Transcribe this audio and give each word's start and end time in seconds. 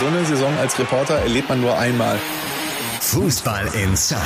So 0.00 0.06
eine 0.06 0.24
Saison 0.24 0.56
als 0.56 0.78
Reporter 0.78 1.18
erlebt 1.18 1.50
man 1.50 1.60
nur 1.60 1.76
einmal. 1.76 2.18
Fußball 3.02 3.64
Inside, 3.82 4.20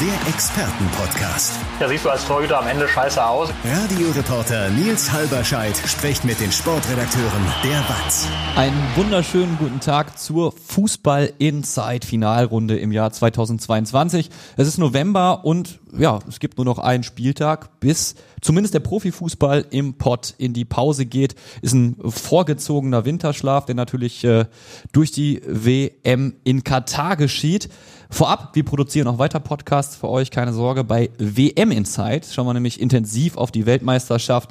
der 0.00 0.32
Expertenpodcast. 0.32 1.54
Ja, 1.80 1.88
siehst 1.88 2.04
du 2.04 2.10
als 2.10 2.24
Torhüter 2.24 2.60
am 2.60 2.68
Ende 2.68 2.86
scheiße 2.86 3.22
aus. 3.22 3.50
Radioreporter 3.64 4.70
Nils 4.70 5.10
Halberscheid 5.10 5.76
spricht 5.86 6.24
mit 6.24 6.38
den 6.40 6.52
Sportredakteuren 6.52 7.44
der 7.64 7.80
WAZ. 7.80 8.28
Einen 8.54 8.80
wunderschönen 8.94 9.58
guten 9.58 9.80
Tag 9.80 10.16
zur 10.16 10.52
Fußball 10.52 11.32
Inside 11.38 12.06
Finalrunde 12.06 12.78
im 12.78 12.92
Jahr 12.92 13.12
2022. 13.12 14.30
Es 14.56 14.68
ist 14.68 14.78
November 14.78 15.44
und 15.44 15.80
ja, 15.96 16.20
es 16.28 16.40
gibt 16.40 16.56
nur 16.56 16.64
noch 16.64 16.78
einen 16.78 17.02
Spieltag, 17.02 17.80
bis 17.80 18.14
zumindest 18.40 18.74
der 18.74 18.80
Profifußball 18.80 19.66
im 19.70 19.94
Pott 19.94 20.34
in 20.38 20.54
die 20.54 20.64
Pause 20.64 21.04
geht. 21.04 21.34
Ist 21.60 21.74
ein 21.74 21.96
vorgezogener 22.02 23.04
Winterschlaf, 23.04 23.66
der 23.66 23.74
natürlich 23.74 24.24
äh, 24.24 24.46
durch 24.92 25.12
die 25.12 25.42
WM 25.46 26.34
in 26.44 26.64
Katar 26.64 27.16
geschieht. 27.16 27.68
Vorab, 28.10 28.50
wir 28.54 28.64
produzieren 28.64 29.08
auch 29.08 29.18
weiter 29.18 29.40
Podcasts 29.40 29.96
für 29.96 30.08
euch, 30.08 30.30
keine 30.30 30.52
Sorge. 30.52 30.84
Bei 30.84 31.10
WM 31.18 31.70
Insight 31.70 32.26
schauen 32.26 32.46
wir 32.46 32.54
nämlich 32.54 32.80
intensiv 32.80 33.36
auf 33.36 33.50
die 33.50 33.64
Weltmeisterschaft 33.64 34.50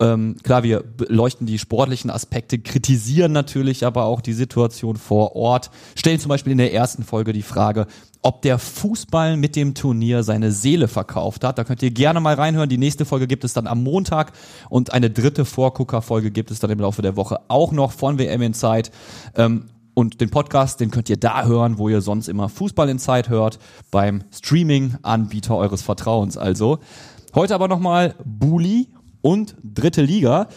ähm, 0.00 0.36
klar, 0.42 0.64
wir 0.64 0.82
beleuchten 0.82 1.46
die 1.46 1.58
sportlichen 1.58 2.10
Aspekte, 2.10 2.58
kritisieren 2.58 3.32
natürlich 3.32 3.86
aber 3.86 4.04
auch 4.04 4.20
die 4.20 4.32
Situation 4.32 4.96
vor 4.96 5.36
Ort, 5.36 5.70
stellen 5.94 6.18
zum 6.18 6.30
Beispiel 6.30 6.52
in 6.52 6.58
der 6.58 6.74
ersten 6.74 7.04
Folge 7.04 7.32
die 7.32 7.42
Frage, 7.42 7.86
ob 8.20 8.42
der 8.42 8.58
Fußball 8.58 9.36
mit 9.36 9.54
dem 9.54 9.74
Turnier 9.74 10.22
seine 10.24 10.50
Seele 10.50 10.88
verkauft 10.88 11.44
hat. 11.44 11.58
Da 11.58 11.64
könnt 11.64 11.82
ihr 11.82 11.90
gerne 11.90 12.20
mal 12.20 12.34
reinhören. 12.34 12.68
Die 12.68 12.78
nächste 12.78 13.04
Folge 13.04 13.26
gibt 13.26 13.44
es 13.44 13.52
dann 13.52 13.66
am 13.66 13.82
Montag 13.82 14.32
und 14.68 14.92
eine 14.92 15.10
dritte 15.10 15.44
Vorgucker-Folge 15.44 16.30
gibt 16.30 16.50
es 16.50 16.58
dann 16.58 16.70
im 16.70 16.80
Laufe 16.80 17.02
der 17.02 17.16
Woche 17.16 17.38
auch 17.48 17.70
noch 17.70 17.92
von 17.92 18.18
WM 18.18 18.42
in 18.42 18.54
Zeit. 18.54 18.90
Ähm, 19.36 19.66
und 19.94 20.20
den 20.20 20.30
Podcast, 20.30 20.80
den 20.80 20.90
könnt 20.90 21.08
ihr 21.08 21.16
da 21.16 21.44
hören, 21.44 21.78
wo 21.78 21.88
ihr 21.88 22.00
sonst 22.00 22.28
immer 22.28 22.48
Fußball 22.48 22.88
in 22.88 22.98
Zeit 22.98 23.28
hört, 23.28 23.58
beim 23.90 24.24
Streaming-Anbieter 24.32 25.56
eures 25.56 25.82
Vertrauens. 25.82 26.36
Also 26.36 26.78
heute 27.34 27.54
aber 27.54 27.68
nochmal 27.68 28.14
Bully 28.24 28.88
und 29.22 29.56
dritte 29.62 30.02
Liga. 30.02 30.48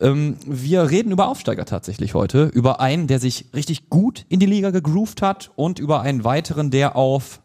Ähm, 0.00 0.36
wir 0.44 0.90
reden 0.90 1.12
über 1.12 1.28
Aufsteiger 1.28 1.64
tatsächlich 1.64 2.14
heute, 2.14 2.44
über 2.44 2.80
einen, 2.80 3.06
der 3.06 3.18
sich 3.18 3.46
richtig 3.54 3.88
gut 3.88 4.26
in 4.28 4.40
die 4.40 4.46
Liga 4.46 4.70
gegroovt 4.70 5.22
hat 5.22 5.50
und 5.56 5.78
über 5.78 6.02
einen 6.02 6.24
weiteren, 6.24 6.70
der 6.70 6.96
auf 6.96 7.40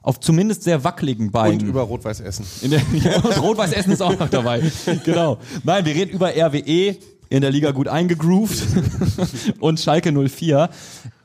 auf 0.00 0.20
zumindest 0.20 0.62
sehr 0.62 0.84
wackeligen 0.84 1.32
Beinen. 1.32 1.60
Und 1.60 1.66
über 1.66 1.82
Rot-Weiß 1.82 2.20
Essen. 2.20 2.46
ja, 2.94 3.18
Rot-Weiß 3.40 3.72
Essen 3.72 3.92
ist 3.92 4.00
auch 4.00 4.18
noch 4.18 4.30
dabei. 4.30 4.62
genau. 5.04 5.38
Nein, 5.64 5.84
wir 5.84 5.94
reden 5.94 6.12
über 6.12 6.30
RWE, 6.30 6.96
in 7.28 7.40
der 7.42 7.50
Liga 7.50 7.72
gut 7.72 7.88
eingegroovt 7.88 8.62
und 9.60 9.80
Schalke 9.80 10.12
04. 10.12 10.70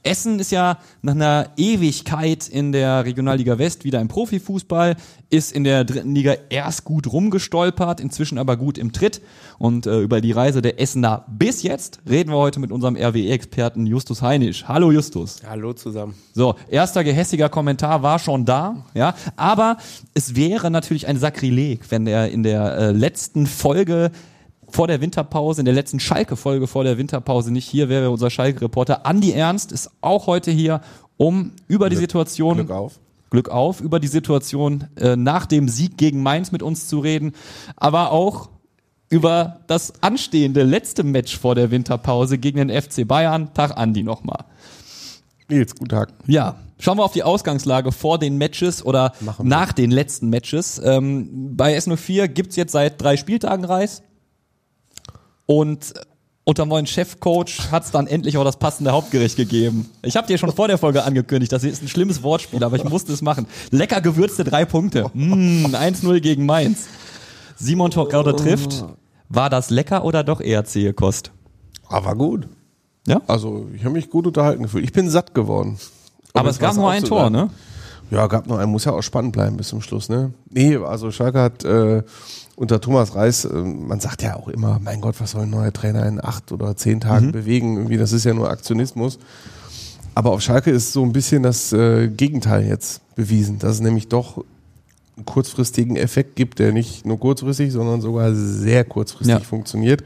Essen 0.06 0.40
ist 0.40 0.52
ja 0.52 0.80
nach 1.02 1.16
einer 1.16 1.52
Ewigkeit 1.56 2.50
in 2.50 2.74
der 2.74 3.06
Regionalliga 3.06 3.58
West 3.58 3.86
wieder 3.86 4.02
im 4.02 4.10
Profifußball, 4.10 4.98
ist 5.30 5.54
in 5.54 5.64
der 5.64 5.86
dritten 5.86 6.14
Liga 6.14 6.36
erst 6.50 6.84
gut 6.84 7.12
rumgestolpert, 7.12 8.02
inzwischen 8.02 8.38
aber 8.38 8.58
gut 8.58 8.78
im 8.78 8.92
Tritt. 8.92 9.22
Und 9.60 9.88
äh, 9.88 10.02
über 10.02 10.20
die 10.20 10.34
Reise 10.34 10.62
der 10.62 10.82
Essener 10.82 11.26
bis 11.30 11.64
jetzt 11.64 12.02
reden 12.08 12.32
wir 12.32 12.38
heute 12.38 12.60
mit 12.60 12.74
unserem 12.74 12.98
RWE-Experten 12.98 13.86
Justus 13.86 14.22
Heinisch. 14.22 14.66
Hallo 14.68 14.92
Justus. 14.92 15.40
Hallo 15.48 15.72
zusammen. 15.72 16.16
So, 16.34 16.56
erster 16.70 17.06
gehässiger 17.06 17.48
Kommentar 17.48 18.04
war 18.04 18.20
schon 18.20 18.44
da, 18.44 18.86
ja. 18.94 19.16
Aber 19.38 19.78
es 20.14 20.36
wäre 20.36 20.70
natürlich 20.70 21.08
ein 21.08 21.18
Sakrileg, 21.18 21.92
wenn 21.92 22.08
er 22.08 22.30
in 22.30 22.44
der 22.44 22.78
äh, 22.78 22.92
letzten 22.92 23.48
Folge 23.48 24.12
vor 24.74 24.88
der 24.88 25.02
Winterpause, 25.02 25.62
in 25.62 25.66
der 25.66 25.74
letzten 25.74 26.00
Schalke-Folge 26.00 26.68
vor 26.68 26.84
der 26.84 26.98
Winterpause 26.98 27.52
nicht 27.52 27.68
hier 27.68 27.90
wäre 27.90 28.10
unser 28.10 28.30
Schalke-Reporter 28.30 29.06
Andi 29.06 29.32
Ernst, 29.32 29.72
ist 29.72 29.92
auch 30.02 30.28
heute 30.28 30.52
hier, 30.52 30.82
um 31.18 31.52
über 31.68 31.86
Glück, 31.86 31.92
die 31.92 32.02
Situation. 32.02 32.56
Glück 32.56 32.72
auf. 32.72 33.00
Glück 33.30 33.50
auf, 33.50 33.82
über 33.82 34.00
die 34.00 34.08
Situation 34.08 34.86
äh, 34.96 35.16
nach 35.16 35.46
dem 35.46 35.70
Sieg 35.70 35.98
gegen 35.98 36.24
Mainz 36.24 36.52
mit 36.52 36.64
uns 36.64 36.88
zu 36.88 37.00
reden, 37.00 37.34
aber 37.76 38.12
auch 38.12 38.50
über 39.10 39.60
das 39.68 40.02
anstehende 40.02 40.64
letzte 40.64 41.04
Match 41.04 41.38
vor 41.38 41.54
der 41.54 41.70
Winterpause 41.70 42.40
gegen 42.40 42.68
den 42.68 42.82
FC 42.82 43.08
Bayern. 43.08 43.54
Tag 43.54 43.78
Andi 43.78 44.02
nochmal. 44.02 44.46
Nils, 45.50 45.76
guten 45.76 45.90
Tag. 45.90 46.14
Ja, 46.26 46.56
schauen 46.80 46.98
wir 46.98 47.04
auf 47.04 47.14
die 47.14 47.24
Ausgangslage 47.24 47.92
vor 47.92 48.18
den 48.18 48.38
Matches 48.38 48.84
oder 48.84 49.14
nach 49.42 49.72
den 49.72 49.92
letzten 49.92 50.30
Matches. 50.30 50.82
Ähm, 50.84 51.56
bei 51.56 51.78
S04 51.78 52.28
gibt's 52.28 52.56
jetzt 52.56 52.72
seit 52.72 53.00
drei 53.00 53.18
Spieltagen 53.18 53.66
Reis. 53.66 54.02
Und 55.46 55.94
unter 56.46 56.66
neuen 56.66 56.86
Chefcoach 56.86 57.72
hat 57.72 57.86
es 57.86 57.92
dann 57.92 58.08
endlich 58.08 58.38
auch 58.38 58.44
das 58.44 58.58
passende 58.58 58.92
Hauptgericht 58.92 59.38
gegeben. 59.38 59.90
Ich 60.02 60.18
habe 60.18 60.28
dir 60.28 60.38
schon 60.38 60.52
vor 60.52 60.68
der 60.68 60.78
Folge 60.78 61.04
angekündigt, 61.04 61.52
das 61.52 61.64
ist 61.64 61.82
ein 61.82 61.88
schlimmes 61.88 62.22
Wortspiel, 62.22 62.64
aber 62.64 62.76
ich 62.76 62.84
musste 62.84 63.14
es 63.14 63.22
machen. 63.22 63.48
Lecker 63.72 64.02
gewürzte 64.02 64.44
drei 64.44 64.66
Punkte. 64.66 65.10
Mm, 65.14 65.68
1-0 65.68 66.20
gegen 66.20 66.46
Mainz. 66.46 66.88
Simon 67.56 67.92
Torgauder 67.92 68.36
trifft. 68.36 68.84
War 69.30 69.50
das 69.50 69.70
lecker 69.70 70.04
oder 70.04 70.24
doch 70.24 70.42
eher 70.42 70.66
zähe 70.66 70.94
Kost? 70.94 71.32
Aber 71.88 72.10
ah, 72.10 72.14
gut. 72.14 72.48
Ja? 73.08 73.22
Also, 73.28 73.68
ich 73.74 73.84
habe 73.84 73.94
mich 73.94 74.10
gut 74.10 74.28
unterhalten 74.28 74.64
gefühlt. 74.64 74.84
Ich 74.84 74.94
bin 74.94 75.10
satt 75.10 75.34
geworden. 75.34 75.78
Um 76.34 76.40
aber 76.40 76.50
es 76.50 76.60
gab 76.60 76.76
nur 76.76 76.90
ein 76.90 77.04
Tor, 77.04 77.30
ne? 77.30 77.50
Ja, 78.12 78.28
gab 78.28 78.48
nur 78.48 78.60
ein. 78.60 78.70
Muss 78.70 78.86
ja 78.86 78.92
auch 78.92 79.02
spannend 79.02 79.34
bleiben 79.34 79.58
bis 79.58 79.70
zum 79.70 79.82
Schluss, 79.82 80.10
ne? 80.10 80.34
Nee, 80.50 80.78
also 80.78 81.12
Schalke 81.12 81.40
hat 81.40 81.64
äh, 81.64 82.04
unter 82.56 82.80
Thomas 82.80 83.16
Reis, 83.16 83.46
äh, 83.46 83.54
man 83.54 84.00
sagt 84.00 84.22
ja 84.22 84.36
auch 84.36 84.48
immer, 84.48 84.80
mein 84.84 85.02
Gott, 85.02 85.20
was 85.20 85.32
soll 85.32 85.44
ein 85.44 85.50
neuer 85.50 85.74
Trainer 85.74 86.06
in 86.06 86.24
acht 86.24 86.52
oder 86.52 86.76
zehn 86.76 87.00
Tagen 87.00 87.28
mhm. 87.28 87.32
bewegen? 87.32 87.78
Irgendwie, 87.78 87.98
das 87.98 88.12
ist 88.12 88.26
ja 88.26 88.34
nur 88.34 88.50
Aktionismus. 88.50 89.20
Aber 90.16 90.32
auf 90.32 90.42
Schalke 90.42 90.70
ist 90.70 90.94
so 90.94 91.04
ein 91.04 91.12
bisschen 91.12 91.44
das 91.44 91.74
äh, 91.74 92.08
Gegenteil 92.08 92.68
jetzt 92.68 93.02
bewiesen, 93.16 93.58
dass 93.58 93.76
es 93.76 93.82
nämlich 93.82 94.10
doch 94.10 94.44
einen 95.16 95.26
kurzfristigen 95.26 95.96
Effekt 95.96 96.36
gibt, 96.36 96.60
der 96.60 96.72
nicht 96.72 97.06
nur 97.06 97.20
kurzfristig, 97.20 97.72
sondern 97.72 98.02
sogar 98.02 98.34
sehr 98.34 98.84
kurzfristig 98.84 99.36
ja. 99.36 99.40
funktioniert. 99.40 100.04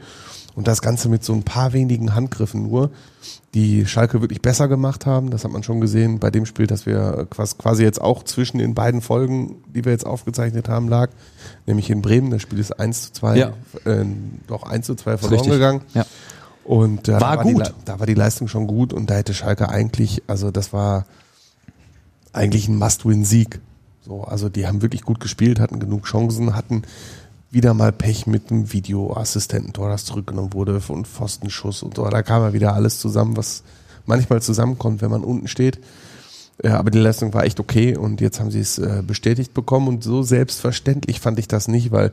Und 0.54 0.66
das 0.66 0.82
Ganze 0.82 1.08
mit 1.08 1.24
so 1.24 1.34
ein 1.34 1.44
paar 1.44 1.72
wenigen 1.72 2.14
Handgriffen 2.14 2.64
nur, 2.64 2.90
die 3.54 3.86
Schalke 3.86 4.20
wirklich 4.20 4.42
besser 4.42 4.68
gemacht 4.68 5.06
haben. 5.06 5.30
Das 5.30 5.44
hat 5.44 5.50
man 5.50 5.62
schon 5.62 5.80
gesehen 5.80 6.18
bei 6.18 6.30
dem 6.30 6.44
Spiel, 6.44 6.66
dass 6.66 6.84
wir 6.84 7.26
quasi 7.30 7.82
jetzt 7.82 8.00
auch 8.00 8.22
zwischen 8.22 8.58
den 8.58 8.74
beiden 8.74 9.00
Folgen, 9.00 9.62
die 9.74 9.84
wir 9.84 9.92
jetzt 9.92 10.06
aufgezeichnet 10.06 10.68
haben, 10.68 10.88
lag. 10.88 11.10
Nämlich 11.66 11.88
in 11.88 12.02
Bremen. 12.02 12.30
Das 12.30 12.42
Spiel 12.42 12.58
ist 12.58 12.72
1 12.72 13.02
zu 13.06 13.12
2, 13.14 13.36
ja. 13.36 13.52
äh, 13.84 14.04
doch 14.46 14.64
1 14.64 14.86
zu 14.86 14.94
2 14.94 15.16
verloren 15.16 15.50
gegangen. 15.50 15.80
Ja. 15.94 16.04
Und 16.64 17.08
äh, 17.08 17.12
war 17.12 17.20
da, 17.20 17.26
war 17.36 17.42
gut. 17.44 17.66
Die, 17.66 17.84
da 17.86 17.98
war 17.98 18.06
die 18.06 18.14
Leistung 18.14 18.48
schon 18.48 18.66
gut 18.66 18.92
und 18.92 19.08
da 19.08 19.14
hätte 19.14 19.32
Schalke 19.32 19.70
eigentlich, 19.70 20.22
also 20.26 20.50
das 20.50 20.74
war 20.74 21.06
eigentlich 22.34 22.68
ein 22.68 22.76
Must-Win-Sieg. 22.76 23.60
So, 24.02 24.24
also 24.24 24.50
die 24.50 24.66
haben 24.66 24.82
wirklich 24.82 25.02
gut 25.02 25.20
gespielt, 25.20 25.60
hatten 25.60 25.80
genug 25.80 26.04
Chancen, 26.04 26.54
hatten 26.54 26.82
wieder 27.50 27.74
mal 27.74 27.92
Pech 27.92 28.26
mit 28.26 28.50
einem 28.50 28.72
Videoassistententor, 28.72 29.88
das 29.88 30.04
zurückgenommen 30.04 30.52
wurde 30.52 30.80
und 30.88 31.06
Pfostenschuss 31.06 31.82
und 31.82 31.96
so. 31.96 32.04
Da 32.04 32.22
kam 32.22 32.42
ja 32.42 32.52
wieder 32.52 32.74
alles 32.74 33.00
zusammen, 33.00 33.36
was 33.36 33.62
manchmal 34.06 34.42
zusammenkommt, 34.42 35.00
wenn 35.00 35.10
man 35.10 35.24
unten 35.24 35.48
steht. 35.48 35.78
Ja, 36.62 36.78
aber 36.78 36.90
die 36.90 36.98
Leistung 36.98 37.32
war 37.34 37.44
echt 37.44 37.60
okay 37.60 37.96
und 37.96 38.20
jetzt 38.20 38.40
haben 38.40 38.50
sie 38.50 38.60
es 38.60 38.78
äh, 38.78 39.02
bestätigt 39.06 39.54
bekommen 39.54 39.86
und 39.86 40.02
so 40.02 40.22
selbstverständlich 40.22 41.20
fand 41.20 41.38
ich 41.38 41.46
das 41.46 41.68
nicht, 41.68 41.92
weil 41.92 42.10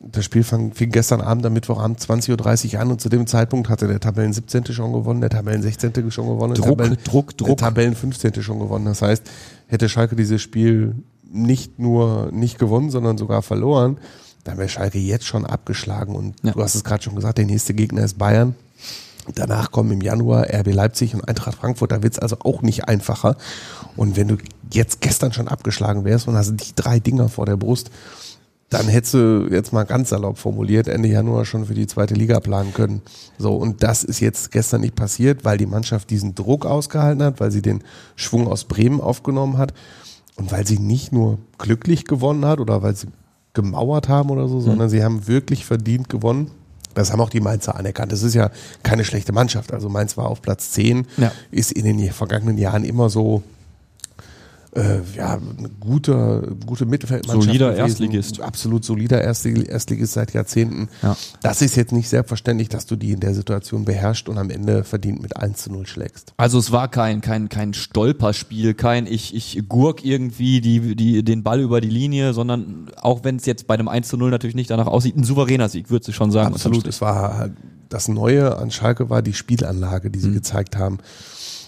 das 0.00 0.24
Spiel 0.24 0.44
fang, 0.44 0.72
fing 0.72 0.90
gestern 0.90 1.20
Abend 1.20 1.44
am 1.46 1.52
Mittwochabend 1.52 1.98
20.30 1.98 2.74
Uhr 2.74 2.80
an 2.80 2.90
und 2.92 3.00
zu 3.00 3.08
dem 3.08 3.26
Zeitpunkt 3.26 3.68
hatte 3.68 3.88
der 3.88 4.00
Tabellen 4.00 4.32
17. 4.32 4.66
schon 4.66 4.92
gewonnen, 4.92 5.20
der 5.20 5.30
Tabellen 5.30 5.62
16. 5.62 6.10
schon 6.10 6.28
gewonnen, 6.28 6.54
Druck, 6.54 6.66
der 6.66 6.76
Tabellen, 6.76 6.98
Druck, 7.04 7.36
Druck. 7.36 7.48
der 7.48 7.56
Tabellen 7.56 7.94
15. 7.94 8.42
schon 8.42 8.58
gewonnen. 8.60 8.84
Das 8.84 9.02
heißt, 9.02 9.24
hätte 9.66 9.88
Schalke 9.88 10.16
dieses 10.16 10.40
Spiel 10.40 10.94
nicht 11.30 11.78
nur 11.78 12.30
nicht 12.32 12.58
gewonnen, 12.58 12.90
sondern 12.90 13.18
sogar 13.18 13.42
verloren, 13.42 13.98
dann 14.44 14.58
wäre 14.58 14.68
Schalke 14.68 14.98
jetzt 14.98 15.26
schon 15.26 15.46
abgeschlagen. 15.46 16.14
Und 16.14 16.36
ja. 16.42 16.52
du 16.52 16.62
hast 16.62 16.74
es 16.74 16.84
gerade 16.84 17.02
schon 17.02 17.14
gesagt, 17.14 17.38
der 17.38 17.46
nächste 17.46 17.74
Gegner 17.74 18.04
ist 18.04 18.18
Bayern. 18.18 18.54
Danach 19.34 19.70
kommen 19.70 19.92
im 19.92 20.00
Januar 20.00 20.46
RB 20.52 20.72
Leipzig 20.72 21.14
und 21.14 21.26
Eintracht 21.28 21.56
Frankfurt. 21.56 21.92
Da 21.92 22.02
wird 22.02 22.14
es 22.14 22.18
also 22.18 22.38
auch 22.40 22.62
nicht 22.62 22.88
einfacher. 22.88 23.36
Und 23.96 24.16
wenn 24.16 24.28
du 24.28 24.36
jetzt 24.72 25.00
gestern 25.00 25.32
schon 25.32 25.46
abgeschlagen 25.46 26.04
wärst 26.04 26.26
und 26.26 26.34
hast 26.34 26.52
die 26.56 26.74
drei 26.74 26.98
Dinger 26.98 27.28
vor 27.28 27.46
der 27.46 27.56
Brust, 27.56 27.90
dann 28.68 28.88
hättest 28.88 29.14
du 29.14 29.48
jetzt 29.50 29.72
mal 29.72 29.84
ganz 29.84 30.08
salopp 30.08 30.38
formuliert, 30.38 30.88
Ende 30.88 31.08
Januar 31.08 31.44
schon 31.44 31.66
für 31.66 31.74
die 31.74 31.86
zweite 31.86 32.14
Liga 32.14 32.40
planen 32.40 32.72
können. 32.72 33.02
So, 33.38 33.54
und 33.54 33.82
das 33.82 34.02
ist 34.02 34.20
jetzt 34.20 34.50
gestern 34.50 34.80
nicht 34.80 34.96
passiert, 34.96 35.44
weil 35.44 35.58
die 35.58 35.66
Mannschaft 35.66 36.08
diesen 36.08 36.34
Druck 36.34 36.64
ausgehalten 36.64 37.22
hat, 37.22 37.38
weil 37.38 37.50
sie 37.50 37.60
den 37.60 37.84
Schwung 38.16 38.48
aus 38.48 38.64
Bremen 38.64 39.00
aufgenommen 39.00 39.58
hat 39.58 39.74
und 40.36 40.52
weil 40.52 40.66
sie 40.66 40.78
nicht 40.78 41.12
nur 41.12 41.38
glücklich 41.58 42.06
gewonnen 42.06 42.46
hat 42.46 42.60
oder 42.60 42.82
weil 42.82 42.96
sie 42.96 43.08
gemauert 43.54 44.08
haben 44.08 44.30
oder 44.30 44.48
so, 44.48 44.60
sondern 44.60 44.88
mhm. 44.88 44.90
sie 44.90 45.04
haben 45.04 45.26
wirklich 45.26 45.64
verdient 45.64 46.08
gewonnen. 46.08 46.50
Das 46.94 47.10
haben 47.10 47.20
auch 47.20 47.30
die 47.30 47.40
Mainzer 47.40 47.76
anerkannt. 47.76 48.12
Das 48.12 48.22
ist 48.22 48.34
ja 48.34 48.50
keine 48.82 49.04
schlechte 49.04 49.32
Mannschaft. 49.32 49.72
Also 49.72 49.88
Mainz 49.88 50.16
war 50.16 50.26
auf 50.26 50.42
Platz 50.42 50.72
10, 50.72 51.06
ja. 51.16 51.32
ist 51.50 51.72
in 51.72 51.84
den 51.84 52.12
vergangenen 52.12 52.58
Jahren 52.58 52.84
immer 52.84 53.08
so 53.08 53.42
äh, 54.74 55.00
ja, 55.14 55.34
eine 55.34 55.68
gute, 55.80 56.56
Mittelfeldmannschaft. 56.86 57.46
Solider 57.46 57.68
gewesen. 57.72 57.80
Erstligist. 57.86 58.40
Absolut 58.40 58.84
solider 58.84 59.22
Erstlig- 59.22 59.68
Erstligist 59.68 60.14
seit 60.14 60.32
Jahrzehnten. 60.32 60.88
Ja. 61.02 61.14
Das 61.42 61.60
ist 61.60 61.76
jetzt 61.76 61.92
nicht 61.92 62.08
selbstverständlich, 62.08 62.70
dass 62.70 62.86
du 62.86 62.96
die 62.96 63.12
in 63.12 63.20
der 63.20 63.34
Situation 63.34 63.84
beherrschst 63.84 64.28
und 64.30 64.38
am 64.38 64.48
Ende 64.48 64.82
verdient 64.84 65.20
mit 65.20 65.36
1 65.36 65.62
zu 65.64 65.70
0 65.72 65.86
schlägst. 65.86 66.32
Also 66.38 66.58
es 66.58 66.72
war 66.72 66.88
kein, 66.88 67.20
kein, 67.20 67.50
kein 67.50 67.74
Stolperspiel, 67.74 68.72
kein 68.74 69.06
ich, 69.06 69.34
ich 69.34 69.62
gurk 69.68 70.04
irgendwie 70.04 70.60
die, 70.62 70.96
die, 70.96 71.22
den 71.22 71.42
Ball 71.42 71.60
über 71.60 71.80
die 71.82 71.90
Linie, 71.90 72.32
sondern 72.32 72.90
auch 73.00 73.24
wenn 73.24 73.36
es 73.36 73.44
jetzt 73.46 73.66
bei 73.66 73.74
einem 73.74 73.88
1 73.88 74.08
zu 74.08 74.16
0 74.16 74.30
natürlich 74.30 74.56
nicht 74.56 74.70
danach 74.70 74.86
aussieht, 74.86 75.16
ein 75.16 75.24
souveräner 75.24 75.68
Sieg, 75.68 75.90
würdest 75.90 76.08
du 76.08 76.12
schon 76.12 76.30
sagen. 76.30 76.54
Absolut. 76.54 76.86
Es 76.86 77.00
war 77.02 77.50
das 77.90 78.08
Neue 78.08 78.56
an 78.56 78.70
Schalke 78.70 79.10
war 79.10 79.20
die 79.20 79.34
Spielanlage, 79.34 80.10
die 80.10 80.18
sie 80.18 80.28
Mhm. 80.28 80.34
gezeigt 80.34 80.78
haben. 80.78 80.96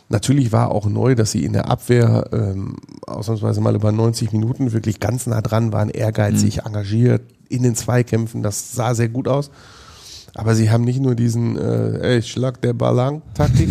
Natürlich 0.09 0.53
war 0.53 0.71
auch 0.71 0.87
neu, 0.87 1.15
dass 1.15 1.33
sie 1.33 1.45
in 1.45 1.55
der 1.55 1.71
Abwehr 1.71 2.29
ähm, 2.33 2.77
ausnahmsweise 3.07 3.61
mal 3.61 3.75
über 3.75 3.91
90 3.91 4.33
Minuten 4.33 4.73
wirklich 4.73 5.01
ganz 5.01 5.27
nah 5.27 5.41
dran 5.41 5.73
waren, 5.73 5.89
ehrgeizig, 5.89 6.57
Mhm. 6.59 6.67
engagiert 6.67 7.23
in 7.49 7.63
den 7.63 7.75
Zweikämpfen. 7.75 8.43
Das 8.43 8.73
sah 8.73 8.95
sehr 8.95 9.09
gut 9.09 9.29
aus. 9.29 9.51
Aber 10.35 10.55
sie 10.55 10.71
haben 10.71 10.85
nicht 10.85 11.01
nur 11.01 11.15
diesen 11.15 11.57
äh, 11.57 12.17
ey, 12.17 12.23
Schlag 12.23 12.61
der 12.61 12.73
Ballang-Taktik. 12.75 13.69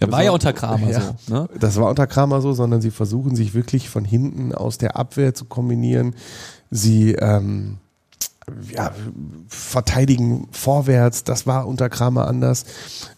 Ja, 0.00 0.10
war 0.12 0.22
ja 0.24 0.32
unter 0.32 0.52
Kramer 0.52 0.92
so, 0.92 1.32
ne? 1.32 1.48
Das 1.58 1.76
war 1.76 1.88
unter 1.88 2.06
Kramer 2.08 2.40
so, 2.40 2.52
sondern 2.52 2.80
sie 2.82 2.90
versuchen 2.90 3.36
sich 3.36 3.54
wirklich 3.54 3.88
von 3.88 4.04
hinten 4.04 4.52
aus 4.54 4.76
der 4.76 4.96
Abwehr 4.96 5.34
zu 5.34 5.44
kombinieren. 5.44 6.14
Sie 6.70 7.12
ähm, 7.12 7.78
ja, 8.70 8.92
verteidigen 9.48 10.48
vorwärts, 10.50 11.24
das 11.24 11.46
war 11.46 11.66
unter 11.66 11.88
Kramer 11.88 12.28
anders. 12.28 12.64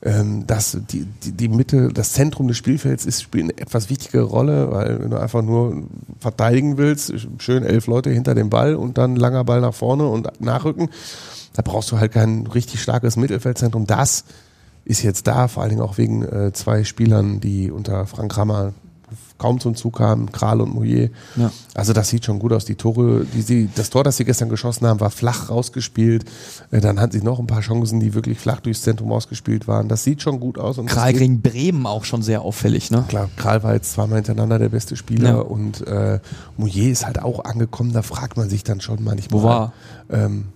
Ähm, 0.02 0.46
das, 0.46 0.78
die, 0.90 1.04
die, 1.04 1.32
die 1.32 1.48
Mitte, 1.48 1.88
das 1.88 2.12
Zentrum 2.12 2.48
des 2.48 2.56
Spielfelds 2.56 3.06
ist, 3.06 3.22
spielt 3.22 3.44
eine 3.44 3.58
etwas 3.58 3.90
wichtige 3.90 4.22
Rolle, 4.22 4.70
weil 4.70 5.00
wenn 5.00 5.10
du 5.10 5.20
einfach 5.20 5.42
nur 5.42 5.84
verteidigen 6.20 6.78
willst, 6.78 7.12
schön 7.38 7.64
elf 7.64 7.86
Leute 7.86 8.10
hinter 8.10 8.34
dem 8.34 8.50
Ball 8.50 8.76
und 8.76 8.98
dann 8.98 9.16
langer 9.16 9.44
Ball 9.44 9.60
nach 9.60 9.74
vorne 9.74 10.06
und 10.06 10.40
nachrücken, 10.40 10.90
da 11.54 11.62
brauchst 11.62 11.90
du 11.90 11.98
halt 11.98 12.12
kein 12.12 12.46
richtig 12.46 12.82
starkes 12.82 13.16
Mittelfeldzentrum. 13.16 13.86
Das 13.86 14.24
ist 14.84 15.02
jetzt 15.02 15.26
da, 15.26 15.48
vor 15.48 15.62
allen 15.62 15.70
Dingen 15.70 15.82
auch 15.82 15.98
wegen 15.98 16.22
äh, 16.22 16.52
zwei 16.52 16.84
Spielern, 16.84 17.40
die 17.40 17.70
unter 17.70 18.06
Frank 18.06 18.30
Kramer 18.30 18.72
kaum 19.38 19.60
zum 19.60 19.74
Zug 19.74 19.96
kamen, 19.98 20.32
Kral 20.32 20.60
und 20.60 20.74
Mouillet. 20.74 21.10
Ja. 21.36 21.50
Also 21.74 21.92
das 21.92 22.08
sieht 22.08 22.24
schon 22.24 22.38
gut 22.38 22.52
aus. 22.52 22.64
Die 22.64 22.74
Tore, 22.74 23.26
die 23.34 23.42
sie, 23.42 23.68
das 23.74 23.90
Tor, 23.90 24.02
das 24.02 24.16
sie 24.16 24.24
gestern 24.24 24.48
geschossen 24.48 24.86
haben, 24.86 24.98
war 25.00 25.10
flach 25.10 25.50
rausgespielt. 25.50 26.24
Äh, 26.70 26.80
Dann 26.80 26.98
hatten 27.00 27.12
sie 27.12 27.22
noch 27.24 27.38
ein 27.38 27.46
paar 27.46 27.60
Chancen, 27.60 28.00
die 28.00 28.14
wirklich 28.14 28.38
flach 28.38 28.60
durchs 28.60 28.82
Zentrum 28.82 29.12
ausgespielt 29.12 29.68
waren. 29.68 29.88
Das 29.88 30.04
sieht 30.04 30.22
schon 30.22 30.40
gut 30.40 30.58
aus. 30.58 30.78
Und 30.78 30.86
Kral 30.86 31.12
gegen 31.12 31.42
Bremen 31.42 31.86
auch 31.86 32.04
schon 32.04 32.22
sehr 32.22 32.42
auffällig, 32.42 32.90
ne? 32.90 33.04
Klar, 33.08 33.28
Kral 33.36 33.62
war 33.62 33.74
jetzt 33.74 33.92
zweimal 33.92 34.16
hintereinander 34.16 34.58
der 34.58 34.70
beste 34.70 34.96
Spieler 34.96 35.28
Ja. 35.30 35.36
und 35.36 35.86
äh, 35.86 36.18
Mouillet 36.56 36.92
ist 36.92 37.06
halt 37.06 37.22
auch 37.22 37.44
angekommen. 37.44 37.92
Da 37.92 38.02
fragt 38.02 38.36
man 38.36 38.48
sich 38.48 38.64
dann 38.64 38.80
schon 38.80 39.04
manchmal, 39.04 39.40
Wo 39.40 39.44
war 39.44 39.72
ähm, 40.10 40.46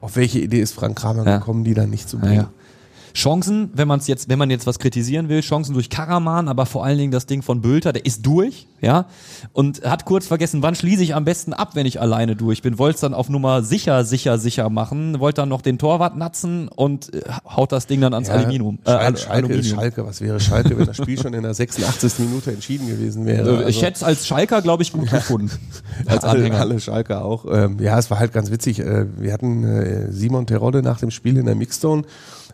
auf 0.00 0.14
welche 0.16 0.38
Idee 0.38 0.60
ist 0.60 0.72
Frank 0.74 0.96
Kramer 0.98 1.24
Ja. 1.26 1.38
gekommen, 1.38 1.64
die 1.64 1.74
dann 1.74 1.90
nicht 1.90 2.08
zu 2.08 2.18
Ja, 2.18 2.22
bringen. 2.24 2.46
Chancen, 3.16 3.70
wenn 3.72 3.88
man 3.88 3.98
es 3.98 4.06
jetzt, 4.08 4.28
wenn 4.28 4.38
man 4.38 4.50
jetzt 4.50 4.66
was 4.66 4.78
kritisieren 4.78 5.30
will, 5.30 5.40
Chancen 5.40 5.72
durch 5.72 5.88
Karaman, 5.88 6.48
aber 6.48 6.66
vor 6.66 6.84
allen 6.84 6.98
Dingen 6.98 7.12
das 7.12 7.24
Ding 7.24 7.40
von 7.40 7.62
Bülter, 7.62 7.94
der 7.94 8.04
ist 8.04 8.26
durch, 8.26 8.66
ja, 8.82 9.06
und 9.54 9.82
hat 9.84 10.04
kurz 10.04 10.26
vergessen, 10.26 10.60
wann 10.62 10.74
schließe 10.74 11.02
ich 11.02 11.14
am 11.14 11.24
besten 11.24 11.54
ab, 11.54 11.70
wenn 11.74 11.86
ich 11.86 11.98
alleine 11.98 12.36
durch 12.36 12.60
bin. 12.60 12.78
Wollte 12.78 12.96
es 12.96 13.00
dann 13.00 13.14
auf 13.14 13.30
Nummer 13.30 13.62
sicher, 13.62 14.04
sicher, 14.04 14.36
sicher 14.38 14.68
machen, 14.68 15.18
wollte 15.18 15.40
dann 15.40 15.48
noch 15.48 15.62
den 15.62 15.78
Torwart 15.78 16.14
natzen 16.18 16.68
und 16.68 17.14
äh, 17.14 17.22
haut 17.48 17.72
das 17.72 17.86
Ding 17.86 18.02
dann 18.02 18.12
ans 18.12 18.28
Ja, 18.28 18.34
Aluminium. 18.34 18.78
Äh, 18.84 18.90
Schal- 18.90 18.98
Al- 18.98 19.16
Schalke 19.16 19.16
ist 19.16 19.30
Aluminium. 19.30 19.78
Schalke. 19.78 20.06
Was 20.06 20.20
wäre 20.20 20.38
Schalke, 20.40 20.78
wenn 20.78 20.86
das 20.86 20.96
Spiel 20.98 21.18
schon 21.18 21.32
in 21.32 21.42
der 21.42 21.54
86. 21.54 22.18
Minute 22.18 22.52
entschieden 22.52 22.86
gewesen 22.86 23.24
wäre? 23.24 23.48
Äh, 23.48 23.60
ich 23.60 23.76
Also- 23.76 23.82
hätte 23.82 23.96
es 23.96 24.02
als 24.02 24.26
Schalker, 24.26 24.60
glaube 24.60 24.82
ich, 24.82 24.92
gut 24.92 25.10
gefunden. 25.10 25.50
Als 26.06 26.22
alle, 26.24 26.40
Anhänger. 26.40 26.60
alle 26.60 26.78
Schalke 26.80 27.22
auch. 27.22 27.46
Ähm, 27.50 27.78
ja, 27.80 27.98
es 27.98 28.10
war 28.10 28.18
halt 28.18 28.34
ganz 28.34 28.50
witzig. 28.50 28.78
Äh, 28.80 29.06
wir 29.18 29.32
hatten 29.32 29.64
äh, 29.64 30.12
Simon 30.12 30.46
Terodde 30.46 30.82
nach 30.82 30.98
dem 31.00 31.10
Spiel 31.10 31.38
in 31.38 31.46
der 31.46 31.54
Mixzone. 31.54 32.02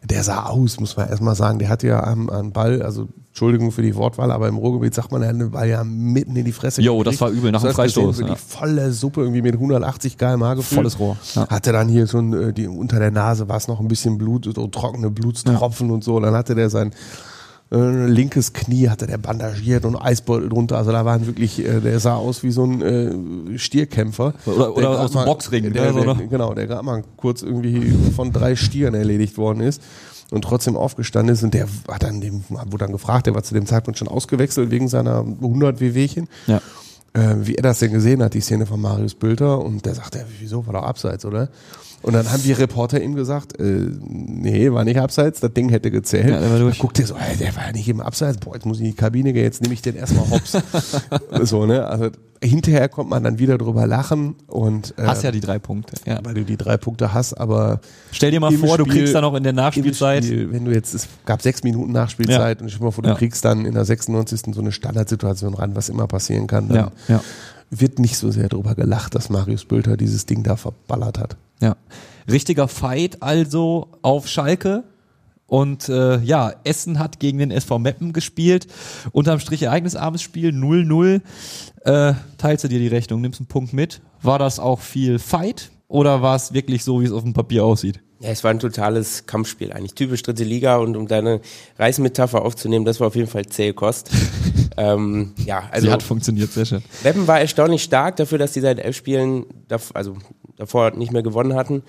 Der 0.05 0.25
sah 0.25 0.47
aus, 0.47 0.81
muss 0.81 0.97
man 0.97 1.09
erstmal 1.09 1.37
sagen. 1.37 1.59
Der 1.59 1.69
hatte 1.69 1.87
ja 1.87 2.03
am, 2.03 2.29
am 2.29 2.53
Ball, 2.53 2.83
also 2.83 3.09
Entschuldigung 3.29 3.71
für 3.71 3.83
die 3.83 3.95
Wortwahl, 3.95 4.31
aber 4.31 4.49
im 4.49 4.57
Ruhrgebiet 4.57 4.95
sagt 4.95 5.13
man, 5.13 5.23
er 5.23 5.29
hat 5.29 5.37
den 5.37 5.53
Ball 5.53 5.69
ja 5.69 5.85
mitten 5.85 6.37
in 6.37 6.45
die 6.45 6.53
Fresse 6.53 6.83
Jo, 6.83 7.03
das 7.03 7.21
war 7.21 7.31
übel, 7.31 7.53
nach 7.53 7.61
dem 7.61 7.69
gesehen, 7.69 7.77
Freistoß, 7.77 8.19
Wirklich 8.19 8.39
ja. 8.39 8.59
volle 8.59 8.93
Suppe, 8.93 9.23
irgendwie 9.23 9.43
mit 9.43 9.55
180 9.55 10.19
km/h 10.19 10.55
gefühlt. 10.55 10.77
Volles 10.77 10.99
Rohr, 10.99 11.17
ja. 11.35 11.49
Hatte 11.49 11.73
dann 11.73 11.89
hier 11.89 12.07
schon 12.09 12.33
äh, 12.33 12.53
die, 12.53 12.67
unter 12.67 12.99
der 12.99 13.11
Nase 13.11 13.49
war 13.49 13.57
es 13.57 13.69
noch 13.69 13.81
ein 13.81 13.89
bisschen 13.89 14.19
Blut, 14.19 14.51
so 14.55 14.67
trockene 14.67 15.11
Blutstropfen 15.11 15.91
und 15.91 16.03
so. 16.05 16.19
Dann 16.21 16.35
hatte 16.35 16.55
der 16.55 16.69
sein 16.69 16.93
äh, 17.73 18.07
linkes 18.07 18.53
Knie 18.53 18.89
hatte 18.89 19.07
der 19.07 19.19
bandagiert 19.19 19.85
und 19.85 19.97
Eisbeutel 19.97 20.49
drunter. 20.49 20.77
Also 20.77 20.93
da 20.93 21.05
waren 21.05 21.27
wirklich, 21.27 21.59
äh, 21.65 21.81
der 21.81 21.99
sah 22.01 22.17
aus 22.17 22.43
wie 22.43 22.51
so 22.51 22.65
ein 22.65 22.83
äh, 23.55 23.59
Stierkämpfer. 23.59 24.35
Oder- 24.47 24.73
oder 24.77 24.91
Der 24.91 25.01
aus 25.01 25.13
dem 25.13 25.25
Boxring, 25.25 25.73
Der, 25.73 25.93
ne, 25.93 26.01
der, 26.03 26.11
oder? 26.11 26.15
Genau, 26.27 26.55
der 26.55 26.67
gerade 26.67 26.85
mal 26.85 27.03
kurz 27.17 27.43
irgendwie 27.43 27.93
von 28.15 28.33
drei 28.33 28.57
Stieren 28.57 28.95
erledigt 28.95 29.39
worden 29.39 29.61
ist 29.61 29.81
und 30.31 30.43
trotzdem 30.43 30.77
aufgestanden 30.77 31.35
ist 31.35 31.43
und 31.43 31.55
der 31.55 31.67
hat 31.91 32.03
dann 32.03 32.21
dem, 32.21 32.45
wurde 32.49 32.79
dann 32.79 32.93
gefragt, 32.93 33.27
der 33.27 33.35
war 33.35 33.43
zu 33.43 33.55
dem 33.55 33.67
Zeitpunkt 33.67 33.99
schon 33.99 34.09
ausgewechselt 34.09 34.71
wegen 34.71 34.89
seiner 34.89 35.19
100 35.21 35.81
WWchen. 35.81 36.29
Ja. 36.47 36.61
Äh, 37.15 37.47
wie 37.47 37.57
er 37.57 37.63
das 37.63 37.79
denn 37.79 37.93
gesehen 37.93 38.23
hat, 38.23 38.33
die 38.33 38.41
Szene 38.41 38.65
von 38.65 38.81
Marius 38.81 39.15
Bülter 39.15 39.61
und 39.61 39.85
der 39.85 39.95
sagt, 39.95 40.15
ja, 40.15 40.23
wieso, 40.39 40.67
war 40.67 40.73
doch 40.73 40.83
abseits, 40.83 41.27
oder? 41.27 41.51
Und 42.01 42.15
dann 42.15 42.33
haben 42.33 42.43
die 42.43 42.53
Reporter 42.53 43.01
ihm 43.01 43.15
gesagt, 43.15 43.61
äh, 43.61 43.87
nee, 44.09 44.73
war 44.73 44.85
nicht 44.85 44.99
abseits, 44.99 45.41
das 45.41 45.53
Ding 45.53 45.69
hätte 45.69 45.91
gezählt. 45.91 46.31
Ja, 46.31 46.41
der 46.41 46.65
war 46.65 46.73
guckt 46.73 46.99
er 46.99 47.07
so, 47.07 47.15
ey, 47.15 47.37
der 47.37 47.55
war 47.55 47.67
ja 47.67 47.73
nicht 47.73 47.89
im 47.89 48.01
Abseits, 48.01 48.39
boah, 48.39 48.55
jetzt 48.55 48.67
muss 48.67 48.79
ich 48.79 48.85
in 48.85 48.91
die 48.91 48.97
Kabine 48.97 49.33
gehen, 49.33 49.45
jetzt 49.45 49.63
nehme 49.63 49.75
ich 49.75 49.83
den 49.83 49.95
erstmal 49.95 50.29
hops. 50.31 50.57
so, 51.43 51.67
ne? 51.67 51.87
Also 51.87 52.11
hinterher 52.43 52.89
kommt 52.89 53.09
man 53.09 53.23
dann 53.23 53.39
wieder 53.39 53.57
drüber 53.57 53.87
lachen 53.87 54.35
und 54.49 54.95
äh, 54.99 55.05
Hast 55.05 55.23
ja 55.23 55.31
die 55.31 55.41
drei 55.41 55.59
Punkte. 55.59 55.95
Ja. 56.05 56.19
weil 56.25 56.35
du 56.35 56.45
die 56.45 56.57
drei 56.57 56.77
Punkte 56.77 57.15
hast, 57.15 57.35
aber 57.35 57.81
Stell 58.11 58.31
dir 58.33 58.41
mal 58.41 58.51
vor, 58.53 58.77
du 58.79 58.85
Spiel- 58.85 58.97
kriegst 58.99 59.15
dann 59.15 59.23
noch 59.23 59.35
in 59.35 59.45
der 59.45 59.53
Nachspielzeit. 59.53 60.25
Spiel, 60.25 60.53
wenn 60.53 60.65
du 60.65 60.73
jetzt, 60.73 60.93
es 60.93 61.09
gab 61.25 61.41
sechs 61.43 61.63
Minuten 61.63 61.93
Nachspielzeit 61.93 62.61
und 62.61 62.69
stell 62.69 62.81
dir 62.81 62.85
mal 62.87 62.91
vor, 62.91 63.03
du 63.05 63.11
Ja. 63.11 63.15
kriegst 63.15 63.45
dann 63.45 63.65
in 63.65 63.75
der 63.75 63.85
96. 63.85 64.55
so 64.55 64.61
eine 64.61 64.73
Standardsituation 64.73 65.55
ran, 65.55 65.77
was 65.77 65.89
immer 65.89 66.07
passieren 66.07 66.47
kann, 66.49 66.69
dann 66.69 66.77
Ja, 66.77 66.93
ja. 67.09 67.21
wird 67.71 67.99
nicht 67.99 68.19
so 68.19 68.31
sehr 68.31 68.49
drüber 68.49 68.75
gelacht, 68.75 69.15
dass 69.15 69.31
Marius 69.31 69.65
Bülter 69.65 69.97
dieses 69.97 70.27
Ding 70.27 70.43
da 70.43 70.57
verballert 70.57 71.19
hat. 71.19 71.37
Ja. 71.61 71.77
Richtiger 72.31 72.69
Fight 72.69 73.23
also 73.23 73.89
auf 74.03 74.27
Schalke. 74.29 74.85
Und 75.53 75.91
äh, 75.91 76.19
ja, 76.21 76.55
Essen 76.65 76.99
hat 76.99 77.21
gegen 77.21 77.37
den 77.37 77.51
SV 77.51 77.79
Meppen 77.79 78.15
gespielt. 78.15 78.69
Unterm 79.13 79.39
Strich 79.39 79.63
ereignisarmes 79.65 80.23
Spiel 80.23 80.49
0-0. 80.49 81.21
Äh, 81.85 82.15
teilst 82.39 82.65
du 82.65 82.69
dir 82.69 82.79
die 82.79 82.89
Rechnung, 82.89 83.21
nimmst 83.21 83.39
einen 83.39 83.49
Punkt 83.49 83.75
mit. 83.75 84.01
War 84.23 84.39
das 84.39 84.59
auch 84.59 84.81
viel 84.81 85.19
Fight 85.19 85.71
oder 85.89 86.23
war 86.23 86.37
es 86.37 86.55
wirklich 86.55 86.85
so, 86.85 87.03
wie 87.03 87.05
es 87.05 87.13
auf 87.13 87.23
dem 87.23 87.35
Papier 87.35 87.67
aussieht? 87.67 88.01
Ja, 88.21 88.31
es 88.31 88.43
war 88.45 88.51
ein 88.51 88.61
totales 88.61 89.27
Kampfspiel 89.27 89.75
eigentlich. 89.75 89.93
Typisch 89.93 90.23
dritte 90.23 90.43
Liga 90.43 90.79
und 90.79 90.97
um 90.97 91.07
deine 91.07 91.43
Reismetapher 91.79 92.41
aufzunehmen, 92.41 92.87
das 92.87 92.99
war 92.99 93.09
auf 93.09 93.17
jeden 93.17 93.29
Fall 93.29 93.45
zähe 93.45 93.75
Kost. 93.75 94.11
ähm, 94.79 95.35
ja, 95.45 95.65
also 95.71 95.87
Sie 95.87 95.93
hat 95.93 96.03
funktioniert, 96.03 96.51
sehr 96.51 96.65
schön. 96.65 96.83
Meppen 97.05 97.27
war 97.27 97.41
erstaunlich 97.41 97.83
stark 97.83 98.17
dafür, 98.17 98.39
dass 98.39 98.53
die 98.53 98.61
seit 98.61 98.79
elf 98.79 98.97
Spielen, 98.97 99.45
also 99.93 100.17
davor 100.57 100.93
nicht 100.93 101.13
mehr 101.13 101.23
gewonnen 101.23 101.55
hatten. 101.55 101.83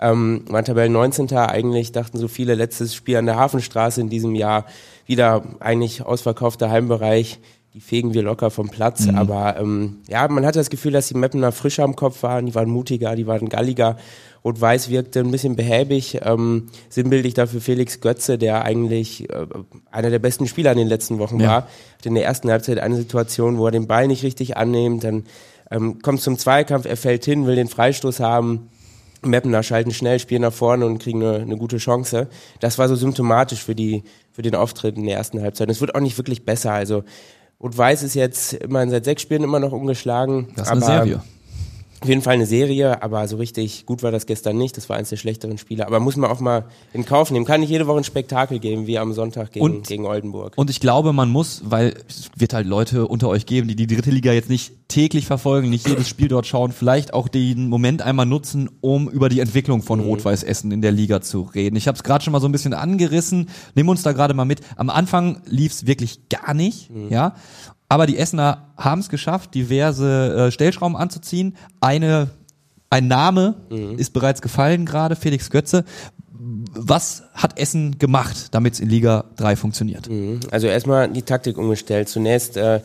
Ähm, 0.00 0.44
waren 0.48 0.64
Tabellen 0.64 0.92
19. 0.92 1.30
Eigentlich 1.32 1.92
dachten 1.92 2.18
so 2.18 2.28
viele, 2.28 2.54
letztes 2.54 2.94
Spiel 2.94 3.16
an 3.16 3.26
der 3.26 3.36
Hafenstraße 3.36 4.00
in 4.00 4.08
diesem 4.08 4.34
Jahr. 4.34 4.64
Wieder 5.06 5.42
eigentlich 5.60 6.02
ausverkaufter 6.02 6.70
Heimbereich. 6.70 7.38
Die 7.74 7.80
fegen 7.80 8.14
wir 8.14 8.22
locker 8.22 8.50
vom 8.50 8.68
Platz. 8.68 9.06
Aber 9.14 9.56
ähm, 9.60 9.98
ja, 10.08 10.26
man 10.26 10.44
hatte 10.44 10.58
das 10.58 10.70
Gefühl, 10.70 10.90
dass 10.90 11.06
die 11.06 11.14
Meppener 11.16 11.52
frischer 11.52 11.84
im 11.84 11.94
Kopf 11.94 12.22
waren. 12.24 12.46
Die 12.46 12.54
waren 12.56 12.68
mutiger, 12.68 13.14
die 13.14 13.28
waren 13.28 13.48
galliger. 13.48 13.96
Rot-Weiß 14.44 14.88
wirkte 14.88 15.20
ein 15.20 15.30
bisschen 15.30 15.54
behäbig. 15.54 16.18
Ähm, 16.22 16.66
sinnbildlich 16.88 17.34
dafür 17.34 17.60
Felix 17.60 18.00
Götze, 18.00 18.38
der 18.38 18.64
eigentlich 18.64 19.30
äh, 19.30 19.46
einer 19.92 20.10
der 20.10 20.18
besten 20.18 20.48
Spieler 20.48 20.72
in 20.72 20.78
den 20.78 20.88
letzten 20.88 21.18
Wochen 21.20 21.38
Ja. 21.38 21.46
war. 21.48 21.56
Hat 21.62 22.06
in 22.06 22.14
der 22.14 22.24
ersten 22.24 22.50
Halbzeit 22.50 22.78
eine 22.80 22.96
Situation, 22.96 23.58
wo 23.58 23.66
er 23.66 23.72
den 23.72 23.86
Ball 23.86 24.08
nicht 24.08 24.24
richtig 24.24 24.56
annimmt. 24.56 25.04
Dann 25.04 25.24
ähm, 25.70 26.00
kommt 26.02 26.22
zum 26.22 26.38
Zweikampf, 26.38 26.86
er 26.86 26.96
fällt 26.96 27.24
hin, 27.24 27.46
will 27.46 27.54
den 27.54 27.68
Freistoß 27.68 28.18
haben. 28.18 28.70
Meppener 29.22 29.62
schalten 29.62 29.92
schnell, 29.92 30.18
spielen 30.18 30.42
nach 30.42 30.52
vorne 30.52 30.86
und 30.86 30.98
kriegen 30.98 31.22
eine, 31.22 31.40
eine 31.40 31.56
gute 31.56 31.78
Chance. 31.78 32.28
Das 32.60 32.78
war 32.78 32.88
so 32.88 32.96
symptomatisch 32.96 33.62
für 33.62 33.74
die 33.74 34.02
für 34.32 34.42
den 34.42 34.54
Auftritt 34.54 34.96
in 34.96 35.06
der 35.06 35.16
ersten 35.16 35.42
Halbzeit. 35.42 35.68
Und 35.68 35.72
es 35.72 35.80
wird 35.80 35.94
auch 35.94 36.00
nicht 36.00 36.16
wirklich 36.16 36.44
besser. 36.44 36.72
Also 36.72 37.04
und 37.58 37.76
Weiß 37.76 38.02
ist 38.02 38.14
jetzt 38.14 38.54
immerhin 38.54 38.88
seit 38.90 39.04
sechs 39.04 39.20
Spielen 39.20 39.44
immer 39.44 39.60
noch 39.60 39.72
ungeschlagen. 39.72 40.48
Das 40.56 40.68
ist 40.68 40.72
eine 40.72 40.80
Serie. 40.80 41.22
Auf 42.02 42.08
jeden 42.08 42.22
Fall 42.22 42.34
eine 42.34 42.46
Serie, 42.46 43.02
aber 43.02 43.28
so 43.28 43.36
richtig 43.36 43.84
gut 43.84 44.02
war 44.02 44.10
das 44.10 44.24
gestern 44.24 44.56
nicht. 44.56 44.74
Das 44.78 44.88
war 44.88 44.96
eins 44.96 45.10
der 45.10 45.18
schlechteren 45.18 45.58
Spiele. 45.58 45.86
Aber 45.86 46.00
muss 46.00 46.16
man 46.16 46.30
auch 46.30 46.40
mal 46.40 46.64
in 46.94 47.04
Kauf 47.04 47.30
nehmen. 47.30 47.44
Kann 47.44 47.60
nicht 47.60 47.68
jede 47.68 47.86
Woche 47.86 47.98
ein 47.98 48.04
Spektakel 48.04 48.58
geben, 48.58 48.86
wie 48.86 48.98
am 48.98 49.12
Sonntag 49.12 49.52
gegen, 49.52 49.64
Und- 49.64 49.86
gegen 49.86 50.06
Oldenburg. 50.06 50.54
Und 50.56 50.70
ich 50.70 50.80
glaube, 50.80 51.12
man 51.12 51.28
muss, 51.30 51.60
weil 51.66 51.94
es 52.08 52.30
wird 52.36 52.54
halt 52.54 52.66
Leute 52.66 53.06
unter 53.06 53.28
euch 53.28 53.44
geben, 53.44 53.68
die 53.68 53.76
die 53.76 53.86
dritte 53.86 54.10
Liga 54.10 54.32
jetzt 54.32 54.48
nicht 54.48 54.72
täglich 54.88 55.26
verfolgen, 55.26 55.68
nicht 55.68 55.86
jedes 55.86 56.08
Spiel 56.08 56.28
dort 56.28 56.46
schauen, 56.46 56.72
vielleicht 56.72 57.12
auch 57.14 57.28
den 57.28 57.68
Moment 57.68 58.00
einmal 58.02 58.26
nutzen, 58.26 58.70
um 58.80 59.08
über 59.10 59.28
die 59.28 59.40
Entwicklung 59.40 59.82
von 59.82 60.00
Rot-Weiß 60.00 60.42
Essen 60.42 60.72
in 60.72 60.80
der 60.82 60.92
Liga 60.92 61.20
zu 61.20 61.42
reden. 61.42 61.76
Ich 61.76 61.86
habe 61.86 61.96
es 61.96 62.02
gerade 62.02 62.24
schon 62.24 62.32
mal 62.32 62.40
so 62.40 62.48
ein 62.48 62.52
bisschen 62.52 62.72
angerissen. 62.74 63.50
Nimm 63.74 63.88
uns 63.90 64.02
da 64.02 64.12
gerade 64.12 64.32
mal 64.34 64.46
mit. 64.46 64.62
Am 64.76 64.88
Anfang 64.90 65.42
lief 65.46 65.72
es 65.72 65.86
wirklich 65.86 66.28
gar 66.30 66.54
nicht, 66.54 66.90
ja. 67.10 67.34
Aber 67.90 68.06
die 68.06 68.16
Essener 68.16 68.68
haben 68.76 69.00
es 69.00 69.08
geschafft, 69.08 69.52
diverse 69.54 70.46
äh, 70.46 70.50
Stellschrauben 70.52 70.96
anzuziehen. 70.96 71.56
Eine, 71.80 72.30
ein 72.88 73.08
Name 73.08 73.56
ist 73.96 74.12
bereits 74.12 74.40
gefallen 74.40 74.86
gerade, 74.86 75.16
Felix 75.16 75.50
Götze. 75.50 75.84
Was 76.72 77.24
hat 77.34 77.58
Essen 77.58 77.98
gemacht, 77.98 78.54
damit 78.54 78.74
es 78.74 78.80
in 78.80 78.88
Liga 78.88 79.24
3 79.36 79.56
funktioniert? 79.56 80.08
Also 80.52 80.68
erstmal 80.68 81.08
die 81.08 81.22
Taktik 81.22 81.58
umgestellt. 81.58 82.08
Zunächst 82.08 82.56
äh, 82.56 82.80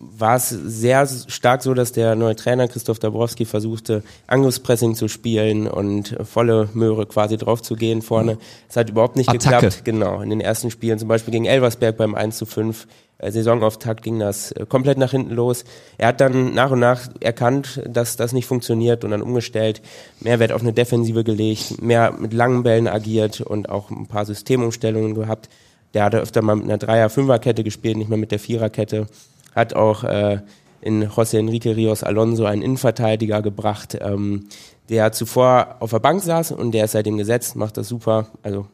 war 0.00 0.34
es 0.34 0.48
sehr 0.48 1.06
stark 1.06 1.62
so, 1.62 1.72
dass 1.72 1.92
der 1.92 2.16
neue 2.16 2.34
Trainer 2.34 2.66
Christoph 2.66 2.98
Dabrowski 2.98 3.44
versuchte, 3.44 4.02
Angriffspressing 4.26 4.96
zu 4.96 5.06
spielen 5.06 5.68
und 5.68 6.16
volle 6.24 6.68
Möhre 6.74 7.06
quasi 7.06 7.36
drauf 7.36 7.62
zu 7.62 7.76
gehen 7.76 8.02
vorne. 8.02 8.36
Es 8.68 8.76
hat 8.76 8.90
überhaupt 8.90 9.14
nicht 9.14 9.28
Attacke. 9.28 9.66
geklappt. 9.66 9.84
Genau, 9.84 10.20
in 10.20 10.30
den 10.30 10.40
ersten 10.40 10.72
Spielen, 10.72 10.98
zum 10.98 11.08
Beispiel 11.08 11.30
gegen 11.30 11.44
Elversberg 11.44 11.96
beim 11.96 12.16
1 12.16 12.36
zu 12.36 12.46
5, 12.46 12.84
äh, 12.84 12.88
Saisonauftakt 13.22 14.02
ging 14.02 14.18
das 14.18 14.52
äh, 14.52 14.66
komplett 14.66 14.98
nach 14.98 15.10
hinten 15.10 15.34
los. 15.34 15.64
Er 15.98 16.08
hat 16.08 16.20
dann 16.20 16.54
nach 16.54 16.70
und 16.70 16.80
nach 16.80 17.08
erkannt, 17.20 17.82
dass 17.88 18.16
das 18.16 18.32
nicht 18.32 18.46
funktioniert 18.46 19.04
und 19.04 19.10
dann 19.10 19.22
umgestellt, 19.22 19.82
mehr 20.20 20.38
Wert 20.38 20.52
auf 20.52 20.62
eine 20.62 20.72
Defensive 20.72 21.24
gelegt, 21.24 21.82
mehr 21.82 22.12
mit 22.12 22.32
langen 22.32 22.62
Bällen 22.62 22.88
agiert 22.88 23.40
und 23.40 23.68
auch 23.68 23.90
ein 23.90 24.06
paar 24.06 24.24
Systemumstellungen 24.24 25.14
gehabt. 25.14 25.48
Der 25.94 26.04
hatte 26.04 26.18
öfter 26.18 26.42
mal 26.42 26.56
mit 26.56 26.64
einer 26.64 26.78
Dreier-Fünfer-Kette 26.78 27.64
gespielt, 27.64 27.96
nicht 27.96 28.08
mehr 28.08 28.18
mit 28.18 28.30
der 28.30 28.38
Viererkette. 28.38 29.06
Hat 29.54 29.74
auch 29.74 30.04
äh, 30.04 30.38
in 30.80 31.04
José 31.04 31.38
Enrique 31.38 31.76
Rios 31.76 32.02
Alonso 32.02 32.44
einen 32.44 32.62
Innenverteidiger 32.62 33.42
gebracht, 33.42 33.98
ähm, 34.00 34.46
der 34.88 35.12
zuvor 35.12 35.76
auf 35.80 35.90
der 35.90 36.00
Bank 36.00 36.22
saß 36.22 36.52
und 36.52 36.72
der 36.72 36.86
ist 36.86 36.92
seitdem 36.92 37.16
gesetzt, 37.16 37.54
macht 37.54 37.76
das 37.76 37.88
super. 37.88 38.26
Also 38.42 38.66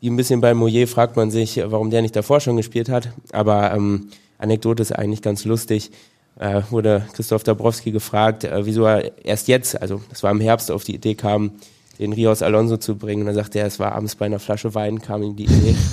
wie 0.00 0.10
ein 0.10 0.16
bisschen 0.16 0.40
bei 0.40 0.54
Moyer 0.54 0.86
fragt 0.86 1.16
man 1.16 1.30
sich, 1.30 1.60
warum 1.64 1.90
der 1.90 2.02
nicht 2.02 2.16
davor 2.16 2.40
schon 2.40 2.56
gespielt 2.56 2.88
hat. 2.88 3.10
Aber 3.32 3.72
ähm, 3.72 4.08
Anekdote 4.38 4.82
ist 4.82 4.92
eigentlich 4.92 5.22
ganz 5.22 5.44
lustig. 5.44 5.90
Äh, 6.38 6.62
wurde 6.70 7.06
Christoph 7.14 7.44
Dabrowski 7.44 7.92
gefragt, 7.92 8.44
äh, 8.44 8.66
wieso 8.66 8.84
er 8.84 9.24
erst 9.24 9.48
jetzt, 9.48 9.80
also 9.80 10.02
das 10.10 10.22
war 10.22 10.30
im 10.30 10.40
Herbst, 10.40 10.70
auf 10.70 10.84
die 10.84 10.94
Idee 10.94 11.14
kam, 11.14 11.52
den 11.98 12.12
Rios 12.12 12.42
Alonso 12.42 12.76
zu 12.76 12.96
bringen. 12.96 13.22
Und 13.22 13.26
dann 13.28 13.34
sagte 13.36 13.58
er, 13.58 13.66
es 13.66 13.78
war 13.78 13.92
abends 13.92 14.16
bei 14.16 14.26
einer 14.26 14.38
Flasche 14.38 14.74
Wein, 14.74 15.00
kam 15.00 15.22
ihm 15.22 15.36
die 15.36 15.44
Idee. 15.44 15.74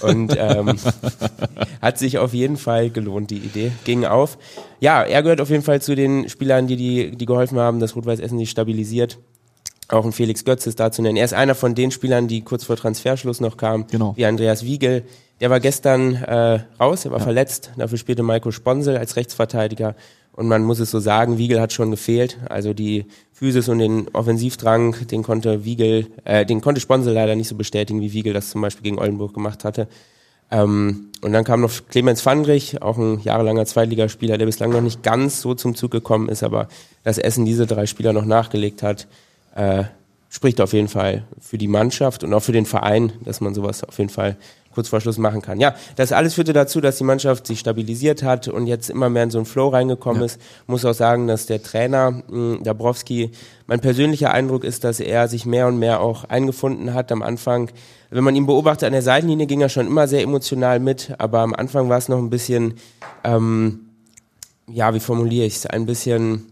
Und 0.00 0.36
ähm, 0.38 0.76
hat 1.82 1.98
sich 1.98 2.18
auf 2.18 2.32
jeden 2.32 2.56
Fall 2.56 2.90
gelohnt, 2.90 3.30
die 3.30 3.38
Idee. 3.38 3.72
Ging 3.84 4.04
auf. 4.04 4.38
Ja, 4.80 5.02
er 5.02 5.22
gehört 5.22 5.40
auf 5.40 5.50
jeden 5.50 5.64
Fall 5.64 5.82
zu 5.82 5.96
den 5.96 6.28
Spielern, 6.28 6.68
die, 6.68 6.76
die, 6.76 7.16
die 7.16 7.26
geholfen 7.26 7.58
haben, 7.58 7.80
dass 7.80 7.96
Rot-Weiß 7.96 8.20
Essen 8.20 8.38
sich 8.38 8.50
stabilisiert. 8.50 9.18
Auch 9.88 10.04
ein 10.04 10.12
Felix 10.12 10.44
Götz 10.44 10.66
ist 10.66 10.80
da 10.80 10.90
zu 10.92 11.00
nennen. 11.00 11.16
Er 11.16 11.24
ist 11.24 11.32
einer 11.34 11.54
von 11.54 11.74
den 11.74 11.90
Spielern, 11.90 12.28
die 12.28 12.42
kurz 12.42 12.64
vor 12.64 12.76
Transferschluss 12.76 13.40
noch 13.40 13.56
kamen, 13.56 13.86
Genau. 13.90 14.14
wie 14.16 14.26
Andreas 14.26 14.62
Wiegel. 14.64 15.04
Der 15.40 15.50
war 15.50 15.60
gestern 15.60 16.14
äh, 16.16 16.60
raus, 16.78 17.04
er 17.04 17.10
war 17.12 17.20
verletzt. 17.20 17.70
Dafür 17.76 17.96
spielte 17.96 18.22
Maiko 18.22 18.50
Sponsel 18.50 18.96
als 18.98 19.16
Rechtsverteidiger. 19.16 19.94
Und 20.32 20.46
man 20.46 20.62
muss 20.62 20.78
es 20.78 20.90
so 20.90 21.00
sagen, 21.00 21.38
Wiegel 21.38 21.60
hat 21.60 21.72
schon 21.72 21.90
gefehlt. 21.90 22.38
Also 22.48 22.74
die 22.74 23.06
Physis 23.32 23.68
und 23.68 23.78
den 23.78 24.08
Offensivdrang, 24.12 25.06
den 25.10 25.22
konnte 25.22 25.64
Wiegel, 25.64 26.06
äh, 26.24 26.44
den 26.44 26.60
konnte 26.60 26.80
Sponsel 26.80 27.14
leider 27.14 27.34
nicht 27.34 27.48
so 27.48 27.54
bestätigen, 27.56 28.00
wie 28.00 28.12
Wiegel 28.12 28.34
das 28.34 28.50
zum 28.50 28.60
Beispiel 28.60 28.82
gegen 28.84 28.98
Oldenburg 28.98 29.32
gemacht 29.32 29.64
hatte. 29.64 29.88
Ähm, 30.50 31.08
und 31.22 31.32
dann 31.32 31.44
kam 31.44 31.60
noch 31.60 31.72
Clemens 31.88 32.20
Fandrich, 32.20 32.82
auch 32.82 32.98
ein 32.98 33.20
jahrelanger 33.20 33.64
Zweitligaspieler, 33.66 34.38
der 34.38 34.46
bislang 34.46 34.70
noch 34.70 34.80
nicht 34.80 35.02
ganz 35.02 35.40
so 35.40 35.54
zum 35.54 35.74
Zug 35.74 35.90
gekommen 35.90 36.28
ist, 36.28 36.42
aber 36.42 36.68
dass 37.04 37.18
Essen 37.18 37.44
diese 37.44 37.66
drei 37.66 37.86
Spieler 37.86 38.12
noch 38.12 38.24
nachgelegt 38.24 38.82
hat, 38.82 39.08
äh, 39.58 39.84
spricht 40.30 40.60
auf 40.60 40.72
jeden 40.72 40.88
Fall 40.88 41.24
für 41.40 41.58
die 41.58 41.68
Mannschaft 41.68 42.22
und 42.22 42.32
auch 42.32 42.42
für 42.42 42.52
den 42.52 42.66
Verein, 42.66 43.12
dass 43.24 43.40
man 43.40 43.54
sowas 43.54 43.82
auf 43.82 43.98
jeden 43.98 44.10
Fall 44.10 44.36
kurz 44.72 44.88
vor 44.88 45.00
Schluss 45.00 45.18
machen 45.18 45.42
kann. 45.42 45.58
Ja, 45.58 45.74
das 45.96 46.12
alles 46.12 46.34
führte 46.34 46.52
dazu, 46.52 46.80
dass 46.80 46.98
die 46.98 47.04
Mannschaft 47.04 47.46
sich 47.46 47.58
stabilisiert 47.58 48.22
hat 48.22 48.46
und 48.46 48.66
jetzt 48.68 48.90
immer 48.90 49.08
mehr 49.08 49.24
in 49.24 49.30
so 49.30 49.38
einen 49.38 49.46
Flow 49.46 49.68
reingekommen 49.68 50.22
ist. 50.22 50.40
Muss 50.68 50.84
auch 50.84 50.94
sagen, 50.94 51.26
dass 51.26 51.46
der 51.46 51.62
Trainer 51.62 52.22
mh, 52.28 52.58
Dabrowski, 52.62 53.32
mein 53.66 53.80
persönlicher 53.80 54.32
Eindruck 54.32 54.62
ist, 54.62 54.84
dass 54.84 55.00
er 55.00 55.26
sich 55.26 55.46
mehr 55.46 55.66
und 55.66 55.78
mehr 55.78 56.00
auch 56.00 56.24
eingefunden 56.24 56.94
hat 56.94 57.10
am 57.10 57.22
Anfang. 57.22 57.70
Wenn 58.10 58.22
man 58.22 58.36
ihn 58.36 58.46
beobachtet 58.46 58.86
an 58.86 58.92
der 58.92 59.02
Seitenlinie, 59.02 59.46
ging 59.46 59.62
er 59.62 59.68
schon 59.68 59.86
immer 59.86 60.06
sehr 60.06 60.22
emotional 60.22 60.78
mit, 60.78 61.14
aber 61.18 61.40
am 61.40 61.54
Anfang 61.54 61.88
war 61.88 61.98
es 61.98 62.08
noch 62.08 62.18
ein 62.18 62.30
bisschen, 62.30 62.74
ähm, 63.24 63.88
ja, 64.70 64.94
wie 64.94 65.00
formuliere 65.00 65.46
ich 65.46 65.56
es, 65.56 65.66
ein 65.66 65.86
bisschen 65.86 66.46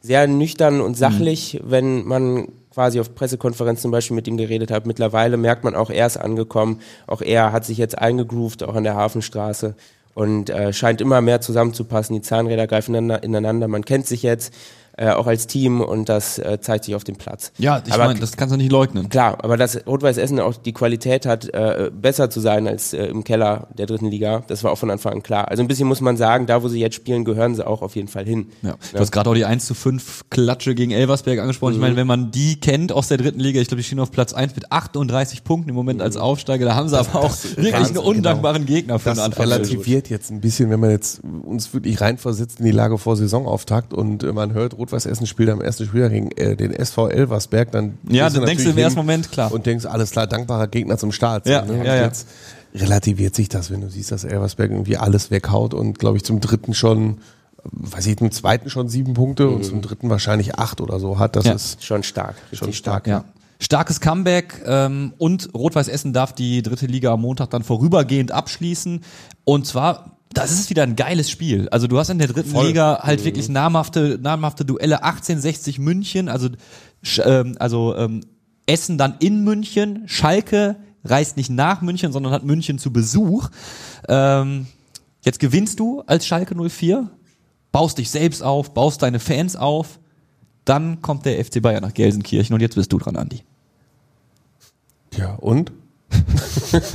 sehr 0.00 0.26
nüchtern 0.26 0.80
und 0.80 0.96
sachlich, 0.96 1.60
wenn 1.64 2.04
man 2.06 2.48
quasi 2.72 3.00
auf 3.00 3.14
Pressekonferenz 3.14 3.82
zum 3.82 3.90
Beispiel 3.90 4.14
mit 4.14 4.28
ihm 4.28 4.36
geredet 4.36 4.70
hat. 4.70 4.86
Mittlerweile 4.86 5.36
merkt 5.36 5.64
man 5.64 5.74
auch, 5.74 5.90
er 5.90 6.06
ist 6.06 6.16
angekommen. 6.16 6.80
Auch 7.06 7.22
er 7.22 7.50
hat 7.50 7.64
sich 7.64 7.78
jetzt 7.78 7.98
eingegroovt, 7.98 8.62
auch 8.62 8.76
an 8.76 8.84
der 8.84 8.94
Hafenstraße 8.94 9.74
und 10.14 10.50
äh, 10.50 10.72
scheint 10.72 11.00
immer 11.00 11.20
mehr 11.20 11.40
zusammenzupassen. 11.40 12.14
Die 12.14 12.22
Zahnräder 12.22 12.66
greifen 12.66 12.94
ineinander. 12.94 13.68
Man 13.68 13.84
kennt 13.84 14.06
sich 14.06 14.22
jetzt 14.22 14.52
äh, 14.98 15.10
auch 15.10 15.26
als 15.26 15.46
Team 15.46 15.80
und 15.80 16.08
das 16.08 16.38
äh, 16.38 16.58
zeigt 16.60 16.84
sich 16.84 16.94
auf 16.94 17.04
dem 17.04 17.16
Platz. 17.16 17.52
Ja, 17.58 17.82
ich 17.86 17.92
Aber 17.92 18.06
meine, 18.06 18.20
das 18.20 18.36
kannst 18.36 18.52
du 18.52 18.56
nicht 18.56 18.72
leugnen. 18.72 19.08
Klar, 19.08 19.38
aber 19.42 19.56
dass 19.56 19.86
Rot-Weiß 19.86 20.18
Essen 20.18 20.40
auch 20.40 20.56
die 20.56 20.72
Qualität 20.72 21.24
hat, 21.26 21.48
äh, 21.54 21.90
besser 21.92 22.30
zu 22.30 22.40
sein 22.40 22.66
als 22.68 22.92
äh, 22.92 23.06
im 23.06 23.24
Keller 23.24 23.68
der 23.76 23.86
dritten 23.86 24.06
Liga, 24.10 24.42
das 24.48 24.64
war 24.64 24.72
auch 24.72 24.78
von 24.78 24.90
Anfang 24.90 25.14
an 25.14 25.22
klar. 25.22 25.48
Also 25.48 25.62
ein 25.62 25.68
bisschen 25.68 25.88
muss 25.88 26.00
man 26.00 26.16
sagen, 26.16 26.46
da 26.46 26.62
wo 26.62 26.68
sie 26.68 26.80
jetzt 26.80 26.94
spielen, 26.96 27.24
gehören 27.24 27.54
sie 27.54 27.66
auch 27.66 27.82
auf 27.82 27.96
jeden 27.96 28.08
Fall 28.08 28.24
hin. 28.24 28.48
Ja. 28.62 28.74
Du 28.92 28.98
hast 28.98 29.12
gerade 29.12 29.30
auch 29.30 29.34
die 29.34 29.44
1 29.44 29.64
zu 29.66 29.74
5 29.74 30.24
Klatsche 30.30 30.74
gegen 30.74 30.90
Elversberg 30.92 31.38
angesprochen. 31.38 31.74
Ich 31.74 31.80
meine, 31.80 31.96
wenn 31.96 32.06
man 32.06 32.30
die 32.30 32.58
kennt 32.60 32.92
aus 32.92 33.08
der 33.08 33.16
dritten 33.18 33.40
Liga, 33.40 33.60
ich 33.60 33.68
glaube, 33.68 33.80
die 33.80 33.86
stehen 33.86 34.00
auf 34.00 34.10
Platz 34.10 34.32
1 34.32 34.54
mit 34.56 34.72
38 34.72 35.44
Punkten 35.44 35.70
im 35.70 35.74
Moment 35.76 36.02
als 36.02 36.16
Aufsteiger. 36.16 36.64
Da 36.66 36.74
haben 36.74 36.88
sie 36.88 36.98
aber 36.98 37.20
auch 37.20 37.36
wirklich 37.56 37.72
Wahnsinn, 37.72 37.98
einen 37.98 38.06
undankbaren 38.06 38.66
Gegner 38.66 38.98
für 38.98 39.10
Das 39.10 39.18
den 39.18 39.24
Anfang. 39.24 39.44
relativiert 39.48 40.10
jetzt 40.10 40.30
ein 40.30 40.40
bisschen, 40.40 40.70
wenn 40.70 40.80
man 40.80 40.90
jetzt 40.90 41.20
uns 41.42 41.72
wirklich 41.72 42.00
reinversetzt 42.00 42.58
in 42.60 42.66
die 42.66 42.72
Lage 42.72 42.98
vor 42.98 43.16
Saisonauftakt 43.16 43.92
und 43.94 44.22
äh, 44.22 44.32
man 44.32 44.52
hört, 44.52 44.78
Rot-Weiß 44.88 45.06
Essen 45.06 45.26
spielt 45.26 45.50
am 45.50 45.60
ersten 45.60 45.86
Spieltag 45.86 46.12
gegen 46.12 46.30
äh, 46.32 46.56
den 46.56 46.72
SV 46.72 47.08
Elversberg, 47.08 47.70
dann 47.72 47.98
Ja, 48.08 48.30
dann 48.30 48.46
denkst 48.46 48.64
du 48.64 48.70
im 48.70 48.78
ersten 48.78 48.98
Moment, 48.98 49.30
klar. 49.30 49.52
Und 49.52 49.66
denkst, 49.66 49.84
alles 49.86 50.10
klar, 50.10 50.26
dankbarer 50.26 50.66
Gegner 50.68 50.96
zum 50.98 51.12
Start. 51.12 51.46
Ja, 51.46 51.64
ne? 51.64 51.72
Und 51.74 51.84
ja, 51.84 51.96
ja. 51.96 52.04
jetzt 52.04 52.26
relativiert 52.74 53.34
sich 53.34 53.48
das, 53.48 53.70
wenn 53.70 53.80
du 53.80 53.88
siehst, 53.90 54.10
dass 54.12 54.24
Elversberg 54.24 54.70
irgendwie 54.70 54.96
alles 54.96 55.30
weghaut 55.30 55.74
und 55.74 55.98
glaube 55.98 56.16
ich 56.16 56.24
zum 56.24 56.40
dritten 56.40 56.74
schon, 56.74 57.18
weiß 57.64 58.06
ich, 58.06 58.16
zum 58.16 58.30
zweiten 58.30 58.70
schon 58.70 58.88
sieben 58.88 59.14
Punkte 59.14 59.48
und 59.48 59.64
zum 59.64 59.82
dritten 59.82 60.08
wahrscheinlich 60.10 60.58
acht 60.58 60.80
oder 60.80 60.98
so 61.00 61.18
hat. 61.18 61.36
Das 61.36 61.44
Ja. 61.44 61.52
ist 61.52 61.84
Schon 61.84 62.02
stark. 62.02 62.36
schon 62.52 62.66
richtig 62.66 62.78
stark. 62.78 63.06
Ja. 63.06 63.24
Starkes 63.60 64.00
Comeback 64.00 64.62
ähm, 64.66 65.12
und 65.18 65.52
Rot-Weiß 65.54 65.88
Essen 65.88 66.12
darf 66.12 66.32
die 66.32 66.62
dritte 66.62 66.86
Liga 66.86 67.12
am 67.12 67.22
Montag 67.22 67.50
dann 67.50 67.64
vorübergehend 67.64 68.30
abschließen. 68.30 69.00
Und 69.44 69.66
zwar, 69.66 70.17
das 70.34 70.52
ist 70.52 70.70
wieder 70.70 70.82
ein 70.82 70.96
geiles 70.96 71.30
Spiel. 71.30 71.68
Also 71.70 71.86
du 71.86 71.98
hast 71.98 72.10
in 72.10 72.18
der 72.18 72.28
dritten 72.28 72.50
Voll. 72.50 72.68
Liga 72.68 73.00
halt 73.02 73.24
wirklich 73.24 73.48
namhafte, 73.48 74.18
namhafte 74.20 74.64
Duelle 74.64 75.02
1860 75.02 75.78
München, 75.78 76.28
also, 76.28 76.50
ähm, 77.24 77.56
also 77.58 77.96
ähm, 77.96 78.20
Essen 78.66 78.98
dann 78.98 79.16
in 79.20 79.42
München, 79.44 80.02
Schalke 80.06 80.76
reist 81.04 81.36
nicht 81.36 81.50
nach 81.50 81.80
München, 81.80 82.12
sondern 82.12 82.32
hat 82.32 82.44
München 82.44 82.78
zu 82.78 82.92
Besuch. 82.92 83.48
Ähm, 84.08 84.66
jetzt 85.24 85.40
gewinnst 85.40 85.80
du 85.80 86.02
als 86.06 86.26
Schalke 86.26 86.54
04, 86.54 87.10
baust 87.72 87.98
dich 87.98 88.10
selbst 88.10 88.42
auf, 88.42 88.74
baust 88.74 89.02
deine 89.02 89.20
Fans 89.20 89.56
auf. 89.56 89.98
Dann 90.64 91.00
kommt 91.00 91.24
der 91.24 91.42
FC 91.42 91.62
Bayern 91.62 91.82
nach 91.82 91.94
Gelsenkirchen 91.94 92.52
und 92.52 92.60
jetzt 92.60 92.74
bist 92.74 92.92
du 92.92 92.98
dran, 92.98 93.16
Andi. 93.16 93.42
Ja, 95.16 95.34
und? 95.36 95.72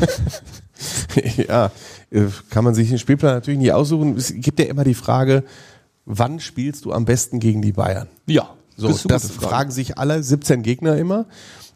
ja, 1.47 1.71
äh, 2.11 2.25
kann 2.49 2.63
man 2.63 2.73
sich 2.73 2.89
den 2.89 2.99
Spielplan 2.99 3.35
natürlich 3.35 3.59
nie 3.59 3.71
aussuchen. 3.71 4.15
Es 4.15 4.33
gibt 4.35 4.59
ja 4.59 4.65
immer 4.65 4.83
die 4.83 4.93
Frage, 4.93 5.43
wann 6.05 6.39
spielst 6.39 6.85
du 6.85 6.91
am 6.93 7.05
besten 7.05 7.39
gegen 7.39 7.61
die 7.61 7.71
Bayern? 7.73 8.07
Ja, 8.27 8.49
So, 8.75 8.89
das 9.07 9.31
Frage. 9.31 9.47
fragen 9.47 9.71
sich 9.71 9.97
alle 9.97 10.21
17 10.21 10.63
Gegner 10.63 10.97
immer. 10.97 11.25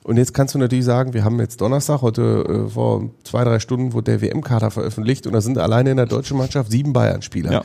Und 0.04 0.16
jetzt 0.16 0.34
kannst 0.34 0.56
du 0.56 0.60
natürlich 0.60 0.86
sagen, 0.86 1.14
wir 1.14 1.26
haben 1.26 1.38
jetzt 1.40 1.60
Donnerstag, 1.60 2.02
heute 2.02 2.66
äh, 2.68 2.70
vor 2.70 3.10
zwei, 3.26 3.44
drei 3.44 3.60
Stunden 3.60 3.92
wurde 3.92 4.18
der 4.18 4.22
WM-Kader 4.22 4.72
veröffentlicht 4.72 5.28
und 5.28 5.34
da 5.34 5.42
sind 5.42 5.58
alleine 5.58 5.92
in 5.92 5.98
der 5.98 6.06
deutschen 6.06 6.38
Mannschaft 6.38 6.72
sieben 6.72 6.94
Bayern-Spieler. 6.94 7.52
Ja. 7.52 7.62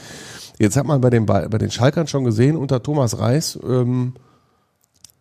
Jetzt 0.59 0.77
hat 0.77 0.85
man 0.85 1.01
bei 1.01 1.11
den, 1.11 1.25
bei 1.25 1.47
den 1.47 1.71
Schalkern 1.71 2.09
schon 2.09 2.25
gesehen, 2.25 2.57
unter 2.57 2.83
Thomas 2.83 3.19
Reis 3.19 3.59
ähm, 3.65 4.15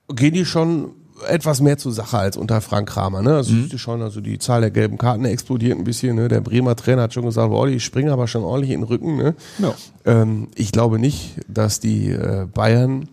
gehen 0.07 0.33
die 0.33 0.45
schon 0.45 0.91
etwas 1.27 1.61
mehr 1.61 1.77
zur 1.77 1.91
Sache 1.91 2.17
als 2.17 2.37
unter 2.37 2.61
Frank 2.61 2.89
Kramer. 2.89 3.21
Ne? 3.21 3.35
Also, 3.35 3.53
siehst 3.53 3.73
du 3.73 3.77
schon, 3.77 4.01
also 4.01 4.21
die 4.21 4.39
Zahl 4.39 4.61
der 4.61 4.71
gelben 4.71 4.97
Karten 4.97 5.25
explodiert 5.25 5.77
ein 5.77 5.83
bisschen. 5.83 6.15
Ne? 6.15 6.27
Der 6.27 6.41
Bremer 6.41 6.75
Trainer 6.75 7.03
hat 7.03 7.13
schon 7.13 7.25
gesagt, 7.25 7.49
boah, 7.49 7.67
die 7.67 7.79
springen 7.79 8.09
aber 8.09 8.27
schon 8.27 8.43
ordentlich 8.43 8.71
in 8.71 8.81
den 8.81 8.87
Rücken. 8.87 9.17
Ne? 9.17 9.35
Ja. 9.59 9.73
Ähm, 10.05 10.47
ich 10.55 10.71
glaube 10.71 10.99
nicht, 10.99 11.35
dass 11.47 11.79
die 11.79 12.09
äh, 12.09 12.47
Bayern 12.51 13.07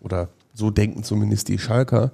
oder 0.00 0.28
so 0.56 0.70
denken 0.70 1.02
zumindest 1.02 1.48
die 1.48 1.58
Schalker, 1.58 2.10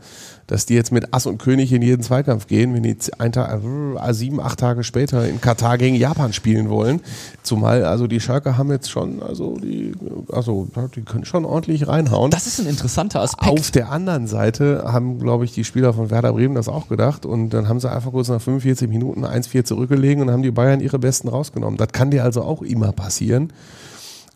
dass 0.49 0.67
die 0.67 0.75
jetzt 0.75 0.91
mit 0.91 1.15
Ass 1.15 1.27
und 1.27 1.39
König 1.39 1.73
in 1.73 1.81
jeden 1.81 2.03
Zweikampf 2.03 2.49
gehen, 2.49 2.75
wenn 2.75 2.83
die 2.83 2.97
ein 3.19 3.31
Tag, 3.31 3.63
äh, 3.63 4.13
sieben, 4.13 4.41
acht 4.41 4.59
Tage 4.59 4.83
später 4.83 5.29
in 5.29 5.41
Katar 5.41 5.79
gegen 5.79 5.95
Japan 5.95 6.33
spielen 6.33 6.69
wollen. 6.69 7.01
Zumal, 7.45 7.85
also 7.85 8.09
die 8.09 8.19
Schalker 8.21 8.59
haben 8.59 8.71
jetzt 8.73 8.91
schon, 8.91 9.23
also 9.23 9.57
die, 9.59 9.93
also 10.33 10.67
die 10.97 11.03
können 11.03 11.25
schon 11.25 11.45
ordentlich 11.45 11.87
reinhauen. 11.87 12.33
Das 12.33 12.49
ist 12.49 12.59
ein 12.59 12.67
interessanter 12.67 13.21
Aspekt. 13.21 13.49
Auf 13.49 13.71
der 13.71 13.93
anderen 13.93 14.27
Seite 14.27 14.83
haben, 14.87 15.21
glaube 15.21 15.45
ich, 15.45 15.53
die 15.53 15.63
Spieler 15.63 15.95
von 15.95 16.11
Werder 16.11 16.33
Bremen 16.33 16.57
das 16.57 16.69
auch 16.69 16.89
gedacht 16.89 17.25
und 17.25 17.51
dann 17.51 17.69
haben 17.69 17.79
sie 17.79 17.91
einfach 17.91 18.11
kurz 18.11 18.29
nach 18.29 18.43
45 18.43 18.89
Minuten 18.89 19.25
1-4 19.25 19.63
zurückgelegen 19.65 20.25
und 20.25 20.33
haben 20.33 20.43
die 20.43 20.51
Bayern 20.51 20.81
ihre 20.81 20.99
Besten 20.99 21.29
rausgenommen. 21.29 21.77
Das 21.77 21.89
kann 21.93 22.11
dir 22.11 22.25
also 22.25 22.43
auch 22.43 22.63
immer 22.63 22.91
passieren. 22.91 23.53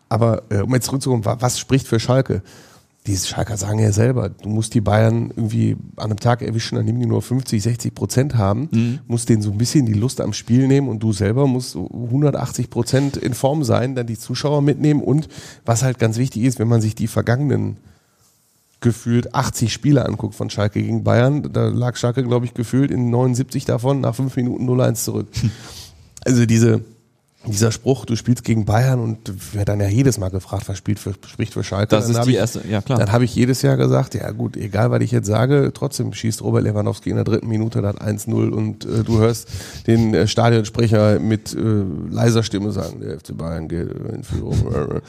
Aber 0.08 0.44
äh, 0.50 0.60
um 0.60 0.72
jetzt 0.72 0.86
zurückzukommen, 0.86 1.24
was 1.24 1.58
spricht 1.58 1.88
für 1.88 1.98
Schalke? 1.98 2.42
Die 3.06 3.16
Schalker 3.16 3.56
sagen 3.56 3.78
ja 3.78 3.92
selber, 3.92 4.28
du 4.28 4.48
musst 4.48 4.74
die 4.74 4.80
Bayern 4.80 5.32
irgendwie 5.34 5.76
an 5.96 6.06
einem 6.06 6.18
Tag 6.18 6.42
erwischen, 6.42 6.76
an 6.76 6.86
dem 6.86 6.98
die 6.98 7.06
nur 7.06 7.22
50, 7.22 7.62
60 7.62 7.94
Prozent 7.94 8.34
haben, 8.36 8.68
mhm. 8.72 8.98
musst 9.06 9.28
denen 9.28 9.42
so 9.42 9.50
ein 9.50 9.58
bisschen 9.58 9.86
die 9.86 9.92
Lust 9.92 10.20
am 10.20 10.32
Spiel 10.32 10.66
nehmen 10.66 10.88
und 10.88 11.02
du 11.02 11.12
selber 11.12 11.46
musst 11.46 11.76
180 11.76 12.70
Prozent 12.70 13.16
in 13.16 13.34
Form 13.34 13.64
sein, 13.64 13.94
dann 13.94 14.06
die 14.06 14.18
Zuschauer 14.18 14.62
mitnehmen 14.62 15.02
und 15.02 15.28
was 15.64 15.82
halt 15.82 15.98
ganz 15.98 16.18
wichtig 16.18 16.42
ist, 16.42 16.58
wenn 16.58 16.68
man 16.68 16.80
sich 16.80 16.94
die 16.94 17.06
vergangenen 17.06 17.76
gefühlt 18.80 19.34
80 19.34 19.72
Spiele 19.72 20.04
anguckt 20.04 20.34
von 20.34 20.50
Schalke 20.50 20.82
gegen 20.82 21.02
Bayern, 21.02 21.50
da 21.52 21.68
lag 21.68 21.96
Schalke, 21.96 22.22
glaube 22.22 22.44
ich, 22.44 22.54
gefühlt 22.54 22.90
in 22.90 23.10
79 23.10 23.64
davon 23.64 24.00
nach 24.00 24.14
5 24.14 24.36
Minuten 24.36 24.68
0-1 24.68 24.94
zurück. 24.94 25.28
Also 26.24 26.44
diese, 26.44 26.84
dieser 27.46 27.72
Spruch, 27.72 28.04
du 28.04 28.16
spielst 28.16 28.44
gegen 28.44 28.64
Bayern 28.64 29.00
und 29.00 29.32
wer 29.52 29.64
dann 29.64 29.80
ja 29.80 29.88
jedes 29.88 30.18
Mal 30.18 30.30
gefragt, 30.30 30.68
was 30.68 30.78
spielt 30.78 30.98
für, 30.98 31.14
spricht 31.26 31.52
für 31.52 31.64
Schalke. 31.64 31.88
Das 31.88 32.06
dann 32.06 32.16
ist 32.16 32.26
die 32.26 32.32
ich, 32.32 32.36
erste, 32.36 32.62
ja 32.68 32.80
klar. 32.80 32.98
Dann 32.98 33.12
habe 33.12 33.24
ich 33.24 33.34
jedes 33.34 33.62
Jahr 33.62 33.76
gesagt, 33.76 34.14
ja 34.14 34.30
gut, 34.32 34.56
egal 34.56 34.90
was 34.90 35.00
ich 35.02 35.10
jetzt 35.10 35.26
sage, 35.26 35.70
trotzdem 35.74 36.12
schießt 36.12 36.42
Robert 36.42 36.64
Lewandowski 36.64 37.10
in 37.10 37.16
der 37.16 37.24
dritten 37.24 37.48
Minute 37.48 37.82
dann 37.82 37.96
1-0 37.96 38.50
und 38.50 38.84
äh, 38.84 39.04
du 39.04 39.18
hörst 39.18 39.48
den 39.86 40.14
äh, 40.14 40.26
Stadionsprecher 40.26 41.20
mit 41.20 41.54
äh, 41.54 41.58
leiser 42.10 42.42
Stimme 42.42 42.72
sagen, 42.72 43.00
der 43.00 43.18
FC 43.18 43.36
Bayern 43.36 43.68
geht 43.68 43.88
in 43.90 44.24
Führung. 44.24 44.56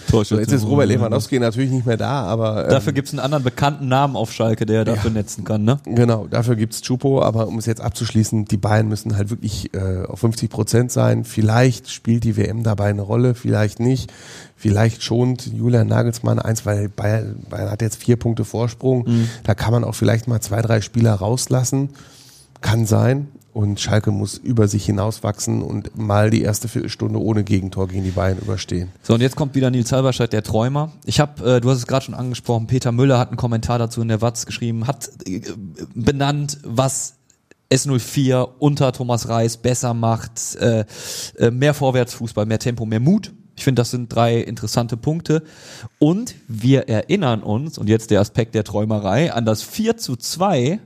so, 0.24 0.38
jetzt 0.38 0.51
ist 0.51 0.65
Robert 0.65 0.88
Lewandowski 0.88 1.39
natürlich 1.39 1.72
nicht 1.72 1.86
mehr 1.86 1.98
da, 1.98 2.24
aber... 2.24 2.65
Ähm, 2.65 2.72
dafür 2.72 2.94
gibt's 2.94 3.12
einen 3.12 3.20
anderen 3.20 3.44
bekannten 3.44 3.88
Namen 3.88 4.15
auf 4.15 4.32
Schalke, 4.32 4.65
der 4.65 4.86
dafür 4.86 5.12
ja, 5.12 5.17
netzen 5.17 5.44
kann, 5.44 5.63
ne? 5.63 5.79
Genau, 5.86 6.27
dafür 6.27 6.56
gibt's 6.56 6.82
Chupo, 6.82 7.22
aber 7.22 7.48
um 7.48 7.58
es 7.58 7.65
jetzt 7.65 7.82
abzuschließen, 7.82 8.46
die 8.46 8.58
Bayern 8.58 8.88
müssen 8.88 9.15
halt 9.17 9.29
wirklich 9.29 9.74
äh, 9.74 10.06
auf 10.08 10.20
50 10.20 10.50
Prozent 10.50 10.91
sein. 10.91 11.24
Vielleicht 11.24 11.89
spielt 11.89 12.24
die 12.24 12.26
WM 12.36 12.63
dabei 12.63 12.89
eine 12.89 13.03
Rolle, 13.03 13.36
vielleicht 13.36 13.79
nicht. 13.79 14.12
Vielleicht 14.55 15.03
schont 15.03 15.48
Julian 15.48 15.88
Nagelsmann 15.88 16.39
eins, 16.39 16.65
weil 16.65 16.89
Bayern, 16.89 17.46
Bayern 17.50 17.72
hat 17.72 17.81
jetzt 17.81 17.98
vier 18.03 18.17
Punkte 18.17 18.43
Vorsprung. 18.43 19.05
Mhm. 19.07 19.29
Da 19.43 19.55
kann 19.55 19.72
man 19.72 19.84
auch 19.84 19.96
vielleicht 19.96 20.27
mal 20.27 20.41
zwei, 20.41 20.62
drei 20.62 20.81
Spieler 20.81 21.13
rauslassen. 21.13 21.91
Kann 22.62 22.86
sein. 22.86 23.27
Und 23.53 23.79
Schalke 23.79 24.12
muss 24.12 24.38
über 24.38 24.67
sich 24.67 24.86
hinauswachsen 24.86 25.63
und 25.63 25.98
mal 25.98 26.29
die 26.29 26.43
erste 26.43 26.67
Viertelstunde 26.67 27.19
ohne 27.19 27.43
Gegentor 27.43 27.88
gegen 27.88 28.03
die 28.03 28.12
Bayern 28.12 28.38
überstehen. 28.38 28.91
So, 29.01 29.15
und 29.15 29.22
jetzt 29.22 29.36
kommt 29.36 29.55
wieder 29.55 29.72
Nils 29.72 29.91
Halberstadt, 29.91 30.31
der 30.31 30.43
Träumer. 30.43 30.91
Ich 31.05 31.19
habe, 31.19 31.55
äh, 31.55 31.60
du 31.60 31.72
hast 31.72 31.79
es 31.79 31.88
gerade 31.88 32.05
schon 32.05 32.13
angesprochen, 32.13 32.67
Peter 32.67 32.91
Müller 32.91 33.17
hat 33.17 33.29
einen 33.29 33.38
Kommentar 33.38 33.79
dazu 33.79 34.00
in 34.01 34.10
der 34.10 34.22
Watz 34.22 34.46
geschrieben, 34.46 34.86
hat 34.86 35.10
äh, 35.25 35.41
benannt, 35.96 36.60
was 36.63 37.17
S04 37.70 38.48
unter 38.60 38.92
Thomas 38.92 39.28
Reis 39.28 39.58
besser 39.58 39.94
macht, 39.94 40.56
äh, 40.56 40.86
äh, 41.38 41.52
mehr 41.52 41.74
Vorwärtsfußball, 41.74 42.46
mehr 42.46 42.60
Tempo, 42.60 42.86
mehr 42.86 43.00
Mut. 43.00 43.34
Ich 43.56 43.64
finde, 43.64 43.82
das 43.82 43.92
sind 43.92 44.14
drei 44.14 44.38
interessante 44.38 44.98
Punkte. 44.98 45.44
Und 46.00 46.36
wir 46.48 46.88
erinnern 46.88 47.42
uns, 47.42 47.78
und 47.78 47.90
jetzt 47.90 48.12
der 48.12 48.22
Aspekt 48.22 48.54
der 48.56 48.64
Träumerei, 48.64 49.34
an 49.34 49.46
das 49.46 49.64
4 49.64 49.98
zu 49.98 50.16
2 50.16 50.80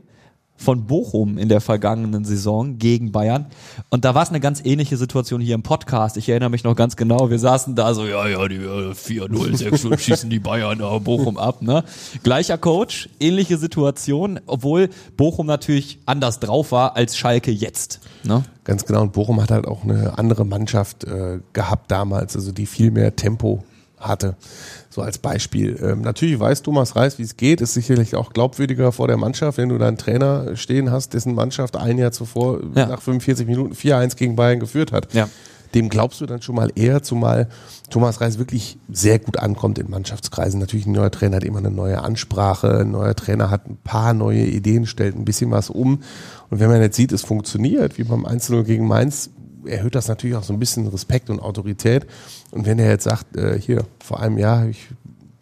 von 0.62 0.86
Bochum 0.86 1.38
in 1.38 1.50
der 1.50 1.60
vergangenen 1.60 2.24
Saison 2.24 2.78
gegen 2.78 3.12
Bayern. 3.12 3.48
Und 3.90 4.06
da 4.06 4.16
war 4.16 4.24
es 4.24 4.30
eine 4.30 4.40
ganz 4.40 4.62
ähnliche 4.64 4.96
Situation 4.96 5.42
hier 5.42 5.56
im 5.56 5.64
Podcast. 5.64 6.18
Ich 6.18 6.30
erinnere 6.30 6.50
mich 6.50 6.64
noch 6.64 6.76
ganz 6.76 6.96
genau. 6.96 7.30
Wir 7.30 7.40
saßen 7.40 7.76
da 7.76 7.94
so, 7.94 8.06
ja, 8.06 8.28
ja, 8.28 8.48
die 8.48 8.60
4-0, 8.60 9.58
6 9.58 10.02
schießen 10.02 10.30
die 10.30 10.40
Bayern 10.40 10.80
da 10.80 10.98
Bochum 11.00 11.38
ab. 11.38 11.62
Ne? 11.62 11.84
Gleicher 12.24 12.58
Coach, 12.58 13.10
ähnliche 13.20 13.58
Situation, 13.58 14.40
obwohl 14.46 14.90
Bochum 15.18 15.48
natürlich 15.48 16.00
anders 16.06 16.40
drauf 16.40 16.72
war 16.72 16.96
als 16.96 17.18
Schalke 17.18 17.52
jetzt. 17.52 18.00
Ne? 18.24 18.44
Ganz 18.64 18.86
genau. 18.86 19.02
Und 19.02 19.14
Bochum 19.14 19.42
hat 19.42 19.52
halt 19.52 19.68
auch 19.68 19.84
eine 19.84 20.18
andere 20.18 20.46
Mannschaft 20.46 21.04
äh, 21.04 21.40
gehabt 21.54 21.90
damals, 21.92 22.36
also 22.36 22.52
die 22.52 22.68
viel 22.68 22.92
mehr 22.92 23.16
Tempo 23.16 23.64
hatte. 24.02 24.36
So 24.90 25.02
als 25.02 25.18
Beispiel. 25.18 25.80
Ähm, 25.82 26.02
natürlich 26.02 26.40
weiß 26.40 26.64
Thomas 26.64 26.96
Reis, 26.96 27.18
wie 27.18 27.24
es 27.24 27.38
geht, 27.38 27.62
ist 27.62 27.74
sicherlich 27.74 28.16
auch 28.16 28.34
glaubwürdiger 28.34 28.92
vor 28.92 29.08
der 29.08 29.18
Mannschaft, 29.18 29.58
wenn 29.58 29.70
du 29.70 29.78
da 29.78 29.88
einen 29.88 29.98
Trainer 29.98 30.56
stehen 30.56 30.92
hast, 30.92 31.14
dessen 31.14 31.34
Mannschaft 31.34 31.78
ein 31.78 31.98
Jahr 31.98 32.12
zuvor 32.12 32.60
ja. 32.76 32.88
nach 32.88 33.02
45 33.02 33.48
Minuten 33.48 33.74
4-1 33.74 34.18
gegen 34.18 34.36
Bayern 34.36 34.60
geführt 34.60 34.92
hat. 34.92 35.14
Ja. 35.14 35.30
Dem 35.74 35.88
glaubst 35.88 36.20
du 36.20 36.26
dann 36.26 36.42
schon 36.42 36.56
mal 36.56 36.70
eher, 36.76 37.02
zumal 37.02 37.48
Thomas 37.90 38.20
Reis 38.20 38.38
wirklich 38.38 38.78
sehr 38.92 39.20
gut 39.20 39.40
ankommt 39.40 39.80
in 39.80 39.90
Mannschaftskreisen. 39.90 40.60
Natürlich 40.60 40.86
ein 40.86 40.92
neuer 40.92 41.12
Trainer 41.12 41.38
hat 41.38 41.44
immer 41.46 41.60
eine 41.60 41.72
neue 41.72 42.02
Ansprache, 42.02 42.80
ein 42.80 42.92
neuer 42.92 43.16
Trainer 43.16 43.50
hat 43.50 43.68
ein 43.68 43.78
paar 43.82 44.14
neue 44.14 44.44
Ideen, 44.44 44.86
stellt 44.86 45.16
ein 45.16 45.24
bisschen 45.24 45.52
was 45.52 45.70
um. 45.70 46.02
Und 46.50 46.60
wenn 46.60 46.70
man 46.70 46.82
jetzt 46.82 46.98
sieht, 46.98 47.14
es 47.14 47.22
funktioniert, 47.22 47.98
wie 47.98 48.04
beim 48.04 48.26
1-0 48.26 48.64
gegen 48.64 48.86
Mainz, 48.86 49.30
erhöht 49.66 49.96
das 49.96 50.08
natürlich 50.08 50.36
auch 50.36 50.44
so 50.44 50.54
ein 50.54 50.60
bisschen 50.60 50.88
Respekt 50.88 51.30
und 51.30 51.40
Autorität. 51.40 52.06
Und 52.52 52.66
wenn 52.66 52.80
er 52.80 52.90
jetzt 52.90 53.04
sagt, 53.04 53.36
äh, 53.36 53.60
hier, 53.60 53.86
vor 54.04 54.20
einem 54.20 54.38
Jahr 54.38 54.60
habe 54.60 54.70
ich 54.70 54.90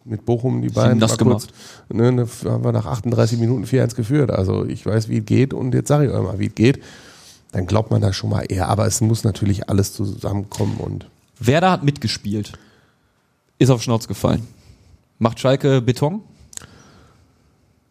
mit 0.06 0.26
Bochum 0.26 0.62
die 0.62 0.70
beiden 0.70 1.00
das 1.00 1.18
kurz, 1.18 1.48
ne, 1.90 2.12
ne, 2.12 2.28
haben 2.46 2.64
wir 2.64 2.72
nach 2.72 2.86
38 2.86 3.40
Minuten 3.40 3.66
4-1 3.66 3.96
geführt. 3.96 4.32
Also 4.32 4.66
ich 4.66 4.86
weiß, 4.86 5.10
wie 5.10 5.20
es 5.20 5.26
geht 5.26 5.54
und 5.54 5.74
jetzt 5.74 5.88
sage 5.88 6.06
ich 6.08 6.12
euch 6.12 6.24
mal, 6.24 6.40
wie 6.40 6.48
es 6.48 6.56
geht. 6.56 6.82
Dann 7.52 7.66
glaubt 7.66 7.92
man 7.92 8.02
da 8.02 8.14
schon 8.14 8.30
mal 8.30 8.42
eher. 8.48 8.68
Aber 8.70 8.86
es 8.86 9.02
muss 9.02 9.24
natürlich 9.24 9.70
alles 9.70 9.94
zusammenkommen 9.94 10.78
und. 10.78 11.08
Werder 11.40 11.72
hat 11.72 11.84
mitgespielt. 11.84 12.54
Ist 13.58 13.70
auf 13.70 13.82
Schnauz 13.82 14.08
gefallen. 14.08 14.46
Macht 15.20 15.40
Schalke 15.40 15.82
Beton? 15.82 16.22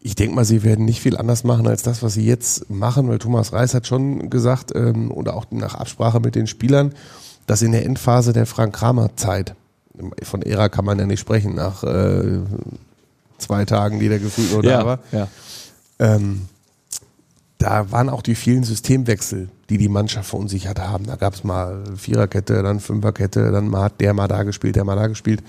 Ich 0.01 0.15
denke 0.15 0.35
mal, 0.35 0.45
sie 0.45 0.63
werden 0.63 0.85
nicht 0.85 1.01
viel 1.01 1.17
anders 1.17 1.43
machen 1.43 1.67
als 1.67 1.83
das, 1.83 2.01
was 2.01 2.13
sie 2.13 2.25
jetzt 2.25 2.69
machen, 2.69 3.09
weil 3.09 3.19
Thomas 3.19 3.51
Reis 3.51 3.73
hat 3.73 3.85
schon 3.85 4.29
gesagt, 4.29 4.73
ähm, 4.75 5.11
oder 5.11 5.35
auch 5.35 5.45
nach 5.51 5.75
Absprache 5.75 6.19
mit 6.19 6.35
den 6.35 6.47
Spielern, 6.47 6.93
dass 7.47 7.61
in 7.61 7.71
der 7.71 7.85
Endphase 7.85 8.31
der 8.31 8.45
Frank-Kramer-Zeit, 8.45 9.55
von 10.23 10.41
Ära 10.41 10.69
kann 10.69 10.85
man 10.85 10.99
ja 10.99 11.05
nicht 11.05 11.19
sprechen, 11.19 11.55
nach 11.55 11.83
äh, 11.83 12.39
zwei 13.37 13.65
Tagen, 13.65 13.99
die 13.99 14.07
der 14.07 14.19
gefühlt 14.19 14.53
nur 14.53 14.63
ja, 14.63 14.79
da 14.79 14.85
war, 14.85 14.99
ja. 15.11 15.27
ähm, 15.99 16.43
da 17.57 17.91
waren 17.91 18.07
auch 18.07 18.21
die 18.21 18.35
vielen 18.35 18.63
Systemwechsel, 18.63 19.49
die 19.69 19.77
die 19.77 19.89
Mannschaft 19.89 20.29
verunsichert 20.29 20.79
haben. 20.79 21.05
Da 21.05 21.17
gab 21.17 21.33
es 21.33 21.43
mal 21.43 21.83
Viererkette, 21.97 22.63
dann 22.63 22.79
Fünferkette, 22.79 23.51
dann 23.51 23.67
mal 23.67 23.83
hat 23.83 23.99
der 23.99 24.13
mal 24.13 24.29
da 24.29 24.43
gespielt, 24.43 24.77
der 24.77 24.85
mal 24.85 24.95
da 24.95 25.07
gespielt. 25.07 25.43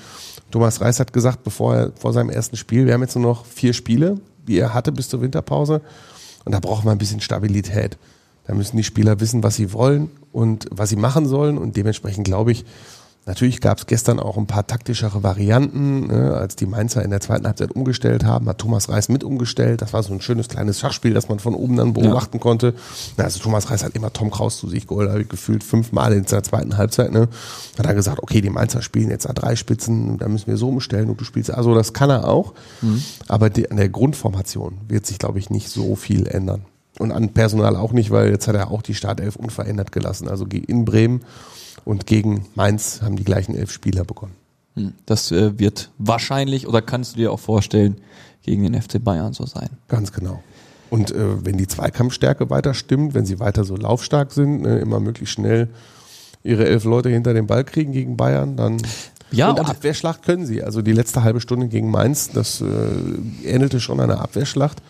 Thomas 0.51 0.81
Reis 0.81 0.99
hat 0.99 1.13
gesagt, 1.13 1.45
bevor 1.45 1.77
er 1.77 1.93
vor 1.93 2.13
seinem 2.13 2.31
ersten 2.31 2.57
Spiel, 2.57 2.87
wir 2.87 2.95
haben 2.95 3.03
jetzt 3.03 3.15
nur 3.15 3.25
noch 3.25 3.45
vier 3.47 3.73
Spiele, 3.73 4.19
wie 4.47 4.59
er 4.59 4.75
hatte 4.75 4.93
bis 4.93 5.09
zur 5.09 5.21
Winterpause. 5.21 5.81
Und 6.45 6.53
da 6.53 6.61
braucht 6.61 6.85
man 6.85 6.93
ein 6.93 6.99
bisschen 6.99 7.21
Stabilität. 7.21 7.99
Da 8.47 8.55
müssen 8.55 8.77
die 8.77 8.85
Spieler 8.85 9.21
wissen, 9.21 9.43
was 9.43 9.57
sie 9.57 9.73
wollen 9.73 10.11
und 10.33 10.67
was 10.71 10.89
sie 10.89 10.97
machen 10.97 11.27
sollen. 11.27 11.59
Und 11.59 11.77
dementsprechend 11.77 12.25
glaube 12.25 12.53
ich, 12.53 12.65
Natürlich 13.31 13.61
gab 13.61 13.79
es 13.79 13.87
gestern 13.87 14.19
auch 14.19 14.37
ein 14.37 14.49
paar 14.49 14.67
taktischere 14.67 15.23
Varianten. 15.23 16.09
Ne? 16.09 16.35
Als 16.35 16.57
die 16.57 16.67
Mainzer 16.67 17.05
in 17.05 17.11
der 17.11 17.21
zweiten 17.21 17.47
Halbzeit 17.47 17.71
umgestellt 17.71 18.25
haben, 18.25 18.49
hat 18.49 18.59
Thomas 18.59 18.89
Reis 18.89 19.09
mit 19.09 19.23
umgestellt. 19.23 19.83
Das 19.83 19.93
war 19.93 20.03
so 20.03 20.13
ein 20.13 20.21
schönes 20.21 20.49
kleines 20.49 20.81
Schachspiel, 20.81 21.15
das 21.15 21.29
man 21.29 21.39
von 21.39 21.55
oben 21.55 21.77
dann 21.77 21.93
beobachten 21.93 22.39
ja. 22.39 22.43
konnte. 22.43 22.75
Also 23.17 23.39
Thomas 23.39 23.71
Reis 23.71 23.85
hat 23.85 23.95
immer 23.95 24.13
Tom 24.13 24.33
Kraus 24.33 24.59
zu 24.59 24.69
sich 24.69 24.89
geholt, 24.89 25.11
habe 25.11 25.23
ich 25.23 25.29
gefühlt 25.29 25.63
fünfmal 25.63 26.13
in 26.13 26.25
der 26.25 26.43
zweiten 26.43 26.77
Halbzeit. 26.77 27.13
Ne? 27.13 27.29
Hat 27.79 27.87
er 27.87 27.95
gesagt, 27.95 28.21
okay, 28.21 28.41
die 28.41 28.51
Mainzer 28.51 28.83
spielen 28.83 29.11
jetzt 29.11 29.27
da 29.27 29.33
drei 29.33 29.55
Spitzen, 29.55 30.19
da 30.19 30.27
müssen 30.27 30.49
wir 30.49 30.57
so 30.57 30.69
umstellen 30.69 31.09
und 31.09 31.21
du 31.21 31.25
spielst. 31.25 31.53
Also 31.53 31.73
das 31.73 31.93
kann 31.93 32.11
er 32.11 32.27
auch. 32.27 32.55
Mhm. 32.83 33.01
Aber 33.29 33.49
die, 33.49 33.71
an 33.71 33.77
der 33.77 33.91
Grundformation 33.91 34.79
wird 34.89 35.07
sich, 35.07 35.21
glaube 35.21 35.39
ich, 35.39 35.51
nicht 35.51 35.69
so 35.69 35.95
viel 35.95 36.27
ändern. 36.27 36.63
Und 36.99 37.13
an 37.13 37.29
Personal 37.29 37.77
auch 37.77 37.93
nicht, 37.93 38.11
weil 38.11 38.31
jetzt 38.31 38.49
hat 38.49 38.57
er 38.57 38.73
auch 38.73 38.83
die 38.83 38.97
Startelf 38.97 39.37
unverändert 39.37 39.93
gelassen. 39.93 40.29
Also 40.29 40.47
in 40.47 40.85
Bremen 40.85 41.21
und 41.85 42.07
gegen 42.07 42.47
Mainz 42.55 43.03
haben 43.03 43.17
die 43.17 43.25
gleichen 43.25 43.55
elf 43.55 43.71
Spieler 43.71 44.05
begonnen. 44.05 44.35
Hm, 44.75 44.93
das 45.07 45.33
äh, 45.33 45.59
wird 45.59 45.91
wahrscheinlich 45.99 46.67
oder 46.69 46.83
kannst 46.83 47.15
du 47.15 47.19
dir 47.19 47.33
auch 47.33 47.41
vorstellen, 47.41 47.97
gegen 48.43 48.63
den 48.63 48.81
FC 48.81 49.03
Bayern 49.03 49.33
so 49.33 49.47
sein. 49.47 49.69
Ganz 49.89 50.13
genau. 50.13 50.43
Und 50.89 51.13
äh, 51.13 51.45
wenn 51.45 51.57
die 51.57 51.67
Zweikampfstärke 51.67 52.51
weiter 52.51 52.75
stimmt, 52.75 53.15
wenn 53.15 53.25
sie 53.25 53.39
weiter 53.39 53.65
so 53.65 53.77
laufstark 53.77 54.33
sind, 54.33 54.63
ne, 54.63 54.79
immer 54.79 54.99
möglichst 54.99 55.35
schnell 55.35 55.69
ihre 56.43 56.67
elf 56.67 56.85
Leute 56.85 57.11
hinter 57.11 57.35
den 57.35 57.47
Ball 57.47 57.65
kriegen 57.65 57.93
gegen 57.93 58.17
Bayern, 58.17 58.57
dann 58.57 58.79
ja, 59.31 59.51
und, 59.51 59.61
und 59.61 59.69
Abwehrschlacht 59.69 60.25
können 60.25 60.47
sie. 60.47 60.63
Also 60.63 60.83
die 60.83 60.93
letzte 60.93 61.23
halbe 61.23 61.41
Stunde 61.41 61.69
gegen 61.69 61.91
Mainz, 61.91 62.31
das 62.31 62.61
äh, 62.61 63.47
ähnelte 63.47 63.79
schon 63.79 64.01
einer 64.01 64.21
Abwehrschlacht. 64.21 64.83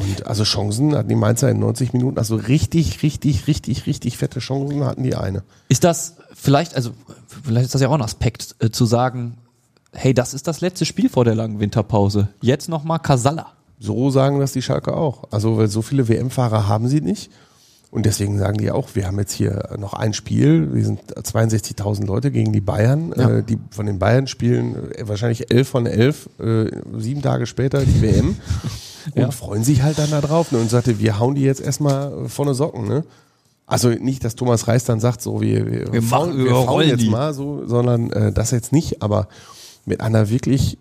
Und 0.00 0.26
also 0.26 0.44
Chancen 0.44 0.94
hatten 0.96 1.08
die 1.08 1.14
Mainzer 1.14 1.50
in 1.50 1.60
90 1.60 1.92
Minuten, 1.92 2.18
also 2.18 2.36
richtig, 2.36 3.02
richtig, 3.02 3.46
richtig, 3.46 3.86
richtig 3.86 4.18
fette 4.18 4.40
Chancen 4.40 4.84
hatten 4.84 5.04
die 5.04 5.14
eine. 5.14 5.44
Ist 5.68 5.84
das 5.84 6.16
vielleicht, 6.34 6.74
also 6.74 6.90
vielleicht 7.44 7.66
ist 7.66 7.74
das 7.74 7.82
ja 7.82 7.88
auch 7.88 7.94
ein 7.94 8.02
Aspekt, 8.02 8.56
äh, 8.58 8.70
zu 8.70 8.86
sagen, 8.86 9.38
hey, 9.92 10.12
das 10.12 10.34
ist 10.34 10.48
das 10.48 10.60
letzte 10.60 10.84
Spiel 10.84 11.08
vor 11.08 11.24
der 11.24 11.36
langen 11.36 11.60
Winterpause. 11.60 12.28
Jetzt 12.40 12.68
nochmal 12.68 12.98
Casalla. 12.98 13.52
So 13.78 14.10
sagen 14.10 14.40
das 14.40 14.52
die 14.52 14.62
Schalke 14.62 14.96
auch. 14.96 15.24
Also 15.30 15.56
weil 15.58 15.68
so 15.68 15.82
viele 15.82 16.08
WM-Fahrer 16.08 16.68
haben 16.68 16.88
sie 16.88 17.00
nicht. 17.00 17.30
Und 17.94 18.06
deswegen 18.06 18.38
sagen 18.38 18.56
die 18.58 18.72
auch, 18.72 18.88
wir 18.94 19.06
haben 19.06 19.20
jetzt 19.20 19.30
hier 19.32 19.68
noch 19.78 19.92
ein 19.94 20.14
Spiel, 20.14 20.74
wir 20.74 20.84
sind 20.84 21.00
62.000 21.16 22.04
Leute 22.06 22.32
gegen 22.32 22.52
die 22.52 22.60
Bayern. 22.60 23.14
Ja. 23.16 23.30
Äh, 23.38 23.42
die 23.44 23.56
von 23.70 23.86
den 23.86 24.00
Bayern 24.00 24.26
spielen 24.26 24.92
äh, 24.96 25.06
wahrscheinlich 25.06 25.52
11 25.52 25.68
von 25.68 25.86
11, 25.86 26.28
äh, 26.40 26.64
sieben 26.98 27.22
Tage 27.22 27.46
später 27.46 27.84
die 27.84 28.02
WM. 28.02 28.34
und 29.14 29.16
Ja. 29.22 29.30
freuen 29.30 29.62
sich 29.62 29.82
halt 29.82 29.96
dann 30.00 30.10
da 30.10 30.20
drauf 30.20 30.50
ne, 30.50 30.58
und 30.58 30.70
sagte, 30.70 30.98
wir 30.98 31.20
hauen 31.20 31.36
die 31.36 31.42
jetzt 31.42 31.60
erstmal 31.60 32.28
vorne 32.28 32.54
Socken. 32.54 32.88
Ne? 32.88 33.04
Also 33.64 33.90
nicht, 33.90 34.24
dass 34.24 34.34
Thomas 34.34 34.66
Reis 34.66 34.82
dann 34.84 34.98
sagt, 34.98 35.22
so 35.22 35.40
wir, 35.40 35.64
wir, 35.70 35.92
Wir 35.92 36.02
faul- 36.02 36.36
wir 36.36 36.50
faulen 36.50 36.88
jetzt 36.88 37.00
die. 37.02 37.10
mal 37.10 37.32
so, 37.32 37.64
sondern 37.64 38.10
äh, 38.10 38.32
das 38.32 38.50
jetzt 38.50 38.72
nicht, 38.72 39.02
aber 39.02 39.28
mit 39.86 40.00
einer 40.00 40.30
wirklich 40.30 40.78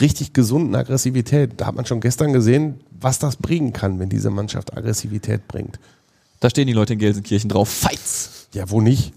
richtig 0.00 0.32
gesunden 0.32 0.74
Aggressivität. 0.74 1.52
Da 1.58 1.66
hat 1.66 1.74
man 1.74 1.84
schon 1.84 2.00
gestern 2.00 2.32
gesehen, 2.32 2.80
was 2.98 3.18
das 3.18 3.36
bringen 3.36 3.74
kann, 3.74 3.98
wenn 3.98 4.08
diese 4.08 4.30
Mannschaft 4.30 4.74
Aggressivität 4.74 5.46
bringt. 5.46 5.78
Da 6.40 6.50
stehen 6.50 6.66
die 6.66 6.72
Leute 6.72 6.92
in 6.94 6.98
Gelsenkirchen 6.98 7.50
drauf. 7.50 7.68
Fights! 7.68 8.48
Ja, 8.54 8.70
wo 8.70 8.80
nicht? 8.80 9.12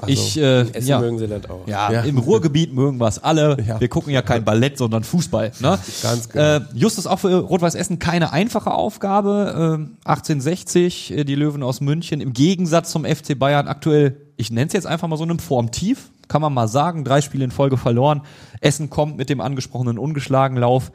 Also, 0.00 0.12
ich, 0.12 0.36
äh, 0.36 0.62
Essen 0.72 0.88
ja. 0.88 0.98
mögen 0.98 1.18
sie 1.18 1.28
das 1.28 1.48
auch. 1.48 1.66
Ja, 1.68 1.92
Ja. 1.92 2.02
im 2.02 2.18
Ruhrgebiet 2.18 2.74
mögen 2.74 2.98
wir 2.98 3.06
es 3.06 3.22
alle. 3.22 3.56
Ja. 3.64 3.80
Wir 3.80 3.88
gucken 3.88 4.12
ja 4.12 4.20
kein 4.22 4.44
Ballett, 4.44 4.76
sondern 4.76 5.04
Fußball. 5.04 5.52
Ne? 5.60 5.78
Ganz 6.02 6.28
genau. 6.28 6.56
Äh, 6.56 6.60
Justus 6.74 7.06
auch 7.06 7.18
für 7.20 7.32
Rot-Weiß 7.38 7.76
Essen 7.76 8.00
keine 8.00 8.32
einfache 8.32 8.72
Aufgabe. 8.72 9.76
Ähm, 9.78 9.96
1860, 10.04 11.12
äh, 11.18 11.24
die 11.24 11.36
Löwen 11.36 11.62
aus 11.62 11.80
München. 11.80 12.20
Im 12.20 12.32
Gegensatz 12.32 12.90
zum 12.90 13.04
FC 13.04 13.38
Bayern 13.38 13.68
aktuell, 13.68 14.16
ich 14.36 14.50
nenne 14.50 14.66
es 14.66 14.72
jetzt 14.72 14.86
einfach 14.86 15.06
mal 15.06 15.16
so 15.16 15.22
einem 15.22 15.38
Formtief, 15.38 16.10
kann 16.26 16.42
man 16.42 16.52
mal 16.52 16.66
sagen. 16.66 17.04
Drei 17.04 17.20
Spiele 17.20 17.44
in 17.44 17.52
Folge 17.52 17.76
verloren. 17.76 18.22
Essen 18.60 18.90
kommt 18.90 19.16
mit 19.18 19.30
dem 19.30 19.40
angesprochenen 19.40 19.98
ungeschlagen 19.98 20.56
Lauf. 20.56 20.90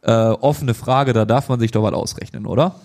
Äh, 0.00 0.12
offene 0.12 0.72
Frage, 0.72 1.12
da 1.12 1.26
darf 1.26 1.50
man 1.50 1.60
sich 1.60 1.72
doch 1.72 1.82
was 1.82 1.92
ausrechnen, 1.92 2.46
oder? 2.46 2.76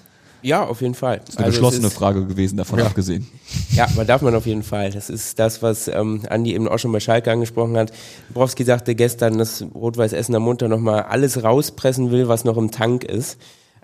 Ja, 0.43 0.65
auf 0.65 0.81
jeden 0.81 0.95
Fall. 0.95 1.19
Das 1.19 1.29
ist 1.29 1.37
eine 1.37 1.45
Also 1.45 1.55
es 1.55 1.59
geschlossene 1.61 1.87
ist- 1.87 1.93
Frage 1.93 2.25
gewesen, 2.25 2.57
davon 2.57 2.79
abgesehen. 2.81 3.27
Ja, 3.73 3.87
man 3.95 4.07
darf 4.07 4.21
man 4.21 4.33
auf 4.35 4.45
jeden 4.45 4.63
Fall. 4.63 4.91
Das 4.91 5.09
ist 5.09 5.37
das, 5.39 5.61
was 5.61 5.87
ähm, 5.87 6.21
Andi 6.29 6.53
eben 6.55 6.67
auch 6.67 6.79
schon 6.79 6.91
bei 6.91 6.99
Schalke 6.99 7.31
angesprochen 7.31 7.77
hat. 7.77 7.91
Browski 8.33 8.63
sagte 8.63 8.95
gestern, 8.95 9.37
dass 9.37 9.63
Rot-Weiß 9.75 10.13
Essen 10.13 10.33
am 10.35 10.43
Montag 10.43 10.69
nochmal 10.69 11.03
alles 11.03 11.43
rauspressen 11.43 12.11
will, 12.11 12.27
was 12.27 12.43
noch 12.43 12.57
im 12.57 12.71
Tank 12.71 13.03
ist. 13.03 13.37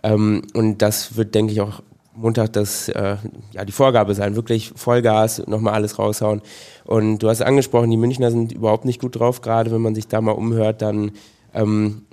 Ähm, 0.03 0.41
und 0.53 0.81
das 0.81 1.15
wird, 1.15 1.35
denke 1.35 1.53
ich, 1.53 1.61
auch 1.61 1.81
Montag 2.15 2.53
das, 2.53 2.89
äh, 2.89 3.17
ja, 3.53 3.63
die 3.63 3.71
Vorgabe 3.71 4.15
sein. 4.15 4.35
Wirklich 4.35 4.71
Vollgas, 4.75 5.43
nochmal 5.45 5.73
alles 5.75 5.99
raushauen. 5.99 6.41
Und 6.85 7.19
du 7.19 7.29
hast 7.29 7.41
angesprochen, 7.43 7.91
die 7.91 7.97
Münchner 7.97 8.31
sind 8.31 8.51
überhaupt 8.51 8.85
nicht 8.85 8.99
gut 8.99 9.19
drauf, 9.19 9.41
gerade 9.41 9.69
wenn 9.71 9.81
man 9.81 9.93
sich 9.93 10.07
da 10.07 10.19
mal 10.21 10.31
umhört, 10.31 10.81
dann 10.81 11.11
ähm, 11.53 12.06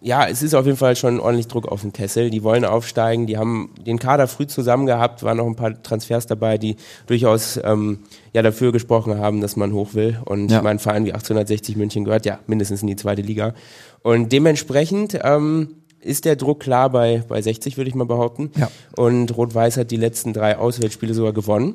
ja, 0.00 0.26
es 0.28 0.42
ist 0.42 0.54
auf 0.54 0.64
jeden 0.66 0.76
Fall 0.78 0.94
schon 0.96 1.18
ordentlich 1.20 1.48
Druck 1.48 1.66
auf 1.66 1.80
den 1.82 1.92
Kessel. 1.92 2.30
Die 2.30 2.42
wollen 2.44 2.64
aufsteigen, 2.64 3.26
die 3.26 3.36
haben 3.36 3.70
den 3.84 3.98
Kader 3.98 4.28
früh 4.28 4.46
zusammen 4.46 4.86
gehabt, 4.86 5.22
waren 5.22 5.38
noch 5.38 5.46
ein 5.46 5.56
paar 5.56 5.82
Transfers 5.82 6.26
dabei, 6.26 6.56
die 6.58 6.76
durchaus 7.06 7.58
ähm, 7.64 8.00
ja 8.32 8.42
dafür 8.42 8.70
gesprochen 8.72 9.18
haben, 9.18 9.40
dass 9.40 9.56
man 9.56 9.72
hoch 9.72 9.94
will. 9.94 10.18
Und 10.24 10.50
Ja. 10.50 10.62
mein 10.62 10.78
Verein 10.78 11.04
wie 11.04 11.12
1860 11.12 11.76
München 11.76 12.04
gehört 12.04 12.26
ja 12.26 12.38
mindestens 12.46 12.82
in 12.82 12.86
die 12.88 12.96
zweite 12.96 13.22
Liga. 13.22 13.54
Und 14.02 14.30
dementsprechend 14.32 15.18
ähm, 15.24 15.74
ist 16.00 16.24
der 16.24 16.36
Druck 16.36 16.60
klar 16.60 16.90
bei, 16.90 17.24
bei 17.26 17.42
60, 17.42 17.76
würde 17.76 17.88
ich 17.90 17.94
mal 17.96 18.04
behaupten. 18.06 18.52
Ja. 18.56 18.70
Und 18.96 19.36
Rot-Weiß 19.36 19.76
hat 19.78 19.90
die 19.90 19.96
letzten 19.96 20.32
drei 20.32 20.56
Auswärtsspiele 20.56 21.12
sogar 21.12 21.32
gewonnen. 21.32 21.74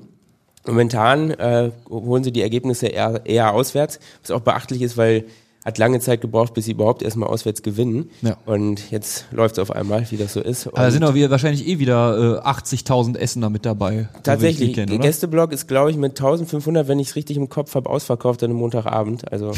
Momentan 0.65 1.31
äh, 1.31 1.71
holen 1.89 2.23
sie 2.23 2.31
die 2.31 2.41
Ergebnisse 2.41 2.87
eher, 2.87 3.21
eher 3.25 3.53
auswärts, 3.53 3.99
was 4.21 4.31
auch 4.31 4.39
beachtlich 4.39 4.81
ist, 4.81 4.95
weil 4.95 5.25
hat 5.65 5.77
lange 5.77 5.99
Zeit 5.99 6.21
gebraucht, 6.21 6.53
bis 6.53 6.65
sie 6.65 6.71
überhaupt 6.71 7.03
erstmal 7.03 7.29
auswärts 7.29 7.61
gewinnen. 7.61 8.09
Ja. 8.21 8.37
Und 8.45 8.91
jetzt 8.91 9.25
läuft 9.31 9.57
es 9.57 9.59
auf 9.59 9.71
einmal, 9.71 10.05
wie 10.11 10.17
das 10.17 10.33
so 10.33 10.41
ist. 10.41 10.67
Aber 10.67 10.77
da 10.77 10.85
Und 10.85 10.91
sind 10.91 11.03
auch 11.03 11.13
wieder, 11.13 11.29
wahrscheinlich 11.29 11.67
eh 11.67 11.79
wieder 11.79 12.41
äh, 12.43 12.47
80.000 12.47 13.17
Essener 13.17 13.49
mit 13.49 13.65
dabei. 13.65 14.09
tatsächlich, 14.23 14.73
der? 14.73 14.85
Gästeblock 14.85 15.51
ist, 15.51 15.67
glaube 15.67 15.91
ich, 15.91 15.97
mit 15.97 16.11
1500, 16.11 16.87
wenn 16.87 16.99
ich 16.99 17.09
es 17.09 17.15
richtig 17.15 17.37
im 17.37 17.49
Kopf 17.49 17.75
habe, 17.75 17.89
ausverkauft 17.89 18.43
an 18.43 18.49
einem 18.49 18.59
Montagabend. 18.59 19.31
Also 19.31 19.53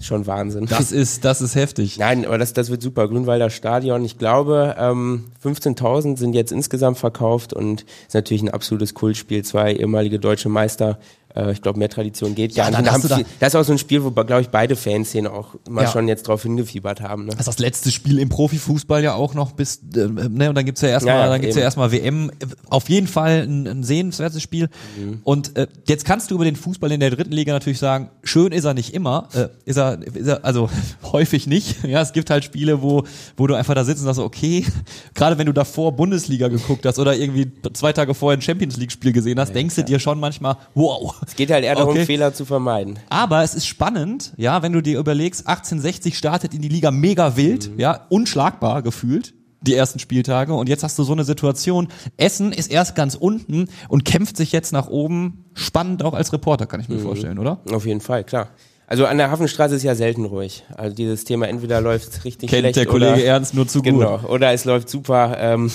schon 0.00 0.26
Wahnsinn. 0.26 0.66
Das 0.66 0.92
ist, 0.92 1.24
das 1.24 1.40
ist 1.42 1.54
heftig. 1.54 1.98
Nein, 1.98 2.24
aber 2.24 2.38
das, 2.38 2.52
das 2.52 2.70
wird 2.70 2.82
super. 2.82 3.08
Grünwalder 3.08 3.50
Stadion. 3.50 4.04
Ich 4.04 4.18
glaube, 4.18 4.76
ähm, 4.78 5.26
15.000 5.44 6.16
sind 6.18 6.34
jetzt 6.34 6.52
insgesamt 6.52 6.98
verkauft 6.98 7.52
und 7.52 7.84
ist 8.06 8.14
natürlich 8.14 8.42
ein 8.42 8.48
absolutes 8.48 8.94
Kultspiel. 8.94 9.44
Zwei 9.44 9.74
ehemalige 9.74 10.18
deutsche 10.18 10.48
Meister. 10.48 10.98
Äh, 11.34 11.52
ich 11.52 11.62
glaube, 11.62 11.78
mehr 11.78 11.88
Tradition 11.88 12.34
geht 12.34 12.52
Ja, 12.54 12.70
gar 12.70 12.80
nicht. 12.82 13.10
Da- 13.10 13.16
viel- 13.16 13.26
das 13.38 13.48
ist 13.48 13.54
auch 13.56 13.64
so 13.64 13.72
ein 13.72 13.78
Spiel, 13.78 14.02
wo, 14.02 14.10
glaube 14.10 14.40
ich, 14.40 14.48
beide 14.48 14.74
Fanszenen 14.76 15.30
auch 15.30 15.54
mal 15.68 15.82
Ja. 15.84 15.90
schon 15.90 16.08
jetzt 16.08 16.26
drauf 16.26 16.42
hingefiebert 16.42 17.00
haben. 17.00 17.24
Ne? 17.24 17.30
Das 17.30 17.40
ist 17.40 17.48
das 17.48 17.58
letzte 17.58 17.90
Spiel 17.90 18.18
im 18.18 18.28
Profifußball 18.28 19.02
ja 19.02 19.14
auch 19.14 19.34
noch 19.34 19.52
bis, 19.52 19.80
äh, 19.94 20.06
ne, 20.08 20.48
und 20.48 20.54
dann 20.54 20.64
gibt's 20.64 20.80
ja 20.80 20.88
erstmal, 20.88 21.14
Ja, 21.14 21.20
ja, 21.24 21.28
dann 21.30 21.40
gibt's 21.40 21.56
ja 21.56 21.62
erstmal 21.62 21.92
WM. 21.92 22.30
Auf 22.68 22.88
jeden 22.88 23.06
Fall 23.06 23.42
ein, 23.46 23.66
ein 23.66 23.82
sehenswertes 23.84 24.42
Spiel. 24.42 24.68
Mhm. 24.98 25.20
Und 25.24 25.56
äh, 25.56 25.66
jetzt 25.86 26.04
kannst 26.04 26.30
du 26.30 26.34
über 26.34 26.44
den 26.44 26.56
Fußball 26.56 26.90
in 26.92 27.00
der 27.00 27.10
dritten 27.10 27.32
Liga 27.32 27.52
natürlich 27.52 27.78
sagen, 27.78 28.10
schön 28.24 28.52
ist 28.52 28.64
er 28.64 28.74
nicht 28.74 28.92
immer, 28.94 29.28
äh, 29.34 29.48
ist 29.64 29.76
er, 29.76 30.02
ist 30.02 30.26
er, 30.26 30.44
also 30.44 30.68
häufig 31.12 31.46
nicht. 31.46 31.84
Ja, 31.84 32.00
es 32.02 32.12
gibt 32.12 32.30
halt 32.30 32.44
Spiele, 32.44 32.82
wo, 32.82 33.04
wo 33.36 33.46
du 33.46 33.54
einfach 33.54 33.74
da 33.74 33.84
sitzt 33.84 34.00
und 34.00 34.06
sagst, 34.06 34.20
okay, 34.20 34.64
gerade 35.14 35.38
wenn 35.38 35.46
du 35.46 35.52
davor 35.52 35.92
Bundesliga 35.92 36.48
geguckt 36.48 36.84
hast 36.86 36.98
oder 36.98 37.14
irgendwie 37.16 37.50
zwei 37.72 37.92
Tage 37.92 38.14
vorher 38.14 38.36
ein 38.38 38.42
Champions 38.42 38.76
League 38.76 38.92
Spiel 38.92 39.12
gesehen 39.12 39.38
hast, 39.38 39.54
denkst 39.54 39.76
du 39.76 39.84
dir 39.84 39.98
schon 40.00 40.18
manchmal, 40.18 40.56
wow. 40.74 41.14
Es 41.26 41.36
geht 41.36 41.50
halt 41.50 41.64
eher 41.64 41.74
darum, 41.74 41.90
Okay. 41.90 42.06
Fehler 42.06 42.32
zu 42.32 42.44
vermeiden. 42.44 42.98
Aber 43.08 43.42
es 43.42 43.54
ist 43.54 43.66
spannend, 43.66 44.32
ja, 44.36 44.62
wenn 44.62 44.72
du 44.72 44.80
dir 44.80 44.98
überlegst, 44.98 45.46
1860 45.46 46.16
startet 46.16 46.54
in 46.54 46.62
die 46.62 46.68
Liga 46.68 46.90
mega 46.90 47.36
wild, 47.36 47.70
ja, 47.76 48.06
unschlagbar 48.08 48.82
gefühlt. 48.82 49.34
Die 49.62 49.74
ersten 49.74 49.98
Spieltage 49.98 50.54
und 50.54 50.70
jetzt 50.70 50.82
hast 50.82 50.98
du 50.98 51.02
so 51.02 51.12
eine 51.12 51.24
Situation. 51.24 51.88
Essen 52.16 52.50
ist 52.50 52.70
erst 52.70 52.94
ganz 52.94 53.14
unten 53.14 53.68
und 53.88 54.06
kämpft 54.06 54.38
sich 54.38 54.52
jetzt 54.52 54.72
nach 54.72 54.88
oben. 54.88 55.44
Spannend 55.52 56.02
auch 56.02 56.14
als 56.14 56.32
Reporter, 56.32 56.64
kann 56.64 56.80
ich 56.80 56.88
mir 56.88 56.98
vorstellen, 56.98 57.38
oder? 57.38 57.60
Auf 57.70 57.84
jeden 57.84 58.00
Fall, 58.00 58.24
klar. 58.24 58.48
Also 58.86 59.04
an 59.04 59.18
der 59.18 59.30
Hafenstraße 59.30 59.76
ist 59.76 59.82
ja 59.82 59.94
selten 59.94 60.24
ruhig. 60.24 60.64
Also 60.76 60.96
dieses 60.96 61.24
Thema 61.24 61.46
entweder 61.46 61.82
läuft 61.82 62.24
richtig 62.24 62.48
Kennt 62.48 62.60
schlecht 62.60 62.76
der 62.76 62.86
Kollege 62.86 63.12
oder, 63.12 63.24
Ernst 63.24 63.52
nur 63.54 63.68
zu 63.68 63.82
gut. 63.82 63.92
Genau. 63.92 64.20
Oder 64.28 64.52
es 64.52 64.64
läuft 64.64 64.88
super. 64.88 65.36
Ähm, 65.38 65.70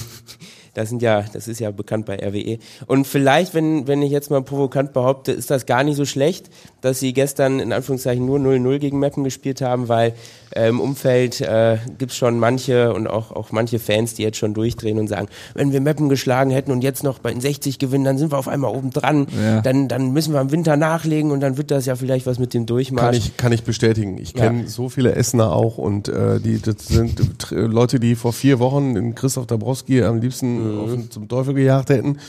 das 0.76 0.90
sind 0.90 1.02
ja, 1.02 1.26
das 1.34 1.48
ist 1.48 1.60
ja 1.60 1.72
bekannt 1.72 2.06
bei 2.06 2.16
RWE. 2.18 2.60
Und 2.86 3.08
vielleicht, 3.08 3.54
wenn, 3.54 3.88
wenn 3.88 4.02
ich 4.02 4.12
jetzt 4.12 4.30
mal 4.30 4.44
provokant 4.44 4.94
behaupte, 4.94 5.32
ist 5.32 5.50
das 5.50 5.66
gar 5.66 5.84
nicht 5.84 5.96
so 5.96 6.06
schlecht, 6.06 6.50
dass 6.86 7.00
sie 7.00 7.14
gestern 7.14 7.60
in 7.60 7.74
Anführungszeichen 7.74 8.26
nur 8.26 8.38
0-0 8.38 8.78
gegen 8.78 9.00
Meppen 9.00 9.24
gespielt 9.24 9.62
haben, 9.62 9.88
weil 9.90 10.14
äh, 10.52 10.70
im 10.70 10.80
Umfeld 10.80 11.42
äh, 11.42 11.78
gibt's 11.98 12.16
schon 12.16 12.38
manche 12.40 12.94
und 12.94 13.08
auch, 13.08 13.32
auch 13.32 13.52
manche 13.52 13.80
Fans, 13.80 14.14
die 14.14 14.22
jetzt 14.24 14.38
schon 14.38 14.54
durchdrehen 14.54 15.00
und 15.00 15.08
sagen, 15.08 15.28
wenn 15.56 15.72
wir 15.74 15.82
Meppen 15.82 16.10
geschlagen 16.10 16.52
hätten 16.52 16.72
und 16.72 16.84
jetzt 16.84 17.04
noch 17.04 17.18
bei 17.20 17.32
den 17.32 17.42
60 17.42 17.80
gewinnen, 17.80 18.04
dann 18.04 18.18
sind 18.20 18.32
wir 18.32 18.38
auf 18.38 18.48
einmal 18.48 18.74
oben 18.76 18.92
dran. 18.92 19.26
Ja. 19.36 19.62
Dann, 19.62 19.88
dann 19.88 20.12
müssen 20.12 20.34
wir 20.34 20.42
im 20.42 20.52
Winter 20.52 20.78
nachlegen 20.78 21.32
und 21.32 21.40
dann 21.40 21.58
wird 21.58 21.72
das 21.72 21.88
ja 21.88 21.96
vielleicht 21.96 22.28
was 22.28 22.38
mit 22.38 22.54
dem 22.54 22.68
Durchmarsch. 22.68 23.06
Kann 23.06 23.16
ich, 23.16 23.38
kann 23.38 23.52
ich 23.52 23.64
bestätigen. 23.64 24.18
Ich 24.20 24.34
Ja. 24.34 24.46
kenne 24.46 24.68
so 24.68 24.88
viele 24.90 25.16
Essener 25.16 25.54
auch 25.54 25.78
und 25.80 26.08
äh, 26.08 26.40
die 26.40 26.62
das 26.62 26.88
sind 26.88 27.20
Leute, 27.52 28.00
die 28.00 28.16
vor 28.16 28.32
vier 28.32 28.60
Wochen 28.60 28.96
in 28.96 29.16
Christoph 29.16 29.48
Dabrowski 29.48 30.04
am 30.04 30.22
liebsten 30.22 30.80
auf, 30.80 31.10
zum 31.10 31.28
Teufel 31.28 31.56
gejagt 31.56 31.90
hätten. 31.90 32.20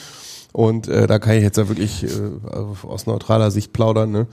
Und 0.53 0.89
äh, 0.89 1.07
da 1.07 1.19
kann 1.19 1.37
ich 1.37 1.43
jetzt 1.43 1.59
ja 1.59 1.69
wirklich 1.69 2.05
äh, 2.05 2.09
aus 2.87 3.07
neutraler 3.07 3.51
Sicht 3.51 3.73
plaudern, 3.73 4.11
ne? 4.11 4.27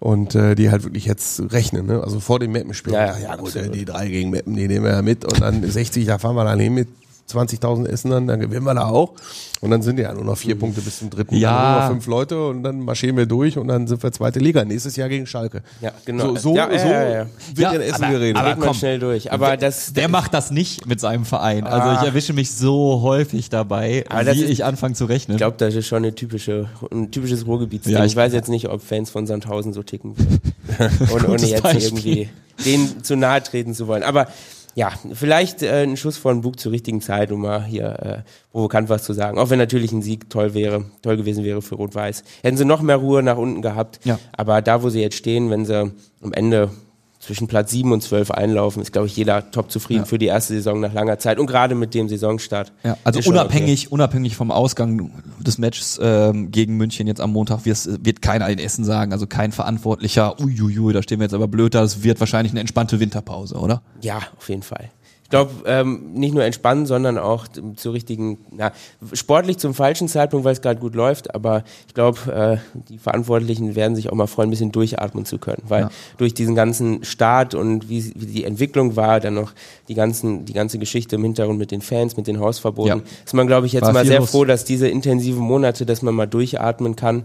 Und 0.00 0.36
äh, 0.36 0.54
die 0.54 0.70
halt 0.70 0.84
wirklich 0.84 1.06
jetzt 1.06 1.52
rechnen, 1.52 1.86
ne? 1.86 2.02
Also 2.02 2.20
vor 2.20 2.38
dem 2.38 2.52
Mappenspiel. 2.52 2.92
Ja, 2.92 3.06
ja, 3.06 3.18
ja 3.18 3.36
gut, 3.36 3.48
absolut. 3.48 3.68
äh, 3.68 3.78
die 3.78 3.84
drei 3.84 4.08
gegen 4.08 4.30
Mappen, 4.30 4.54
die 4.54 4.68
nehmen 4.68 4.84
wir 4.84 4.92
ja 4.92 5.02
mit 5.02 5.24
und 5.24 5.40
dann 5.40 5.68
60, 5.68 6.06
da 6.06 6.18
fahren 6.18 6.36
wir 6.36 6.44
dann 6.44 6.60
hin 6.60 6.74
mit 6.74 6.88
20.000 7.30 7.86
Essenern, 7.86 8.26
dann 8.26 8.40
gewinnen 8.40 8.64
wir 8.64 8.74
da 8.74 8.86
auch. 8.88 9.12
Und 9.60 9.70
dann 9.72 9.82
sind 9.82 9.98
ja 9.98 10.14
nur 10.14 10.24
noch 10.24 10.38
vier 10.38 10.54
Mhm. 10.54 10.60
Punkte 10.60 10.80
bis 10.80 11.00
zum 11.00 11.10
dritten. 11.10 11.34
Ja. 11.36 11.50
Dann 11.52 11.72
nur 11.72 11.80
noch 11.82 11.88
fünf 11.90 12.06
Leute 12.06 12.46
und 12.46 12.62
dann 12.62 12.80
marschieren 12.80 13.16
wir 13.16 13.26
durch 13.26 13.58
und 13.58 13.66
dann 13.68 13.86
sind 13.88 14.02
wir 14.02 14.12
zweite 14.12 14.38
Liga. 14.38 14.64
Nächstes 14.64 14.94
Jahr 14.96 15.08
gegen 15.08 15.26
Schalke. 15.26 15.62
Ja, 15.80 15.90
genau. 16.04 16.28
So, 16.28 16.36
so, 16.36 16.56
Ja, 16.56 16.70
ja, 16.70 16.78
so 16.78 16.86
ja, 16.88 17.08
ja. 17.08 17.26
wird 17.54 17.58
Ja, 17.58 17.72
in 17.72 17.80
Essen 17.80 18.04
aber- 18.04 18.12
geredet. 18.12 18.36
aber 18.36 18.54
komm. 18.56 18.74
schnell 18.74 18.98
durch. 19.00 19.32
Aber 19.32 19.56
das, 19.56 19.92
Der 19.92 20.08
macht 20.08 20.32
das 20.32 20.50
nicht 20.52 20.86
mit 20.86 21.00
seinem 21.00 21.24
Verein. 21.24 21.64
Also 21.66 21.90
ich 21.92 21.98
Ah. 21.98 22.04
erwische 22.06 22.32
mich 22.32 22.52
so 22.52 23.00
häufig 23.02 23.50
dabei, 23.50 24.04
wie 24.10 24.30
ist- 24.44 24.48
ich 24.50 24.64
anfange 24.64 24.94
zu 24.94 25.06
rechnen. 25.06 25.34
ich 25.34 25.38
glaube, 25.38 25.56
das 25.58 25.74
ist 25.74 25.86
schon 25.88 25.98
eine 25.98 26.14
typische, 26.14 26.68
ein 26.92 27.10
typisches 27.10 27.46
Ruhrgebietsding. 27.46 27.94
Ja, 27.94 28.04
ich- 28.04 28.12
ich, 28.12 28.16
weiß 28.16 28.32
jetzt 28.32 28.48
nicht, 28.48 28.68
ob 28.68 28.80
Fans 28.82 29.10
von 29.10 29.26
Sandhausen 29.26 29.72
so 29.72 29.82
ticken 29.82 30.14
würden. 30.18 30.40
Und 31.12 31.28
ohne 31.28 31.44
jetzt 31.46 31.62
Beispiel. 31.64 31.82
irgendwie 31.84 32.28
denen 32.64 33.02
zu 33.04 33.16
nahe 33.16 33.42
treten 33.42 33.74
zu 33.74 33.86
wollen. 33.88 34.02
Aber 34.04 34.28
ja, 34.78 34.92
vielleicht 35.12 35.64
äh, 35.64 35.82
ein 35.82 35.96
Schuss 35.96 36.18
von 36.18 36.40
Bug 36.42 36.60
zur 36.60 36.70
richtigen 36.70 37.00
Zeit, 37.00 37.32
um 37.32 37.40
mal 37.40 37.64
hier 37.64 37.98
äh, 38.00 38.18
provokant 38.52 38.88
was 38.88 39.02
zu 39.02 39.12
sagen. 39.12 39.36
Auch 39.36 39.50
wenn 39.50 39.58
natürlich 39.58 39.90
ein 39.90 40.02
Sieg 40.02 40.30
toll 40.30 40.54
wäre, 40.54 40.84
toll 41.02 41.16
gewesen 41.16 41.42
wäre 41.42 41.62
für 41.62 41.74
Rot-Weiß. 41.74 42.22
Hätten 42.44 42.56
sie 42.56 42.64
noch 42.64 42.80
mehr 42.80 42.94
Ruhe 42.94 43.24
nach 43.24 43.38
unten 43.38 43.60
gehabt. 43.60 43.98
Ja. 44.04 44.20
Aber 44.30 44.62
da, 44.62 44.80
wo 44.84 44.88
sie 44.88 45.00
jetzt 45.00 45.16
stehen, 45.16 45.50
wenn 45.50 45.64
sie 45.64 45.90
am 46.22 46.32
Ende 46.32 46.70
zwischen 47.20 47.48
Platz 47.48 47.72
7 47.72 47.90
und 47.92 48.00
12 48.02 48.30
einlaufen, 48.30 48.80
ist, 48.80 48.92
glaube 48.92 49.08
ich, 49.08 49.16
jeder 49.16 49.50
top 49.50 49.70
zufrieden 49.70 50.00
Ja. 50.02 50.04
für 50.06 50.18
die 50.18 50.26
erste 50.26 50.54
Saison 50.54 50.78
nach 50.80 50.92
langer 50.92 51.18
Zeit 51.18 51.38
und 51.38 51.46
gerade 51.46 51.74
mit 51.74 51.92
dem 51.94 52.08
Saisonstart. 52.08 52.72
Ja, 52.84 52.96
also 53.04 53.18
Ist 53.18 53.24
schon 53.24 53.34
unabhängig, 53.34 53.90
unabhängig 53.90 54.36
vom 54.36 54.50
Ausgang 54.52 55.10
des 55.40 55.58
Matches 55.58 55.98
ähm, 56.02 56.50
gegen 56.52 56.76
München 56.76 57.06
jetzt 57.08 57.20
am 57.20 57.32
Montag 57.32 57.64
wird, 57.64 58.04
wird 58.04 58.22
keiner 58.22 58.48
in 58.48 58.58
Essen 58.58 58.84
sagen, 58.84 59.12
also 59.12 59.26
kein 59.26 59.50
Verantwortlicher, 59.52 60.40
uiuiui, 60.40 60.92
da 60.92 61.02
stehen 61.02 61.18
wir 61.18 61.24
jetzt 61.24 61.34
aber 61.34 61.48
blöd 61.48 61.74
da, 61.74 61.82
es 61.82 62.02
wird 62.04 62.20
wahrscheinlich 62.20 62.52
eine 62.52 62.60
entspannte 62.60 63.00
Winterpause, 63.00 63.56
oder? 63.56 63.82
Ja, 64.00 64.20
auf 64.36 64.48
jeden 64.48 64.62
Fall. 64.62 64.90
Ich 65.28 65.30
glaube, 65.30 65.50
ähm, 65.66 66.14
nicht 66.14 66.32
nur 66.32 66.42
entspannen, 66.42 66.86
sondern 66.86 67.18
auch 67.18 67.48
zur 67.76 67.92
richtigen, 67.92 68.38
na, 68.50 68.72
sportlich 69.12 69.58
zum 69.58 69.74
falschen 69.74 70.08
Zeitpunkt, 70.08 70.46
weil 70.46 70.54
es 70.54 70.62
gerade 70.62 70.80
gut 70.80 70.94
läuft, 70.94 71.34
aber 71.34 71.64
ich 71.86 71.92
glaube, 71.92 72.32
äh, 72.74 72.80
die 72.88 72.96
Verantwortlichen 72.96 73.76
werden 73.76 73.94
sich 73.94 74.08
auch 74.08 74.14
mal 74.14 74.26
freuen, 74.26 74.48
ein 74.48 74.52
bisschen 74.52 74.72
durchatmen 74.72 75.26
zu 75.26 75.36
können, 75.36 75.62
weil 75.68 75.82
Ja. 75.82 75.90
durch 76.16 76.32
diesen 76.32 76.54
ganzen 76.54 77.04
Start 77.04 77.54
und 77.54 77.90
wie, 77.90 78.10
wie 78.16 78.24
die 78.24 78.44
Entwicklung 78.44 78.96
war, 78.96 79.20
dann 79.20 79.34
noch 79.34 79.52
die 79.88 79.94
ganzen, 79.94 80.46
die 80.46 80.54
ganze 80.54 80.78
Geschichte 80.78 81.16
im 81.16 81.24
Hintergrund 81.24 81.58
mit 81.58 81.72
den 81.72 81.82
Fans, 81.82 82.16
mit 82.16 82.26
den 82.26 82.40
Hausverboten, 82.40 83.00
Ja. 83.00 83.04
ist 83.26 83.34
man, 83.34 83.46
glaube 83.46 83.66
ich, 83.66 83.74
jetzt 83.74 83.82
War 83.82 83.92
mal 83.92 84.06
sehr 84.06 84.20
los. 84.20 84.30
froh, 84.30 84.46
dass 84.46 84.64
diese 84.64 84.88
intensiven 84.88 85.42
Monate, 85.42 85.84
dass 85.84 86.00
man 86.00 86.14
mal 86.14 86.24
durchatmen 86.24 86.96
kann 86.96 87.24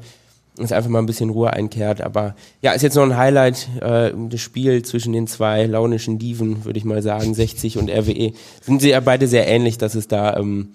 dass 0.58 0.72
einfach 0.72 0.90
mal 0.90 1.00
ein 1.00 1.06
bisschen 1.06 1.30
Ruhe 1.30 1.52
einkehrt. 1.52 2.02
Aber 2.02 2.36
ja, 2.62 2.74
ist 2.74 2.82
jetzt 2.84 2.96
noch 2.96 3.04
ein 3.04 3.18
Highlight, 3.18 3.68
äh, 3.82 4.12
das 4.30 4.42
Spiel 4.42 4.84
zwischen 4.84 5.14
den 5.14 5.28
zwei 5.28 5.66
launischen 5.66 6.20
Diven, 6.20 6.66
würde 6.66 6.78
ich 6.78 6.86
mal 6.86 7.02
sagen, 7.02 7.34
60 7.34 7.78
und 7.78 7.90
RWE. 7.90 8.34
Sind 8.62 8.82
sie 8.82 8.90
ja 8.90 9.00
beide 9.00 9.28
sehr 9.28 9.48
ähnlich, 9.48 9.78
dass 9.78 9.96
es 9.96 10.08
da 10.08 10.38
ähm, 10.38 10.70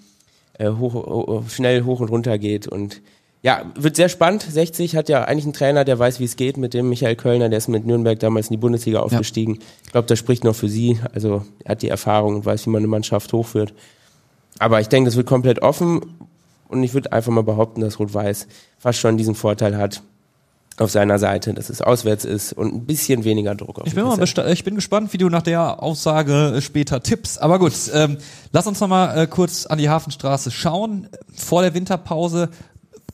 äh, 0.57 0.69
hoch, 0.69 0.93
ho- 0.93 1.43
schnell 1.49 1.83
hoch 1.83 1.99
und 2.01 2.09
runter 2.09 2.37
geht. 2.37 2.67
Und 2.67 3.01
ja, 3.41 3.71
wird 3.75 3.95
sehr 3.95 4.09
spannend. 4.09 4.41
60 4.41 4.97
hat 4.97 5.07
ja 5.07 5.23
eigentlich 5.23 5.45
einen 5.45 5.53
Trainer, 5.53 5.85
der 5.85 5.97
weiß, 5.97 6.19
wie 6.19 6.25
es 6.25 6.35
geht, 6.35 6.57
mit 6.57 6.73
dem 6.73 6.89
Michael 6.89 7.15
Kölner, 7.15 7.47
der 7.47 7.57
ist 7.59 7.69
mit 7.69 7.85
Nürnberg 7.85 8.19
damals 8.19 8.47
in 8.47 8.53
die 8.55 8.57
Bundesliga 8.57 8.99
aufgestiegen. 8.99 9.59
Ich 9.85 9.91
glaube, 9.93 10.07
das 10.09 10.19
spricht 10.19 10.43
noch 10.43 10.55
für 10.55 10.67
sie. 10.67 10.99
Also 11.13 11.43
er 11.63 11.71
hat 11.71 11.81
die 11.81 11.87
Erfahrung 11.87 12.35
und 12.35 12.45
weiß, 12.45 12.65
wie 12.65 12.71
man 12.71 12.79
eine 12.79 12.87
Mannschaft 12.87 13.31
hochführt. 13.31 13.73
Aber 14.57 14.81
ich 14.81 14.89
denke, 14.89 15.07
das 15.07 15.15
wird 15.15 15.25
komplett 15.27 15.61
offen 15.61 16.01
und 16.69 16.83
ich 16.83 16.93
würde 16.93 17.11
einfach 17.11 17.31
mal 17.31 17.43
behaupten, 17.43 17.81
dass 17.81 17.99
Rot-Weiß 17.99 18.47
fast 18.77 18.99
schon 18.99 19.17
diesen 19.17 19.35
Vorteil 19.35 19.75
hat 19.75 20.01
auf 20.77 20.91
seiner 20.91 21.19
Seite, 21.19 21.53
dass 21.53 21.69
es 21.69 21.81
auswärts 21.81 22.23
ist 22.23 22.53
und 22.53 22.73
ein 22.73 22.85
bisschen 22.85 23.25
weniger 23.25 23.53
Druck 23.55 23.79
auf 23.79 23.87
Ich 23.87 23.95
bin, 23.95 24.05
mal 24.05 24.17
ich 24.51 24.63
bin 24.63 24.75
gespannt, 24.75 25.11
wie 25.11 25.17
du 25.17 25.27
nach 25.27 25.41
der 25.41 25.83
Aussage 25.83 26.53
äh, 26.55 26.61
später 26.61 27.03
tippst. 27.03 27.41
Aber 27.41 27.59
gut, 27.59 27.73
ähm, 27.93 28.17
lass 28.53 28.65
uns 28.65 28.79
noch 28.79 28.87
mal 28.87 29.17
äh, 29.17 29.27
kurz 29.27 29.65
an 29.65 29.77
die 29.77 29.89
Hafenstraße 29.89 30.51
schauen. 30.51 31.09
Vor 31.35 31.63
der 31.63 31.73
Winterpause, 31.73 32.49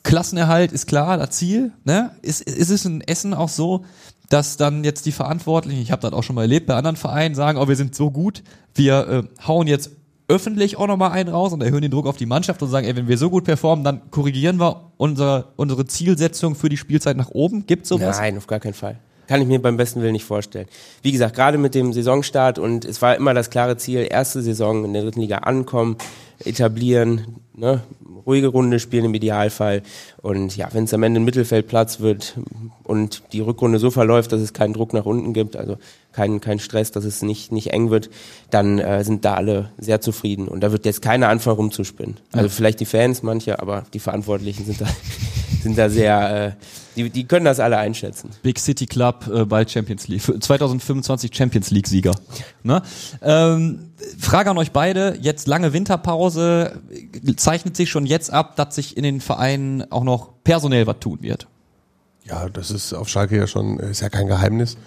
Klassenerhalt 0.03 0.71
ist 0.71 0.85
klar, 0.85 1.17
das 1.17 1.31
Ziel. 1.31 1.71
Ne? 1.83 2.11
Ist, 2.21 2.41
ist 2.41 2.69
es 2.69 2.85
in 2.85 3.01
Essen 3.01 3.33
auch 3.33 3.49
so, 3.49 3.83
dass 4.29 4.57
dann 4.57 4.83
jetzt 4.83 5.05
die 5.07 5.11
Verantwortlichen, 5.11 5.81
ich 5.81 5.91
habe 5.91 6.01
das 6.01 6.13
auch 6.13 6.23
schon 6.23 6.35
mal 6.35 6.43
erlebt 6.43 6.67
bei 6.67 6.75
anderen 6.75 6.97
Vereinen, 6.97 7.33
sagen, 7.35 7.57
oh, 7.57 7.67
wir 7.67 7.75
sind 7.75 7.95
so 7.95 8.11
gut, 8.11 8.43
wir 8.75 9.07
äh, 9.07 9.47
hauen 9.47 9.65
jetzt 9.65 9.91
öffentlich 10.27 10.77
auch 10.77 10.88
nochmal 10.88 11.11
einen 11.11 11.29
raus 11.29 11.53
und 11.53 11.61
erhöhen 11.61 11.81
den 11.81 11.91
Druck 11.91 12.07
auf 12.07 12.17
die 12.17 12.25
Mannschaft 12.25 12.61
und 12.61 12.69
sagen, 12.69 12.88
ey, 12.88 12.95
wenn 12.95 13.07
wir 13.07 13.17
so 13.17 13.29
gut 13.29 13.43
performen, 13.43 13.83
dann 13.83 14.09
korrigieren 14.11 14.59
wir 14.59 14.91
unsere, 14.97 15.49
unsere 15.55 15.85
Zielsetzung 15.85 16.55
für 16.55 16.69
die 16.69 16.77
Spielzeit 16.77 17.17
nach 17.17 17.29
oben. 17.29 17.65
Gibt 17.67 17.85
sowas? 17.85 18.17
Nein, 18.17 18.38
auf 18.38 18.47
gar 18.47 18.59
keinen 18.59 18.73
Fall. 18.73 18.99
Kann 19.27 19.41
ich 19.41 19.47
mir 19.47 19.59
beim 19.59 19.77
besten 19.77 20.01
Willen 20.01 20.13
nicht 20.13 20.25
vorstellen. 20.25 20.67
Wie 21.01 21.11
gesagt, 21.11 21.35
gerade 21.35 21.57
mit 21.57 21.73
dem 21.73 21.93
Saisonstart 21.93 22.59
und 22.59 22.85
es 22.85 23.01
war 23.01 23.15
immer 23.15 23.33
das 23.33 23.49
klare 23.49 23.77
Ziel, 23.77 24.07
erste 24.09 24.41
Saison 24.41 24.85
in 24.85 24.93
der 24.93 25.03
dritten 25.03 25.21
Liga 25.21 25.38
ankommen, 25.39 25.97
etablieren, 26.43 27.39
ne, 27.55 27.81
ruhige 28.25 28.47
Runde 28.47 28.79
spielen 28.79 29.05
im 29.05 29.13
Idealfall. 29.13 29.81
Und 30.21 30.57
ja, 30.57 30.69
wenn 30.73 30.83
es 30.83 30.93
am 30.93 31.03
Ende 31.03 31.19
ein 31.19 31.25
Mittelfeldplatz 31.25 31.99
wird 31.99 32.38
und 32.83 33.23
die 33.33 33.39
Rückrunde 33.39 33.79
so 33.79 33.89
verläuft, 33.91 34.31
dass 34.31 34.41
es 34.41 34.53
keinen 34.53 34.73
Druck 34.73 34.93
nach 34.93 35.05
unten 35.05 35.33
gibt, 35.33 35.55
also 35.55 35.77
keinen 36.15 36.41
keinen 36.41 36.60
Stress, 36.60 36.91
dass 36.91 37.04
es 37.04 37.21
nicht, 37.21 37.51
nicht 37.51 37.71
eng 37.71 37.89
wird, 37.89 38.10
dann 38.49 38.80
äh, 38.80 39.04
sind 39.04 39.25
da 39.25 39.36
alle 39.36 39.71
sehr 39.78 40.01
zufrieden. 40.01 40.47
Und 40.47 40.62
da 40.62 40.71
wird 40.71 40.86
jetzt 40.86 41.01
keiner 41.01 41.30
anfangen 41.30 41.58
rumzuspinnen. 41.58 42.17
Also 42.32 42.49
vielleicht 42.49 42.80
die 42.80 42.86
Fans, 42.86 43.21
manche, 43.21 43.60
aber 43.60 43.84
die 43.93 43.99
Verantwortlichen 43.99 44.65
sind 44.65 44.82
da, 44.82 44.88
sind 45.62 45.78
da 45.78 45.89
sehr, 45.89 46.47
äh, 46.47 46.51
die, 46.95 47.10
die 47.10 47.25
können 47.25 47.45
das 47.45 47.60
alle 47.60 47.78
einschätzen. 47.78 48.30
Big 48.41 48.60
City 48.60 48.86
Club 48.86 49.28
äh, 49.28 49.45
bald 49.45 49.69
Champions 49.69 50.08
League. 50.08 50.21
Für 50.21 50.39
2025 50.39 51.36
Champions 51.36 51.69
League 51.71 51.88
Sieger. 51.88 52.15
Ne? 52.63 52.82
Ähm, 53.21 53.91
Frage 54.17 54.49
an 54.49 54.58
euch 54.58 54.71
beide. 54.71 55.17
Jetzt 55.19 55.47
lange 55.47 55.73
Winterpause. 55.73 56.82
Zeichnet 57.36 57.75
sich 57.75 57.89
schon 57.89 58.06
jetzt 58.06 58.32
ab, 58.32 58.56
dass 58.56 58.75
sich 58.75 58.95
in 58.95 59.04
den 59.04 59.19
Vereinen 59.19 59.91
auch 59.91 60.06
noch 60.06 60.30
personell 60.43 60.88
was 60.88 60.99
tun 60.99 61.19
wird. 61.21 61.47
Ja, 62.23 62.49
das 62.49 62.71
ist 62.71 62.93
auf 62.93 63.08
Schalke 63.10 63.38
ja 63.38 63.45
schon, 63.45 63.80
ist 63.80 64.01
ja 64.01 64.10
kein 64.10 64.28
Geheimnis. 64.28 64.78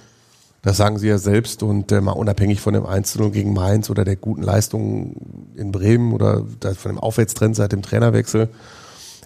Das 0.62 0.76
sagen 0.76 0.98
sie 0.98 1.08
ja 1.08 1.18
selbst 1.18 1.62
und 1.62 1.92
äh, 1.92 2.00
mal 2.00 2.12
unabhängig 2.12 2.60
von 2.60 2.74
dem 2.74 2.84
1-0 2.84 3.30
gegen 3.30 3.52
Mainz 3.52 3.90
oder 3.90 4.04
der 4.04 4.16
guten 4.16 4.42
Leistung 4.42 5.14
in 5.56 5.70
Bremen 5.72 6.12
oder 6.12 6.44
von 6.76 6.92
dem 6.92 6.98
Aufwärtstrend 6.98 7.54
seit 7.56 7.72
dem 7.72 7.82
Trainerwechsel 7.82 8.48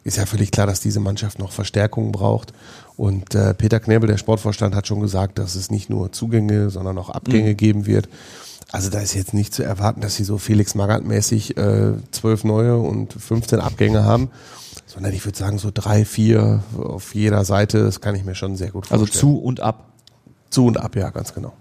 ist 0.05 0.17
ja 0.17 0.27
völlig 0.27 0.51
klar, 0.51 0.67
dass 0.67 0.81
diese 0.81 1.01
Mannschaft 1.01 1.39
noch 1.39 1.53
Verstärkung 1.53 2.11
braucht. 2.13 2.53
Und 2.97 3.35
äh, 3.35 3.55
Peter 3.55 3.79
Knebel, 3.81 4.09
der 4.09 4.17
Sportvorstand, 4.19 4.75
hat 4.75 4.87
schon 4.87 5.01
gesagt, 5.01 5.39
dass 5.39 5.55
es 5.55 5.71
nicht 5.71 5.91
nur 5.91 6.13
Zugänge, 6.13 6.71
sondern 6.71 6.99
auch 6.99 7.09
Abgänge 7.09 7.55
geben 7.55 7.87
wird. 7.87 8.09
Also 8.73 8.91
da 8.91 9.01
ist 9.01 9.15
jetzt 9.15 9.33
nicht 9.35 9.55
zu 9.55 9.63
erwarten, 9.63 10.01
dass 10.01 10.17
sie 10.17 10.25
so 10.25 10.39
Felix 10.39 10.75
Magath-mäßig 10.75 11.57
äh, 11.57 11.93
zwölf 12.11 12.43
neue 12.43 12.79
und 12.79 13.13
15 13.13 13.61
Abgänge 13.61 14.05
haben, 14.05 14.31
sondern 14.87 15.13
ich 15.13 15.25
würde 15.25 15.39
sagen 15.39 15.59
so 15.59 15.71
drei, 15.73 16.05
vier 16.05 16.63
auf 16.77 17.15
jeder 17.15 17.45
Seite. 17.45 17.85
Das 17.85 18.01
kann 18.01 18.15
ich 18.15 18.25
mir 18.25 18.35
schon 18.35 18.57
sehr 18.57 18.71
gut 18.71 18.91
Also 18.91 19.05
vorstellen. 19.05 19.21
zu 19.21 19.39
und 19.39 19.61
ab. 19.61 19.92
Zu 20.53 20.67
und 20.67 20.79
ab, 20.79 20.97
ja, 20.97 21.11
ganz 21.11 21.35
genau. 21.35 21.53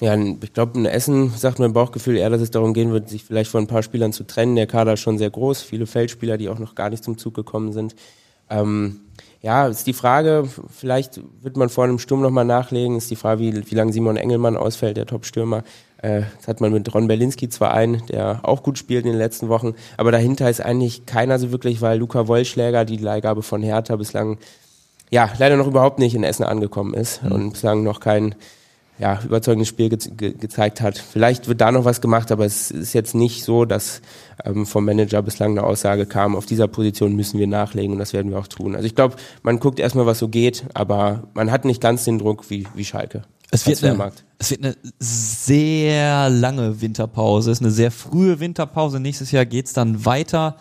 Ja, 0.00 0.14
ich 0.16 0.52
glaube, 0.52 0.78
in 0.78 0.84
Essen 0.84 1.30
sagt 1.30 1.58
mein 1.58 1.72
Bauchgefühl 1.72 2.16
eher, 2.16 2.28
dass 2.28 2.42
es 2.42 2.50
darum 2.50 2.74
gehen 2.74 2.92
wird, 2.92 3.08
sich 3.08 3.24
vielleicht 3.24 3.50
von 3.50 3.64
ein 3.64 3.66
paar 3.66 3.82
Spielern 3.82 4.12
zu 4.12 4.24
trennen. 4.24 4.54
Der 4.54 4.66
Kader 4.66 4.92
ist 4.94 5.00
schon 5.00 5.16
sehr 5.16 5.30
groß, 5.30 5.62
viele 5.62 5.86
Feldspieler, 5.86 6.36
die 6.36 6.48
auch 6.48 6.58
noch 6.58 6.74
gar 6.74 6.90
nicht 6.90 7.02
zum 7.02 7.16
Zug 7.16 7.34
gekommen 7.34 7.72
sind. 7.72 7.96
Ähm, 8.50 9.00
ja, 9.42 9.66
ist 9.66 9.86
die 9.86 9.92
Frage, 9.92 10.48
vielleicht 10.70 11.20
wird 11.42 11.56
man 11.56 11.68
vor 11.68 11.84
einem 11.84 11.98
Sturm 11.98 12.20
nochmal 12.20 12.44
nachlegen, 12.44 12.96
ist 12.96 13.10
die 13.10 13.16
Frage, 13.16 13.40
wie, 13.40 13.70
wie 13.70 13.74
lange 13.74 13.92
Simon 13.92 14.16
Engelmann 14.16 14.56
ausfällt, 14.56 14.96
der 14.96 15.06
Top-Stürmer. 15.06 15.62
Äh, 16.02 16.22
das 16.36 16.48
hat 16.48 16.60
man 16.60 16.72
mit 16.72 16.92
Ron 16.94 17.08
Berlinski 17.08 17.48
zwar 17.48 17.72
einen, 17.72 18.04
der 18.06 18.40
auch 18.42 18.62
gut 18.62 18.78
spielt 18.78 19.04
in 19.04 19.12
den 19.12 19.18
letzten 19.18 19.48
Wochen, 19.48 19.74
aber 19.96 20.10
dahinter 20.10 20.50
ist 20.50 20.60
eigentlich 20.60 21.06
keiner 21.06 21.38
so 21.38 21.52
wirklich, 21.52 21.80
weil 21.80 21.98
Luca 21.98 22.28
Wollschläger, 22.28 22.84
die 22.84 22.98
Leihgabe 22.98 23.42
von 23.42 23.62
Hertha, 23.62 23.96
bislang 23.96 24.38
ja, 25.10 25.30
leider 25.38 25.56
noch 25.56 25.66
überhaupt 25.66 25.98
nicht 25.98 26.14
in 26.14 26.24
Essen 26.24 26.44
angekommen 26.44 26.94
ist 26.94 27.22
und 27.22 27.52
bislang 27.52 27.82
noch 27.82 28.00
kein 28.00 28.34
ja, 28.98 29.20
überzeugendes 29.22 29.68
Spiel 29.68 29.90
ge 29.90 29.98
ge 30.16 30.32
gezeigt 30.32 30.80
hat. 30.80 30.98
Vielleicht 30.98 31.48
wird 31.48 31.60
da 31.60 31.70
noch 31.70 31.84
was 31.84 32.00
gemacht, 32.00 32.32
aber 32.32 32.46
es 32.46 32.70
ist 32.70 32.94
jetzt 32.94 33.14
nicht 33.14 33.44
so, 33.44 33.64
dass 33.64 34.00
ähm, 34.44 34.64
vom 34.64 34.84
Manager 34.84 35.22
bislang 35.22 35.50
eine 35.50 35.64
Aussage 35.64 36.06
kam, 36.06 36.34
auf 36.34 36.46
dieser 36.46 36.66
Position 36.66 37.14
müssen 37.14 37.38
wir 37.38 37.46
nachlegen 37.46 37.92
und 37.92 37.98
das 37.98 38.12
werden 38.12 38.30
wir 38.30 38.38
auch 38.38 38.46
tun. 38.46 38.74
Also 38.74 38.86
ich 38.86 38.94
glaube, 38.94 39.16
man 39.42 39.60
guckt 39.60 39.80
erstmal, 39.80 40.06
was 40.06 40.18
so 40.18 40.28
geht, 40.28 40.64
aber 40.72 41.24
man 41.34 41.50
hat 41.50 41.64
nicht 41.64 41.82
ganz 41.82 42.04
den 42.04 42.18
Druck 42.18 42.48
wie, 42.48 42.66
wie 42.74 42.84
Schalke. 42.84 43.22
Es 43.50 43.66
wird, 43.66 43.84
eine, 43.84 44.12
es 44.38 44.50
wird 44.50 44.64
eine 44.64 44.76
sehr 44.98 46.28
lange 46.30 46.80
Winterpause. 46.80 47.52
Es 47.52 47.58
ist 47.58 47.62
eine 47.62 47.70
sehr 47.70 47.92
frühe 47.92 48.40
Winterpause. 48.40 48.98
Nächstes 48.98 49.30
Jahr 49.30 49.46
geht's 49.46 49.72
dann 49.72 50.04
weiter. 50.04 50.56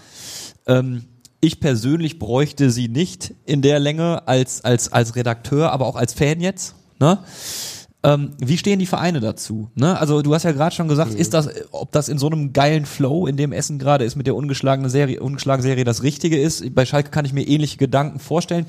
Ähm, 0.68 1.06
ich 1.46 1.60
persönlich 1.60 2.18
bräuchte 2.20 2.72
sie 2.72 2.88
nicht 2.88 3.34
in 3.46 3.62
der 3.62 3.80
Länge 3.80 4.28
als, 4.28 4.64
als, 4.64 4.92
als 4.92 5.16
Redakteur, 5.16 5.72
aber 5.72 5.86
auch 5.86 5.96
als 5.96 6.14
Fan 6.14 6.42
jetzt. 6.42 6.76
Ne? 7.00 7.20
Ähm, 8.04 8.32
wie 8.40 8.58
stehen 8.58 8.80
die 8.80 8.86
Vereine 8.86 9.20
dazu? 9.20 9.70
Ne? 9.76 10.00
Also 10.00 10.22
du 10.22 10.34
hast 10.34 10.44
ja 10.44 10.52
gerade 10.52 10.76
schon 10.76 10.88
gesagt, 10.88 11.14
ist 11.14 11.34
das, 11.34 11.50
ob 11.72 11.92
das 11.92 12.10
in 12.10 12.18
so 12.18 12.28
einem 12.30 12.54
geilen 12.54 12.86
Flow, 12.86 13.28
in 13.28 13.38
dem 13.38 13.52
Essen 13.52 13.80
gerade 13.80 14.06
ist 14.06 14.16
mit 14.16 14.28
der 14.28 14.36
ungeschlagenen 14.36 14.90
Serie, 14.90 15.20
ungeschlagenen 15.20 15.64
Serie 15.64 15.84
das 15.84 16.04
Richtige 16.04 16.40
ist? 16.40 16.74
Bei 16.76 16.86
Schalke 16.86 17.10
kann 17.10 17.26
ich 17.26 17.34
mir 17.34 17.48
ähnliche 17.48 17.78
Gedanken 17.78 18.20
vorstellen. 18.20 18.66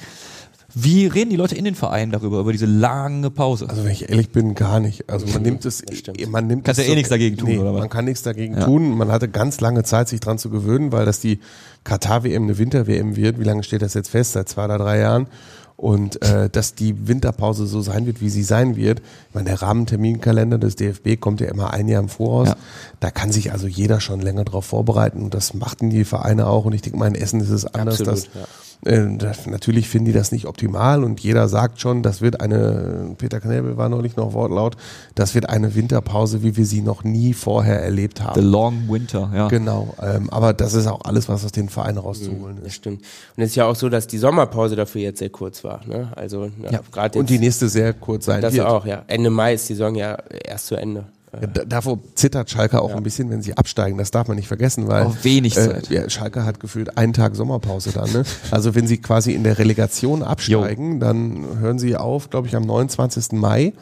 Wie 0.75 1.07
reden 1.07 1.31
die 1.31 1.37
Leute 1.37 1.55
in 1.55 1.65
den 1.65 1.75
Vereinen 1.75 2.13
darüber, 2.13 2.41
über 2.41 2.53
diese 2.53 2.67
lange 2.67 3.31
Pause? 3.31 3.67
Also 3.69 3.85
wenn 3.85 3.93
ich 3.93 4.11
ehrlich 4.11 4.29
bin, 4.31 4.55
gar 4.55 4.79
nicht. 4.81 5.09
Also 5.09 5.27
man 5.29 5.41
nimmt 5.43 5.65
es, 5.65 5.83
man 6.29 6.47
nimmt 6.47 6.65
Kannst 6.65 6.81
es 6.81 6.87
ja 6.87 6.93
eh 6.93 6.97
nichts 6.97 7.09
dagegen 7.09 7.39
tun, 7.39 7.49
nee, 7.49 7.59
oder 7.59 7.73
was? 7.73 7.81
Man 7.81 7.89
kann 7.89 8.05
nichts 8.05 8.23
dagegen 8.23 8.55
Ja. 8.55 8.65
tun. 8.65 8.91
Man 8.97 9.11
hatte 9.11 9.29
ganz 9.29 9.61
lange 9.61 9.85
Zeit, 9.85 10.09
sich 10.09 10.21
dran 10.21 10.37
zu 10.39 10.51
gewöhnen, 10.51 10.93
weil 10.93 11.07
das 11.07 11.21
die 11.21 11.41
Katar-WM 11.87 12.43
eine 12.43 12.59
Winter-WM 12.59 13.17
wird. 13.17 13.39
Wie 13.39 13.45
lange 13.45 13.63
steht 13.63 13.83
das 13.83 13.95
jetzt 13.95 14.11
fest? 14.11 14.33
Seit 14.33 14.49
zwei 14.49 14.65
oder 14.65 14.79
drei 14.79 14.99
Jahren. 14.99 15.29
Und 15.77 16.23
äh, 16.23 16.49
dass 16.49 16.75
die 16.75 17.07
Winterpause 17.07 17.67
so 17.67 17.83
sein 17.83 18.07
wird, 18.07 18.21
wie 18.21 18.31
sie 18.31 18.43
sein 18.43 18.77
wird. 18.77 19.01
Ich 19.29 19.35
meine, 19.35 19.51
der 19.51 19.61
Rahmenterminkalender 19.61 20.59
des 20.59 20.77
DFB 20.77 21.21
kommt 21.21 21.41
ja 21.41 21.49
immer 21.49 21.73
ein 21.73 21.87
Jahr 21.87 22.03
im 22.03 22.09
Voraus. 22.09 22.49
Ja. 22.49 22.57
Da 22.99 23.11
kann 23.11 23.31
sich 23.31 23.53
also 23.53 23.67
jeder 23.67 24.01
schon 24.01 24.21
länger 24.21 24.45
drauf 24.45 24.65
vorbereiten. 24.65 25.23
Und 25.23 25.35
das 25.35 25.55
machten 25.55 25.91
die 25.91 26.05
Vereine 26.05 26.47
auch. 26.47 26.65
Und 26.65 26.73
ich 26.73 26.83
denke 26.83 26.99
mal, 26.99 27.07
in 27.09 27.15
Essen 27.15 27.41
ist 27.41 27.51
es 27.51 27.67
anders. 27.67 28.01
Absolut, 28.01 28.13
dass, 28.13 28.33
das, 28.33 28.76
natürlich 28.83 29.89
finden 29.89 30.07
die 30.07 30.13
das 30.13 30.33
nicht 30.33 30.47
optimal 30.47 31.03
und 31.03 31.21
jeder 31.21 31.49
sagt 31.49 31.81
schon, 31.81 32.03
das 32.03 32.21
wird 32.21 32.41
eine, 32.41 33.15
Peter 33.19 33.41
Knebel 33.41 33.77
war 33.77 33.89
neulich 33.89 34.17
noch 34.17 34.33
wortlaut, 34.33 34.77
das 35.15 35.35
wird 35.35 35.49
eine 35.49 35.75
Winterpause, 35.75 36.43
wie 36.43 36.57
wir 36.57 36.67
sie 36.67 36.83
noch 36.83 37.03
nie 37.05 37.33
vorher 37.33 37.83
erlebt 37.83 38.19
The 38.19 38.25
haben. 38.25 38.43
Long 38.43 38.89
Winter, 38.89 39.31
ja. 39.35 39.49
Genau, 39.49 39.95
ähm, 40.01 40.31
aber 40.31 40.53
das 40.53 40.75
ist 40.75 40.87
auch 40.87 41.01
alles, 41.05 41.29
was 41.29 41.45
aus 41.45 41.53
den 41.53 41.69
Vereinen 41.69 41.99
rauszuholen 41.99 42.57
Das 42.59 42.69
ist. 42.69 42.75
stimmt. 42.75 43.01
Und 43.37 43.43
es 43.43 43.51
ist 43.51 43.57
ja 43.57 43.67
auch 43.67 43.77
so, 43.77 43.89
dass 43.89 44.07
die 44.07 44.19
Sommerpause 44.19 44.77
dafür 44.77 45.01
jetzt 45.01 45.19
sehr 45.19 45.31
kurz 45.31 45.65
war. 45.65 45.81
Ne? 45.87 46.13
Also 46.15 46.45
ja, 46.63 46.71
Ja. 46.73 46.81
gerade 46.93 47.19
Und 47.19 47.29
die 47.31 47.39
nächste 47.39 47.69
sehr 47.69 47.93
kurz 47.93 48.27
sein 48.27 48.41
das 48.41 48.55
wird. 48.55 48.67
auch, 48.67 48.87
ja. 48.87 49.03
Ende 49.07 49.31
Mai 49.31 49.55
ist 49.55 49.69
die 49.69 49.75
Saison 49.75 49.95
ja 49.95 50.17
erst 50.45 50.67
zu 50.67 50.77
Ende. 50.77 51.07
Ja, 51.41 51.47
da- 51.47 51.65
Davor 51.65 51.99
zittert 52.15 52.51
Schalke 52.51 52.81
auch 52.81 52.95
ein 52.95 53.03
bisschen, 53.03 53.31
wenn 53.31 53.43
sie 53.43 53.57
absteigen. 53.57 53.99
Das 53.99 54.11
darf 54.11 54.29
man 54.29 54.37
nicht 54.37 54.49
vergessen, 54.49 54.89
weil 54.89 55.05
Auch 55.07 55.17
wenig 55.23 55.55
Zeit. 55.55 55.91
Äh, 55.91 55.95
ja, 55.95 56.11
Schalke 56.11 56.45
hat 56.45 56.61
gefühlt 56.61 56.97
einen 56.97 57.13
Tag 57.13 57.37
Sommerpause 57.37 57.91
dann. 57.93 58.11
Ne? 58.13 58.25
Also 58.51 58.75
wenn 58.75 58.87
sie 58.87 58.99
quasi 58.99 59.33
in 59.33 59.45
der 59.45 59.59
Relegation 59.59 60.23
absteigen, 60.23 61.01
dann 61.01 61.45
hören 61.61 61.79
sie 61.79 61.97
auf, 61.97 62.31
glaube 62.31 62.49
ich, 62.49 62.57
am 62.57 62.63
29. 62.65 63.33
Mai. 63.33 63.73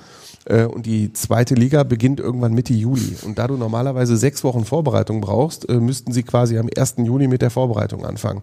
Äh, 0.46 0.64
Und 0.64 0.84
die 0.84 1.10
zweite 1.12 1.54
Liga 1.54 1.84
beginnt 1.84 2.20
irgendwann 2.20 2.52
Mitte 2.52 2.74
Juli. 2.74 3.16
Und 3.24 3.38
da 3.38 3.46
du 3.46 3.56
normalerweise 3.56 4.16
sechs 4.18 4.44
Wochen 4.44 4.64
Vorbereitung 4.66 5.20
brauchst, 5.22 5.66
äh, 5.70 5.74
müssten 5.80 6.12
sie 6.12 6.22
quasi 6.22 6.58
am 6.58 6.68
1. 6.76 6.96
Juni 6.98 7.28
mit 7.28 7.40
der 7.40 7.50
Vorbereitung 7.50 8.04
anfangen. 8.04 8.42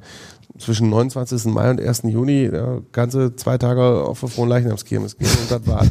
Zwischen 0.58 0.90
29. 0.90 1.46
Mai 1.54 1.70
und 1.70 1.80
1. 1.80 2.02
Juni 2.06 2.50
ja, 2.52 2.80
ganze 2.92 3.36
zwei 3.36 3.58
Tage 3.58 3.82
auf 3.84 4.20
der 4.20 4.30
Frohen 4.30 4.50
Leichnamskirmes 4.50 5.16
gehen 5.18 5.30
und 5.30 5.52
das 5.52 5.66
war's. 5.68 5.88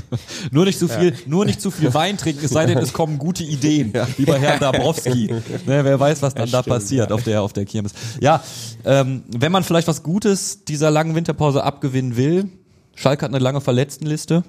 Nur 0.50 0.64
nicht 0.64 0.78
zu 0.78 0.88
viel, 0.88 1.14
nur 1.26 1.44
nicht 1.44 1.60
zu 1.60 1.70
viel 1.70 1.92
Wein 1.94 2.16
trinken, 2.16 2.44
es 2.44 2.50
sei 2.50 2.66
denn, 2.66 2.78
es 2.78 2.92
kommen 2.92 3.18
gute 3.18 3.44
Ideen, 3.44 3.92
wie 4.16 4.24
bei 4.24 4.38
Herrn 4.38 4.60
Dabrowski. 4.60 5.28
Ne, 5.66 5.84
wer 5.84 5.98
weiß, 5.98 6.22
was 6.22 6.34
dann 6.34 6.50
da 6.50 6.62
passiert 6.62 7.12
auf 7.12 7.22
der 7.22 7.42
auf 7.42 7.52
der 7.52 7.64
Kirmes. 7.64 7.92
Ja, 8.20 8.42
ähm, 8.84 9.22
wenn 9.28 9.52
man 9.52 9.64
vielleicht 9.64 9.88
was 9.88 10.02
Gutes 10.02 10.64
dieser 10.64 10.90
langen 10.90 11.14
Winterpause 11.14 11.62
abgewinnen 11.62 12.16
will, 12.16 12.48
Schalke 12.94 13.24
hat 13.24 13.30
eine 13.30 13.42
lange 13.42 13.60
Verletztenliste. 13.60 14.44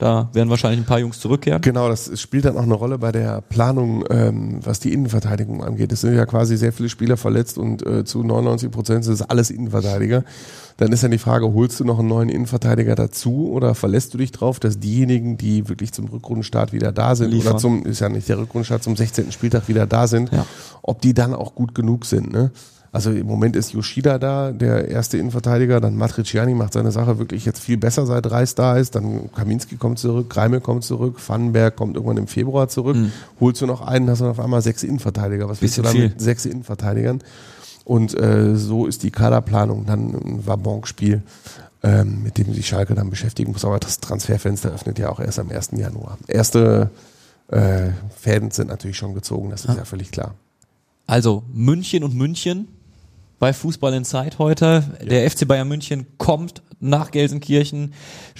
Da 0.00 0.30
werden 0.32 0.48
wahrscheinlich 0.48 0.80
ein 0.80 0.86
paar 0.86 0.98
Jungs 0.98 1.20
zurückkehren. 1.20 1.60
Genau, 1.60 1.88
das 1.88 2.18
spielt 2.18 2.46
dann 2.46 2.56
auch 2.56 2.62
eine 2.62 2.72
Rolle 2.74 2.96
bei 2.98 3.12
der 3.12 3.42
Planung, 3.42 4.02
ähm, 4.08 4.58
was 4.64 4.80
die 4.80 4.92
Innenverteidigung 4.94 5.62
angeht. 5.62 5.92
Es 5.92 6.00
sind 6.00 6.14
ja 6.16 6.24
quasi 6.24 6.56
sehr 6.56 6.72
viele 6.72 6.88
Spieler 6.88 7.18
verletzt 7.18 7.58
und 7.58 7.86
äh, 7.86 8.04
zu 8.04 8.24
99 8.24 8.70
Prozent 8.70 9.04
sind 9.04 9.12
es 9.14 9.22
alles 9.22 9.50
Innenverteidiger. 9.50 10.24
Dann 10.78 10.90
ist 10.92 11.02
ja 11.02 11.10
die 11.10 11.18
Frage, 11.18 11.52
holst 11.52 11.78
du 11.78 11.84
noch 11.84 11.98
einen 11.98 12.08
neuen 12.08 12.30
Innenverteidiger 12.30 12.94
dazu 12.94 13.50
oder 13.52 13.74
verlässt 13.74 14.14
du 14.14 14.18
dich 14.18 14.32
drauf, 14.32 14.58
dass 14.58 14.80
diejenigen, 14.80 15.36
die 15.36 15.68
wirklich 15.68 15.92
zum 15.92 16.06
Rückrundenstart 16.06 16.72
wieder 16.72 16.92
da 16.92 17.14
sind 17.14 17.30
Liefern. 17.32 17.52
oder 17.52 17.58
zum, 17.60 17.84
ist 17.84 18.00
ja 18.00 18.08
nicht 18.08 18.26
der 18.30 18.38
Rückrundenstart, 18.38 18.82
zum 18.82 18.96
16. 18.96 19.30
Spieltag 19.32 19.68
wieder 19.68 19.86
da 19.86 20.06
sind, 20.06 20.32
Ja. 20.32 20.46
ob 20.80 21.02
die 21.02 21.12
dann 21.12 21.34
auch 21.34 21.54
gut 21.54 21.74
genug 21.74 22.06
sind, 22.06 22.32
ne? 22.32 22.50
Also 22.92 23.12
im 23.12 23.26
Moment 23.26 23.54
ist 23.54 23.72
Yoshida 23.72 24.18
da, 24.18 24.50
der 24.50 24.88
erste 24.88 25.16
Innenverteidiger, 25.16 25.80
dann 25.80 25.96
Matriciani 25.96 26.54
macht 26.54 26.72
seine 26.72 26.90
Sache 26.90 27.18
wirklich 27.20 27.44
jetzt 27.44 27.60
viel 27.60 27.76
besser, 27.76 28.04
seit 28.04 28.28
Reis 28.28 28.56
da 28.56 28.76
ist, 28.76 28.96
dann 28.96 29.32
Kaminski 29.32 29.76
kommt 29.76 30.00
zurück, 30.00 30.28
Greime 30.28 30.60
kommt 30.60 30.82
zurück, 30.82 31.16
Vandenberg 31.24 31.76
kommt 31.76 31.94
irgendwann 31.94 32.16
im 32.16 32.26
Februar 32.26 32.68
zurück, 32.68 32.96
holst 33.38 33.60
du 33.60 33.66
noch 33.66 33.80
einen, 33.80 34.10
hast 34.10 34.22
du 34.22 34.26
auf 34.26 34.40
einmal 34.40 34.60
sechs 34.60 34.82
Innenverteidiger. 34.82 35.48
Was 35.48 35.62
willst 35.62 35.78
du 35.78 35.82
Bisschen 35.82 35.94
da 35.94 36.00
viel. 36.00 36.08
mit 36.08 36.20
sechs 36.20 36.44
Innenverteidigern? 36.46 37.20
Und 37.84 38.18
äh, 38.18 38.56
so 38.56 38.86
ist 38.86 39.04
die 39.04 39.10
Kaderplanung 39.10 39.86
dann 39.86 40.14
ein 40.14 40.46
Wabonk-Spiel, 40.46 41.22
ähm, 41.82 42.22
mit 42.24 42.38
dem 42.38 42.52
sich 42.54 42.66
Schalke 42.66 42.94
dann 42.94 43.08
beschäftigen 43.08 43.52
muss. 43.52 43.64
Aber 43.64 43.78
das 43.78 44.00
Transferfenster 44.00 44.70
öffnet 44.70 44.98
ja 44.98 45.10
auch 45.10 45.20
erst 45.20 45.38
am 45.38 45.50
1. 45.50 45.70
Januar. 45.76 46.18
Erste 46.26 46.90
äh, 47.48 47.90
Fäden 48.16 48.50
sind 48.50 48.68
natürlich 48.68 48.96
schon 48.96 49.14
gezogen, 49.14 49.50
das 49.50 49.64
ist 49.64 49.76
ja 49.76 49.84
völlig 49.84 50.10
klar. 50.10 50.34
Also 51.06 51.42
München 51.52 52.04
und 52.04 52.14
München 52.14 52.68
bei 53.40 53.54
Fußball 53.54 53.94
in 53.94 54.04
Zeit 54.04 54.38
heute. 54.38 54.84
Der 55.02 55.28
FC 55.28 55.48
Bayern 55.48 55.66
München 55.66 56.06
kommt 56.18 56.62
nach 56.78 57.10
Gelsenkirchen, 57.10 57.94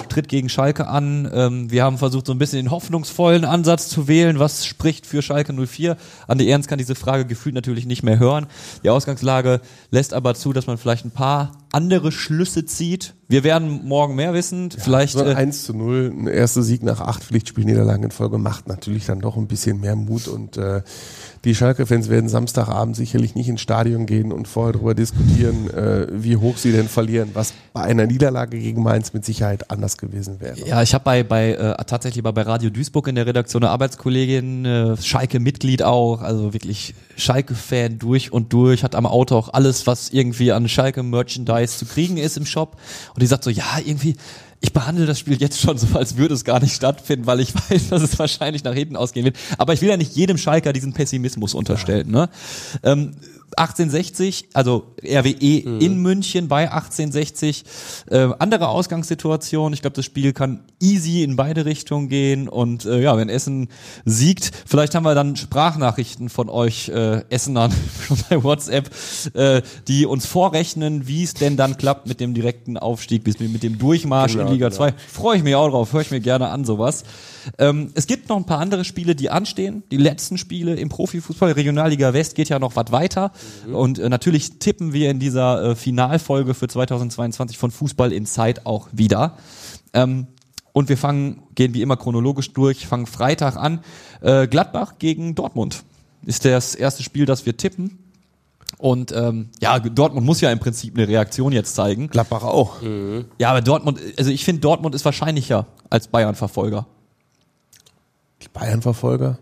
tritt 0.09 0.29
gegen 0.29 0.49
Schalke 0.49 0.87
an. 0.89 1.31
Ähm, 1.33 1.71
wir 1.71 1.85
haben 1.85 1.99
versucht, 1.99 2.27
so 2.27 2.33
ein 2.33 2.39
bisschen 2.39 2.59
den 2.59 2.71
hoffnungsvollen 2.71 3.45
Ansatz 3.45 3.89
zu 3.89 4.09
wählen. 4.09 4.39
Was 4.39 4.65
spricht 4.65 5.07
für 5.07 5.23
Schalke 5.23 5.53
04? 5.53 5.97
Andi 6.27 6.49
Ernst 6.49 6.69
kann 6.69 6.79
diese 6.79 6.95
Frage 6.95 7.25
gefühlt 7.27 7.55
natürlich 7.55 7.87
nicht 7.87 8.03
mehr 8.03 8.19
hören. 8.19 8.47
Die 8.83 8.91
Ausgangslage 8.91 9.61
lässt 9.91 10.15
aber 10.15 10.35
zu, 10.35 10.53
dass 10.53 10.67
man 10.67 10.79
vielleicht 10.79 11.05
ein 11.05 11.11
paar 11.11 11.53
andere 11.73 12.13
Schlüsse 12.13 12.65
zieht. 12.65 13.15
Wir 13.29 13.45
werden 13.45 13.85
morgen 13.85 14.17
mehr 14.17 14.35
wissen. 14.35 14.71
vielleicht 14.71 15.13
So 15.13 15.23
ein 15.23 15.29
äh, 15.29 15.35
1 15.35 15.65
zu 15.65 15.75
0, 15.75 16.13
ein 16.13 16.27
erster 16.27 16.63
Sieg 16.63 16.83
nach 16.83 17.01
acht 17.01 17.23
Pflichtspielniederlagen 17.23 18.05
in 18.05 18.11
Folge 18.11 18.39
macht 18.39 18.69
natürlich 18.69 19.07
dann 19.07 19.21
doch 19.21 19.37
ein 19.37 19.47
bisschen 19.47 19.81
mehr 19.81 19.97
Mut 19.97 20.27
und 20.29 20.57
äh, 20.57 20.83
die 21.45 21.55
Schalke-Fans 21.55 22.11
werden 22.11 22.29
Samstagabend 22.29 22.97
sicherlich 22.97 23.35
nicht 23.35 23.49
ins 23.49 23.63
Stadion 23.63 24.05
gehen 24.05 24.31
und 24.31 24.47
vorher 24.47 24.75
darüber 24.75 24.95
diskutieren, 24.95 25.71
äh, 25.71 26.07
wie 26.11 26.37
hoch 26.37 26.59
sie 26.59 26.71
denn 26.71 26.87
verlieren, 26.89 27.31
was 27.33 27.55
bei 27.73 27.83
einer 27.83 28.07
Niederlage 28.07 28.59
gegen 28.59 28.83
Mainz 28.83 29.15
mit 29.15 29.25
Sicherheit 29.25 29.71
anders 29.71 29.97
gewesen 29.97 30.41
wäre. 30.41 30.59
Ja, 30.67 30.83
ich 30.83 30.93
habe 30.93 31.05
bei, 31.05 31.23
bei 31.23 31.53
äh, 31.53 31.75
tatsächlich 31.85 32.23
bei 32.23 32.43
Radio 32.43 32.69
Duisburg 32.69 33.09
in 33.09 33.15
der 33.15 33.27
Redaktion 33.27 33.63
eine 33.63 33.73
Arbeitskollegin, 33.73 34.65
äh, 34.67 34.97
Schalke-Mitglied 34.99 35.83
auch, 35.83 36.21
also 36.21 36.53
wirklich 36.53 36.95
Schalke-Fan 37.17 37.99
durch 37.99 38.33
und 38.33 38.53
durch, 38.53 38.85
hat 38.85 38.95
am 38.95 39.07
Auto 39.07 39.37
auch 39.37 39.55
alles, 39.55 39.87
was 39.87 40.11
irgendwie 40.11 40.53
an 40.53 40.69
Schalke-Merchandise 40.69 41.79
zu 41.79 41.87
kriegen 41.87 42.19
ist 42.19 42.37
im 42.37 42.45
Shop. 42.45 42.77
Und 43.15 43.23
die 43.23 43.27
sagt 43.27 43.45
so, 43.45 43.51
ja, 43.51 43.79
irgendwie, 43.83 44.17
ich 44.61 44.73
behandle 44.73 45.07
das 45.07 45.19
Spiel 45.19 45.41
jetzt 45.41 45.61
schon 45.61 45.79
so, 45.79 45.99
als 45.99 46.17
würde 46.17 46.35
es 46.35 46.45
gar 46.45 46.61
nicht 46.61 46.75
stattfinden, 46.75 47.27
weil 47.27 47.41
ich 47.41 47.55
weiß, 47.71 47.89
dass 47.89 48.03
es 48.03 48.19
wahrscheinlich 48.19 48.65
nach 48.65 48.75
hinten 48.75 48.97
ausgehen 48.97 49.25
wird. 49.25 49.37
Aber 49.59 49.73
ich 49.73 49.81
will 49.81 49.89
ja 49.89 49.97
nicht 49.97 50.15
jedem 50.15 50.39
Schalker 50.39 50.73
diesen 50.73 50.93
Pessimismus 50.93 51.55
unterstellen. 51.55 52.11
Ne? 52.11 52.29
Ähm, 52.83 53.13
1860, 53.57 54.49
also 54.55 54.95
RWE 55.03 55.81
in 55.81 55.99
München 55.99 56.49
bei 56.49 56.71
1860. 56.71 57.65
Äh, 58.11 58.29
andere 58.39 58.69
Ausgangssituation. 58.69 59.73
Ich 59.73 59.83
glaube, 59.83 59.95
das 59.95 60.05
Spiel 60.05 60.33
kann 60.33 60.61
easy 60.81 61.23
in 61.23 61.37
beide 61.37 61.65
Richtungen 61.65 62.09
gehen. 62.09 62.49
Und 62.49 62.85
äh, 62.85 63.01
ja, 63.01 63.17
wenn 63.17 63.29
Essen 63.29 63.69
siegt, 64.05 64.51
vielleicht 64.67 64.95
haben 64.95 65.05
wir 65.05 65.15
dann 65.15 65.37
Sprachnachrichten 65.37 66.29
von 66.29 66.49
euch 66.49 66.89
äh, 66.89 67.23
Essenern 67.29 67.73
schon 68.07 68.19
bei 68.29 68.43
WhatsApp, 68.43 68.91
äh, 69.35 69.63
die 69.89 70.07
uns 70.07 70.27
vorrechnen, 70.27 71.07
wie 71.07 71.25
es 71.25 71.35
denn 71.35 71.57
dann 71.57 71.77
klappt 71.77 72.07
mit 72.07 72.21
dem 72.21 72.35
direkten 72.35 72.77
Aufstieg, 72.77 73.25
bis 73.25 73.39
mit 73.41 73.63
dem 73.63 73.79
Durchmarsch 73.79 74.37
in 74.37 74.47
Liga 74.49 74.71
2. 74.71 74.95
Freue 75.13 75.39
ich 75.39 75.43
mich 75.43 75.55
auch 75.55 75.69
drauf, 75.69 75.93
höre 75.93 76.03
ich 76.03 76.11
mir 76.11 76.21
gerne 76.21 76.49
an 76.49 76.65
sowas. 76.65 77.05
Ähm, 77.59 77.91
es 77.95 78.07
gibt 78.07 78.29
noch 78.29 78.37
ein 78.37 78.47
paar 78.47 78.59
andere 78.59 78.85
Spiele, 78.85 79.15
die 79.15 79.31
anstehen. 79.31 79.83
Die 79.91 79.97
letzten 79.97 80.39
Spiele 80.39 80.75
im 80.75 80.89
Profifußball. 80.89 81.53
Regionalliga 81.53 82.13
West 82.13 82.35
geht 82.35 82.49
ja 82.49 82.59
noch 82.59 82.77
was 82.77 82.93
weiter. 82.93 83.33
Und 83.73 83.99
äh, 83.99 84.09
natürlich 84.09 84.59
tippen 84.59 84.93
wir 84.93 85.11
in 85.11 85.19
dieser 85.19 85.71
äh, 85.71 85.75
Finalfolge 85.77 86.55
für 86.55 86.69
2022 86.69 87.59
von 87.59 87.71
Fußball 87.71 88.13
in 88.13 88.27
Zeit 88.27 88.67
auch 88.67 88.89
wieder. 88.93 89.37
Ähm, 89.93 90.27
und 90.73 90.89
wir 90.89 90.97
fangen, 90.97 91.43
gehen 91.55 91.75
wie 91.75 91.83
immer 91.83 91.97
chronologisch 91.97 92.53
durch, 92.53 92.87
fangen 92.87 93.07
Freitag 93.07 93.57
an. 93.57 93.81
Äh, 94.21 94.47
Gladbach 94.47 94.95
gegen 94.99 95.35
Dortmund 95.35 95.83
ist 96.25 96.45
das 96.45 96.75
erste 96.75 97.03
Spiel, 97.03 97.27
das 97.27 97.47
wir 97.47 97.57
tippen. 97.57 97.99
Und 98.79 99.13
ähm, 99.13 99.51
ja, 99.61 99.79
Dortmund 99.79 100.25
muss 100.25 100.41
ja 100.41 100.51
im 100.53 100.59
Prinzip 100.59 100.97
eine 100.97 101.09
Reaktion 101.09 101.53
jetzt 101.53 101.75
zeigen. 101.75 102.09
Gladbach 102.09 102.45
auch. 102.45 102.83
Ja, 103.39 103.51
aber 103.51 103.63
Dortmund, 103.63 103.99
also 104.17 104.31
ich 104.31 104.45
finde, 104.45 104.61
Dortmund 104.61 104.95
ist 104.95 105.05
wahrscheinlicher 105.05 105.67
als 105.91 106.09
Bayern-Verfolger. 106.09 106.87
Die 108.43 108.49
Bayern-Verfolger. 108.49 109.39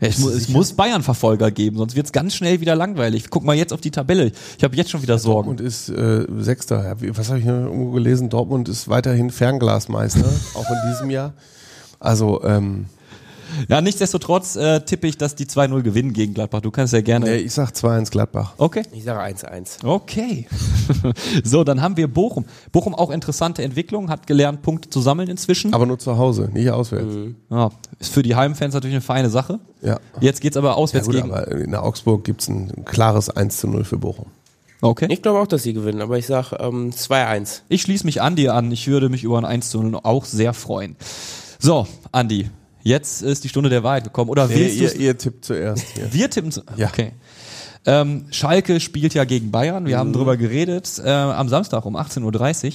Ja, 0.00 0.08
es, 0.08 0.18
mu 0.18 0.28
es 0.30 0.48
muss 0.48 0.72
Bayern-Verfolger 0.72 1.50
geben, 1.52 1.76
sonst 1.76 1.94
wird's 1.94 2.10
ganz 2.10 2.34
schnell 2.34 2.60
wieder 2.60 2.74
langweilig. 2.74 3.30
Guck 3.30 3.44
mal 3.44 3.54
jetzt 3.54 3.72
auf 3.72 3.80
die 3.80 3.92
Tabelle. 3.92 4.32
Ich 4.58 4.64
habe 4.64 4.74
jetzt 4.74 4.90
schon 4.90 5.02
wieder 5.02 5.18
Sorgen. 5.18 5.56
Dortmund 5.56 5.60
ist 5.60 5.88
äh, 5.88 6.26
Sechster. 6.38 6.96
Was 7.00 7.28
habe 7.28 7.38
ich 7.38 7.44
hier 7.44 7.54
irgendwo 7.54 7.92
gelesen? 7.92 8.28
Dortmund 8.28 8.68
ist 8.68 8.88
weiterhin 8.88 9.30
Fernglasmeister, 9.30 10.28
auch 10.54 10.68
in 10.68 10.90
diesem 10.90 11.10
Jahr. 11.10 11.34
Also, 12.00 12.42
ähm, 12.42 12.86
Ja, 13.68 13.80
nichtsdestotrotz 13.80 14.56
äh, 14.56 14.80
tippe 14.80 15.06
ich, 15.06 15.18
dass 15.18 15.34
die 15.34 15.46
2-0 15.46 15.82
gewinnen 15.82 16.12
gegen 16.12 16.34
Gladbach. 16.34 16.60
Du 16.60 16.70
kannst 16.70 16.92
ja 16.92 17.00
gerne. 17.00 17.26
nee, 17.26 17.36
ich 17.36 17.52
sag 17.52 17.70
2-1 17.70 18.10
Gladbach. 18.10 18.54
Okay. 18.58 18.82
Ich 18.92 19.04
sage 19.04 19.20
1-1. 19.20 19.84
Okay. 19.84 20.46
so, 21.44 21.64
dann 21.64 21.82
haben 21.82 21.96
wir 21.96 22.08
Bochum. 22.08 22.44
Bochum 22.70 22.94
auch 22.94 23.10
interessante 23.10 23.62
Entwicklung, 23.62 24.10
hat 24.10 24.26
gelernt, 24.26 24.62
Punkte 24.62 24.90
zu 24.90 25.00
sammeln 25.00 25.28
inzwischen. 25.28 25.74
Aber 25.74 25.86
nur 25.86 25.98
zu 25.98 26.16
Hause, 26.18 26.50
nicht 26.52 26.70
auswärts. 26.70 27.14
Ja, 27.50 27.70
ist 27.98 28.12
für 28.12 28.22
die 28.22 28.34
Heimfans 28.34 28.74
natürlich 28.74 28.94
eine 28.94 29.02
feine 29.02 29.30
Sache. 29.30 29.60
Ja. 29.82 29.98
Jetzt 30.20 30.40
geht's 30.40 30.56
aber 30.56 30.70
Ja 30.70 30.74
auswärts 30.74 31.06
gut, 31.06 31.16
gegen. 31.16 31.30
aber 31.30 31.48
in 31.50 31.74
Augsburg 31.74 32.24
gibt's 32.24 32.48
ein 32.48 32.84
klares 32.84 33.30
1 33.30 33.56
zu 33.58 33.68
0 33.68 33.84
für 33.84 33.98
Bochum. 33.98 34.26
Okay. 34.80 35.06
Ich 35.10 35.22
glaube 35.22 35.38
auch, 35.38 35.46
dass 35.46 35.62
sie 35.62 35.74
gewinnen, 35.74 36.00
aber 36.02 36.18
ich 36.18 36.26
sage 36.26 36.56
ähm, 36.58 36.90
2-1. 36.90 37.60
Ich 37.68 37.82
schließe 37.82 38.04
mich 38.04 38.20
an 38.20 38.34
dir 38.34 38.54
an. 38.54 38.72
Ich 38.72 38.88
würde 38.88 39.08
mich 39.08 39.22
über 39.22 39.38
ein 39.38 39.44
1 39.44 39.70
zu 39.70 39.80
0 39.80 40.00
auch 40.02 40.24
sehr 40.24 40.54
freuen. 40.54 40.96
So, 41.60 41.86
Andi, 42.10 42.50
jetzt 42.82 43.22
ist 43.22 43.44
die 43.44 43.48
Stunde 43.48 43.68
der 43.70 43.82
Wahrheit 43.82 44.04
gekommen. 44.04 44.30
Oder 44.30 44.46
Nee, 44.48 44.54
willst 44.56 44.76
ihr, 44.78 44.94
ihr 44.96 45.18
tippt 45.18 45.44
zuerst 45.44 45.84
hier. 45.94 46.12
Wir 46.12 46.30
tippen 46.30 46.52
zu, 46.52 46.62
Ja. 46.76 46.88
Okay. 46.88 47.12
Ähm, 47.84 48.26
Schalke 48.30 48.78
spielt 48.78 49.12
ja 49.14 49.24
gegen 49.24 49.50
Bayern. 49.50 49.86
Wir 49.86 49.96
Mhm. 49.96 50.00
haben 50.00 50.12
drüber 50.12 50.36
geredet 50.36 51.00
äh, 51.04 51.10
am 51.10 51.48
Samstag 51.48 51.84
um 51.84 51.96
18.30 51.96 52.66
Uhr. 52.66 52.72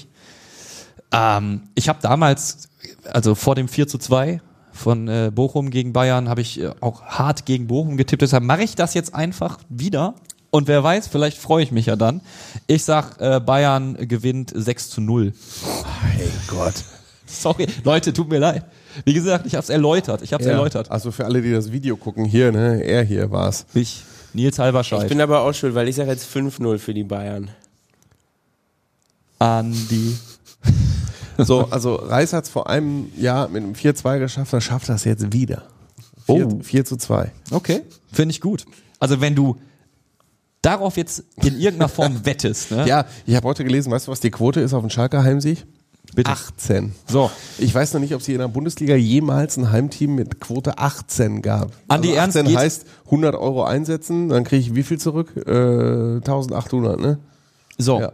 Ähm, 1.13 1.61
ich 1.75 1.87
habe 1.89 1.99
damals, 2.01 2.67
also 3.05 3.33
vor 3.35 3.55
dem 3.55 3.67
4 3.69 3.87
zu 3.87 3.97
2 3.97 4.41
von 4.73 5.07
äh, 5.07 5.31
Bochum 5.33 5.69
gegen 5.69 5.93
Bayern, 5.93 6.27
habe 6.29 6.41
ich 6.41 6.59
äh, 6.61 6.71
auch 6.81 7.03
hart 7.03 7.45
gegen 7.45 7.67
Bochum 7.67 7.95
getippt. 7.97 8.21
Deshalb 8.21 8.43
mache 8.43 8.63
ich 8.63 8.75
das 8.75 8.93
jetzt 8.93 9.15
einfach 9.15 9.59
wieder. 9.69 10.15
Und 10.49 10.67
wer 10.67 10.83
weiß, 10.83 11.07
vielleicht 11.07 11.37
freue 11.37 11.63
ich 11.63 11.71
mich 11.71 11.85
ja 11.87 11.95
dann. 11.95 12.21
Ich 12.67 12.83
sag, 12.83 13.19
äh, 13.21 13.39
Bayern 13.39 13.95
gewinnt 14.07 14.51
6 14.53 14.89
zu 14.89 15.01
0. 15.01 15.33
Hey 16.15 16.27
Gott. 16.47 16.73
Sorry, 17.25 17.67
Leute, 17.83 18.13
tut 18.13 18.29
mir 18.29 18.39
leid. 18.39 18.65
Wie 19.05 19.13
gesagt, 19.13 19.45
ich 19.45 19.53
habe 19.55 19.63
es 19.63 19.69
erläutert. 19.69 20.21
Ich 20.21 20.33
habe 20.33 20.43
es 20.43 20.49
erläutert. 20.49 20.91
Also 20.91 21.11
für 21.11 21.25
alle, 21.25 21.41
die 21.41 21.51
das 21.51 21.71
Video 21.71 21.95
gucken, 21.97 22.25
hier, 22.25 22.51
ne, 22.51 22.81
er 22.83 23.03
hier 23.03 23.31
war's. 23.31 23.65
Ich, 23.73 24.03
Nils 24.33 24.55
Ich 24.55 24.59
Halberscheid. 24.59 25.07
bin 25.09 25.21
aber 25.21 25.41
auch 25.41 25.53
schuld, 25.53 25.75
weil 25.75 25.87
ich 25.87 25.95
sage 25.95 26.09
jetzt 26.11 26.27
5-0 26.33 26.77
für 26.77 26.93
die 26.93 27.03
Bayern. 27.03 27.49
Andi. 29.39 30.15
So, 31.37 31.67
also 31.69 31.95
Reis 31.95 32.33
hat 32.33 32.45
es 32.45 32.49
vor 32.49 32.67
einem 32.69 33.11
Jahr 33.15 33.47
mit 33.47 33.63
einem 33.63 33.73
4-2 33.73 34.19
geschafft, 34.19 34.53
er 34.53 34.61
schafft 34.61 34.89
das 34.89 35.03
jetzt 35.03 35.31
wieder. 35.33 35.63
4, 36.25 36.47
Oh. 36.47 36.59
4 36.63 36.85
zu 36.85 36.97
2. 36.97 37.31
Okay, 37.51 37.81
finde 38.11 38.31
ich 38.31 38.41
gut. 38.41 38.65
Also 38.99 39.21
wenn 39.21 39.35
du 39.35 39.57
darauf 40.63 40.97
jetzt 40.97 41.23
in 41.43 41.59
irgendeiner 41.59 41.89
Form 41.89 42.21
wettest, 42.25 42.71
ne? 42.71 42.87
Ja, 42.87 43.05
ich 43.27 43.35
habe 43.35 43.47
heute 43.47 43.63
gelesen, 43.63 43.91
weißt 43.91 44.07
du, 44.07 44.11
was 44.11 44.19
die 44.19 44.31
Quote 44.31 44.59
ist 44.59 44.73
auf 44.73 44.81
den 44.81 44.89
Schalker 44.89 45.23
Heimsieg? 45.23 45.65
Bitte. 46.15 46.31
18. 46.31 46.93
So, 47.07 47.29
Ich 47.59 47.73
weiß 47.75 47.93
noch 47.93 47.99
nicht, 48.01 48.13
ob 48.15 48.21
es 48.21 48.25
hier 48.25 48.35
in 48.35 48.41
der 48.41 48.47
Bundesliga 48.47 48.95
jemals 48.95 49.57
ein 49.57 49.71
Heimteam 49.71 50.15
mit 50.15 50.39
Quote 50.39 50.77
18 50.77 51.41
gab. 51.41 51.71
Andi 51.87 52.09
also 52.09 52.19
Ernst 52.19 52.37
18 52.37 52.47
geht- 52.49 52.57
heißt 52.57 52.85
100 53.05 53.35
Euro 53.35 53.63
einsetzen, 53.65 54.29
dann 54.29 54.43
kriege 54.43 54.61
ich 54.61 54.75
wie 54.75 54.83
viel 54.83 54.99
zurück? 54.99 55.33
Äh, 55.45 56.19
1800, 56.21 56.99
ne? 56.99 57.19
so. 57.77 57.99
Ja. 57.99 58.11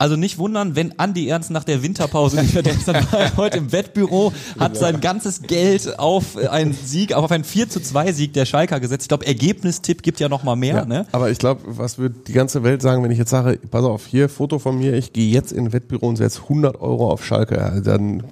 Also 0.00 0.16
nicht 0.16 0.38
wundern, 0.38 0.76
wenn 0.76 0.98
Andi 0.98 1.28
Ernst 1.28 1.50
nach 1.50 1.64
der 1.64 1.82
Winterpause 1.82 2.40
nicht 2.40 2.54
mehr, 2.54 2.64
ist 2.64 2.88
dann 2.88 3.06
heute 3.36 3.58
im 3.58 3.70
Wettbüro, 3.70 4.32
hat 4.58 4.74
sein 4.74 5.02
ganzes 5.02 5.42
Geld 5.42 5.98
auf 5.98 6.38
einen 6.38 6.72
Sieg, 6.72 7.12
auf 7.12 7.30
einen 7.30 7.44
4 7.44 7.68
zu 7.68 7.80
2 7.80 8.12
Sieg 8.12 8.32
der 8.32 8.46
Schalker 8.46 8.80
gesetzt. 8.80 9.02
Ich 9.02 9.08
glaube, 9.08 9.26
Ergebnistipp 9.26 10.02
gibt 10.02 10.18
ja 10.18 10.30
noch 10.30 10.42
mal 10.42 10.56
mehr, 10.56 10.86
ne? 10.86 11.04
Aber 11.12 11.30
ich 11.30 11.36
glaube, 11.36 11.60
was 11.66 11.98
wird 11.98 12.28
die 12.28 12.32
ganze 12.32 12.62
Welt 12.62 12.80
sagen, 12.80 13.02
wenn 13.02 13.10
ich 13.10 13.18
jetzt 13.18 13.28
sage, 13.28 13.58
pass 13.70 13.84
auf, 13.84 14.06
hier, 14.06 14.30
Foto 14.30 14.58
von 14.58 14.78
mir, 14.78 14.94
ich 14.94 15.12
gehe 15.12 15.30
jetzt 15.30 15.52
in 15.52 15.66
ein 15.66 15.72
Wettbüro 15.74 16.08
und 16.08 16.16
setze 16.16 16.44
100 16.44 16.80
Euro 16.80 17.10
auf 17.10 17.22
Schalke, 17.22 17.56
ja, 17.56 17.80
dann 17.80 18.22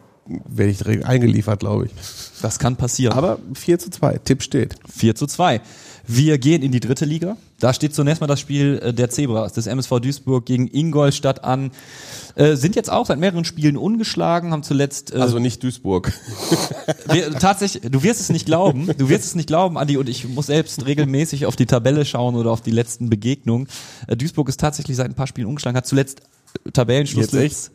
werde 0.47 0.71
ich 0.71 0.79
direkt 0.79 1.05
eingeliefert, 1.05 1.61
glaube 1.61 1.85
ich. 1.85 1.93
Das 2.41 2.59
kann 2.59 2.77
passieren. 2.77 3.12
Aber 3.12 3.41
4 3.53 3.79
zu 3.79 3.91
2, 3.91 4.21
Tipp 4.25 4.43
steht. 4.43 4.77
4 4.89 5.14
zu 5.14 5.27
2. 5.27 5.61
Wir 6.11 6.39
gehen 6.39 6.63
in 6.63 6.73
die 6.73 6.81
dritte 6.81 7.05
Liga. 7.05 7.37
Da 7.61 7.75
steht 7.75 7.95
zunächst 7.95 8.23
mal 8.23 8.27
das 8.27 8.41
Spiel 8.41 8.81
äh, 8.83 8.95
der 8.95 9.11
Zebras, 9.11 9.53
des 9.53 9.67
MSV 9.67 10.01
Duisburg 10.01 10.47
gegen 10.47 10.67
Ingolstadt 10.67 11.45
an. 11.45 11.71
Äh, 12.35 12.57
sind 12.57 12.77
jetzt 12.77 12.91
auch 12.91 13.05
seit 13.05 13.19
mehreren 13.19 13.45
Spielen 13.45 13.77
ungeschlagen, 13.77 14.53
haben 14.53 14.63
zuletzt 14.63 15.13
äh, 15.13 15.19
Also 15.19 15.39
nicht 15.39 15.63
Duisburg. 15.63 16.11
wir, 17.13 17.33
tatsächlich, 17.33 17.91
du 17.91 18.03
wirst 18.03 18.21
es 18.21 18.31
nicht 18.31 18.47
glauben, 18.47 18.89
du 18.97 19.11
wirst 19.11 19.27
es 19.27 19.35
nicht 19.35 19.49
glauben, 19.49 19.77
Andi, 19.77 19.99
und 19.99 20.09
ich 20.09 20.27
muss 20.27 20.47
selbst 20.47 20.87
regelmäßig 20.87 21.45
auf 21.45 21.57
die 21.57 21.67
Tabelle 21.67 22.07
schauen 22.07 22.37
oder 22.37 22.53
auf 22.53 22.63
die 22.63 22.71
letzten 22.71 23.11
Begegnungen. 23.11 23.69
Äh, 24.07 24.17
Duisburg 24.17 24.49
ist 24.49 24.61
tatsächlich 24.61 24.97
seit 24.97 25.09
ein 25.09 25.15
paar 25.15 25.27
Spielen 25.27 25.47
ungeschlagen, 25.47 25.77
hat 25.77 25.87
zuletzt 25.87 26.23
Tabellenschlusslicht, 26.73 27.71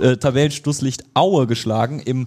äh, 0.00 0.16
Tabellenschlusslicht 0.16 1.04
Aue 1.14 1.46
geschlagen 1.46 2.00
im 2.00 2.26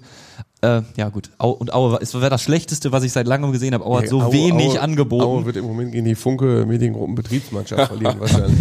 äh, 0.66 0.82
ja 0.97 1.09
gut, 1.09 1.30
Au, 1.38 1.51
und 1.51 1.74
Aue 1.74 1.91
war, 1.93 2.01
es 2.01 2.13
war 2.13 2.30
das 2.30 2.41
Schlechteste, 2.41 2.91
was 2.91 3.03
ich 3.03 3.11
seit 3.11 3.28
langem 3.28 3.51
gesehen 3.51 3.74
habe. 3.74 3.86
Aue 3.86 3.99
hat 4.01 4.07
so 4.09 4.22
Aue- 4.22 4.32
wenig 4.34 4.72
Aue- 4.72 4.82
angeboten. 4.82 5.24
Aue 5.24 5.45
wird 5.45 5.57
im 5.57 5.66
Moment 5.66 5.91
gegen 5.91 6.05
die 6.05 6.16
Funke 6.16 6.66
Mediengruppen 6.68 7.16
Betriebsmannschaft 7.16 7.88
verlieren 7.88 8.20
wahrscheinlich. 8.20 8.59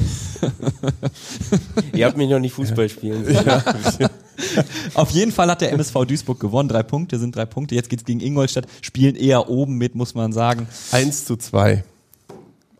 Ihr 1.92 2.06
habt 2.06 2.16
mich 2.16 2.28
noch 2.28 2.38
nicht 2.38 2.52
Fußball 2.52 2.88
spielen 2.88 3.24
sehen. 3.24 3.38
Auf 4.94 5.10
jeden 5.10 5.32
Fall 5.32 5.48
hat 5.50 5.60
der 5.60 5.72
MSV 5.72 6.04
Duisburg 6.06 6.40
gewonnen. 6.40 6.68
Drei 6.68 6.82
Punkte 6.82 7.18
sind 7.18 7.34
drei 7.36 7.46
Punkte. 7.46 7.74
Jetzt 7.74 7.88
geht's 7.88 8.04
gegen 8.04 8.20
Ingolstadt. 8.20 8.66
Spielen 8.80 9.14
eher 9.16 9.48
oben 9.48 9.76
mit, 9.78 9.94
muss 9.94 10.14
man 10.14 10.32
sagen. 10.32 10.66
1 10.92 11.24
zu 11.24 11.36
2 11.36 11.84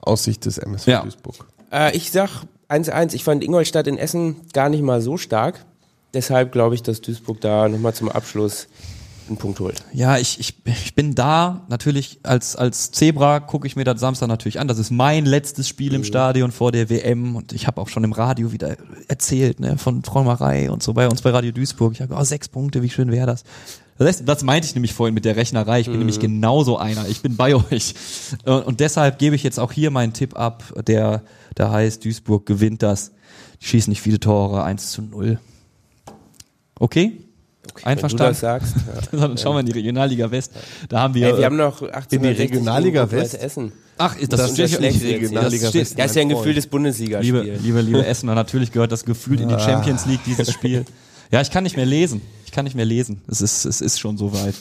aus 0.00 0.24
Sicht 0.24 0.44
des 0.46 0.58
MSV 0.58 0.86
Ja. 0.88 1.02
Duisburg. 1.02 1.46
Äh, 1.72 1.96
ich 1.96 2.10
sag 2.10 2.42
1-1. 2.68 3.14
Ich 3.14 3.24
fand 3.24 3.42
Ingolstadt 3.44 3.86
in 3.86 3.98
Essen 3.98 4.36
gar 4.52 4.68
nicht 4.68 4.82
mal 4.82 5.00
so 5.00 5.16
stark. 5.16 5.64
Deshalb 6.12 6.52
glaube 6.52 6.74
ich, 6.74 6.82
dass 6.82 7.00
Duisburg 7.00 7.40
da 7.40 7.68
nochmal 7.68 7.94
zum 7.94 8.08
Abschluss 8.08 8.68
einen 9.28 9.36
Punkt 9.36 9.60
holt. 9.60 9.82
Ja, 9.92 10.18
ich, 10.18 10.38
ich, 10.38 10.54
ich 10.64 10.94
bin 10.94 11.14
da 11.14 11.64
natürlich 11.68 12.20
als, 12.22 12.56
als 12.56 12.90
Zebra 12.90 13.40
gucke 13.40 13.66
ich 13.66 13.76
mir 13.76 13.84
das 13.84 14.00
Samstag 14.00 14.28
natürlich 14.28 14.60
an. 14.60 14.68
Das 14.68 14.78
ist 14.78 14.90
mein 14.90 15.24
letztes 15.24 15.68
Spiel 15.68 15.94
im 15.94 16.04
Stadion 16.04 16.52
vor 16.52 16.72
der 16.72 16.90
WM 16.90 17.36
und 17.36 17.52
ich 17.52 17.66
habe 17.66 17.80
auch 17.80 17.88
schon 17.88 18.04
im 18.04 18.12
Radio 18.12 18.52
wieder 18.52 18.76
erzählt 19.08 19.60
ne, 19.60 19.78
von 19.78 20.02
Träumerei 20.02 20.70
und 20.70 20.82
so 20.82 20.92
bei 20.92 21.08
uns 21.08 21.22
bei 21.22 21.30
Radio 21.30 21.52
Duisburg. 21.52 21.92
Ich 21.94 22.02
habe 22.02 22.14
oh, 22.14 22.24
sechs 22.24 22.48
Punkte, 22.48 22.82
wie 22.82 22.90
schön 22.90 23.10
wäre 23.10 23.26
das? 23.26 23.44
Das, 23.98 24.08
heißt, 24.08 24.22
das 24.28 24.42
meinte 24.42 24.66
ich 24.66 24.74
nämlich 24.74 24.92
vorhin 24.92 25.14
mit 25.14 25.24
der 25.24 25.36
Rechnerei. 25.36 25.80
Ich 25.80 25.86
bin 25.86 25.98
nämlich 25.98 26.18
genauso 26.18 26.78
einer. 26.78 27.08
Ich 27.08 27.22
bin 27.22 27.36
bei 27.36 27.54
euch. 27.70 27.94
Und, 28.44 28.66
und 28.66 28.80
deshalb 28.80 29.18
gebe 29.18 29.36
ich 29.36 29.42
jetzt 29.42 29.58
auch 29.58 29.72
hier 29.72 29.90
meinen 29.90 30.12
Tipp 30.12 30.36
ab, 30.36 30.64
der, 30.86 31.22
der 31.56 31.70
heißt, 31.70 32.04
Duisburg 32.04 32.46
gewinnt 32.46 32.82
das. 32.82 33.12
Die 33.62 33.66
schießen 33.66 33.90
nicht 33.90 34.02
viele 34.02 34.20
Tore, 34.20 34.64
1 34.64 34.90
zu 34.90 35.02
0. 35.02 35.38
Okay? 36.78 37.23
Wenn 37.74 37.82
du 37.82 37.86
Einverstanden? 37.86 38.32
das 38.32 38.40
sagst. 38.40 38.74
Ja. 39.12 39.18
Dann 39.20 39.38
schauen 39.38 39.56
wir 39.56 39.60
in 39.60 39.66
die 39.66 39.72
Regionalliga 39.72 40.30
West. 40.30 40.52
Da 40.88 41.00
haben 41.00 41.14
wir. 41.14 41.26
Ey, 41.28 41.38
wir 41.38 41.44
haben 41.46 41.56
noch 41.56 41.82
1860 41.82 42.12
In 42.12 42.22
die 42.22 42.42
Regionalliga 42.42 43.10
West? 43.10 43.34
Essen. 43.34 43.72
ach, 43.98 44.16
das, 44.16 44.28
Das 44.28 44.52
steht 44.52 44.64
ist 44.66 44.70
ja 44.72 44.78
schlecht 44.78 45.02
nicht. 45.02 45.14
Regionalliga 45.14 45.66
Das 45.66 45.74
West. 45.74 45.98
Ja, 45.98 46.04
ist 46.04 46.16
ja 46.16 46.22
ein 46.22 46.28
Gefühl 46.28 46.54
des 46.54 46.66
Bundesligaspiels. 46.66 47.44
Liebe, 47.44 47.58
liebe, 47.62 47.80
liebe 47.80 48.06
Essen, 48.06 48.28
und 48.28 48.34
natürlich 48.34 48.72
gehört 48.72 48.92
das 48.92 49.04
gefühlt 49.04 49.40
in 49.40 49.48
die 49.48 49.58
Champions 49.58 50.06
League, 50.06 50.20
dieses 50.26 50.52
Spiel. 50.52 50.84
Ja, 51.30 51.40
ich 51.40 51.50
kann 51.50 51.64
nicht 51.64 51.76
mehr 51.76 51.86
lesen. 51.86 52.20
Ich 52.44 52.52
kann 52.52 52.64
nicht 52.64 52.76
mehr 52.76 52.84
lesen. 52.84 53.22
Es 53.28 53.40
ist, 53.40 53.64
es 53.64 53.80
ist 53.80 53.98
schon 53.98 54.16
soweit. 54.16 54.54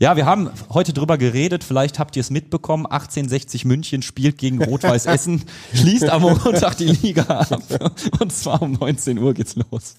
Ja, 0.00 0.16
wir 0.16 0.24
haben 0.24 0.48
heute 0.70 0.94
drüber 0.94 1.18
geredet, 1.18 1.62
vielleicht 1.62 1.98
habt 1.98 2.16
ihr 2.16 2.20
es 2.20 2.30
mitbekommen, 2.30 2.86
1860 2.86 3.66
München 3.66 4.00
spielt 4.00 4.38
gegen 4.38 4.62
Rot-Weiß 4.64 5.04
Essen, 5.04 5.42
schließt 5.74 6.08
am 6.08 6.22
Montag 6.22 6.78
die 6.78 6.86
Liga 6.86 7.22
ab. 7.24 7.62
Und 8.18 8.32
zwar 8.32 8.62
um 8.62 8.72
19 8.72 9.18
Uhr 9.18 9.34
geht's 9.34 9.56
los. 9.56 9.96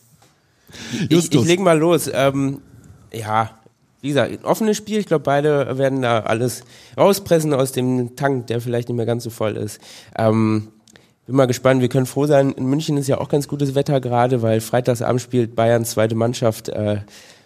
Ich, 0.94 1.12
Justus. 1.12 1.42
ich 1.42 1.48
leg 1.48 1.60
mal 1.60 1.78
los. 1.78 2.10
Ähm, 2.14 2.62
ja, 3.14 3.52
wie 4.02 4.10
gesagt, 4.10 4.32
ein 4.32 4.46
offenes 4.46 4.78
Spiel. 4.78 5.00
Ich 5.00 5.06
glaube, 5.06 5.24
beide 5.24 5.78
werden 5.78 6.02
da 6.02 6.22
alles 6.22 6.64
rauspressen 6.98 7.54
aus 7.54 7.72
dem 7.72 8.16
Tank, 8.16 8.48
der 8.48 8.62
vielleicht 8.62 8.90
nicht 8.90 8.98
mehr 8.98 9.06
ganz 9.06 9.24
so 9.24 9.30
voll 9.30 9.58
ist. 9.58 9.80
Ähm, 10.18 10.70
bin 11.28 11.36
mal 11.36 11.46
gespannt. 11.46 11.82
Wir 11.82 11.90
können 11.90 12.08
froh 12.08 12.26
sein. 12.26 12.52
In 12.52 12.66
München 12.66 12.98
ist 12.98 13.08
ja 13.08 13.20
auch 13.20 13.30
ganz 13.30 13.48
gutes 13.48 13.76
Wetter 13.76 14.02
gerade, 14.02 14.42
weil 14.42 14.60
Freitagsabend 14.60 15.22
spielt 15.22 15.56
Bayerns 15.56 15.92
zweite 15.92 16.16
Mannschaft 16.16 16.70
äh, 16.70 17.02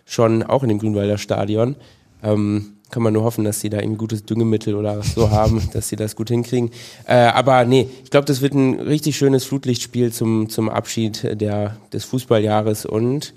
schon 0.06 0.44
auch 0.44 0.64
in 0.64 0.70
dem 0.70 0.80
Grünwalder 0.80 1.18
Stadion. 1.18 1.76
Ähm, 2.24 2.75
kann 2.90 3.04
man 3.04 3.14
nur 3.14 3.24
hoffen, 3.24 3.44
dass 3.44 3.60
sie 3.60 3.70
da 3.70 3.78
ein 3.78 3.98
gutes 3.98 4.26
Düngemittel 4.26 4.76
oder 4.76 5.02
so 5.02 5.30
haben, 5.32 5.70
dass 5.74 5.90
sie 5.90 5.96
das 5.96 6.16
gut 6.16 6.30
hinkriegen. 6.30 6.72
Äh, 7.06 7.16
aber 7.16 7.66
nee, 7.66 7.90
ich 8.04 8.12
glaube, 8.12 8.26
das 8.26 8.42
wird 8.42 8.54
ein 8.54 8.80
richtig 8.80 9.18
schönes 9.18 9.44
Flutlichtspiel 9.46 10.12
zum, 10.12 10.50
zum 10.50 10.70
Abschied 10.70 11.42
der, 11.42 11.78
des 11.92 12.06
Fußballjahres 12.06 12.86
und 12.86 13.34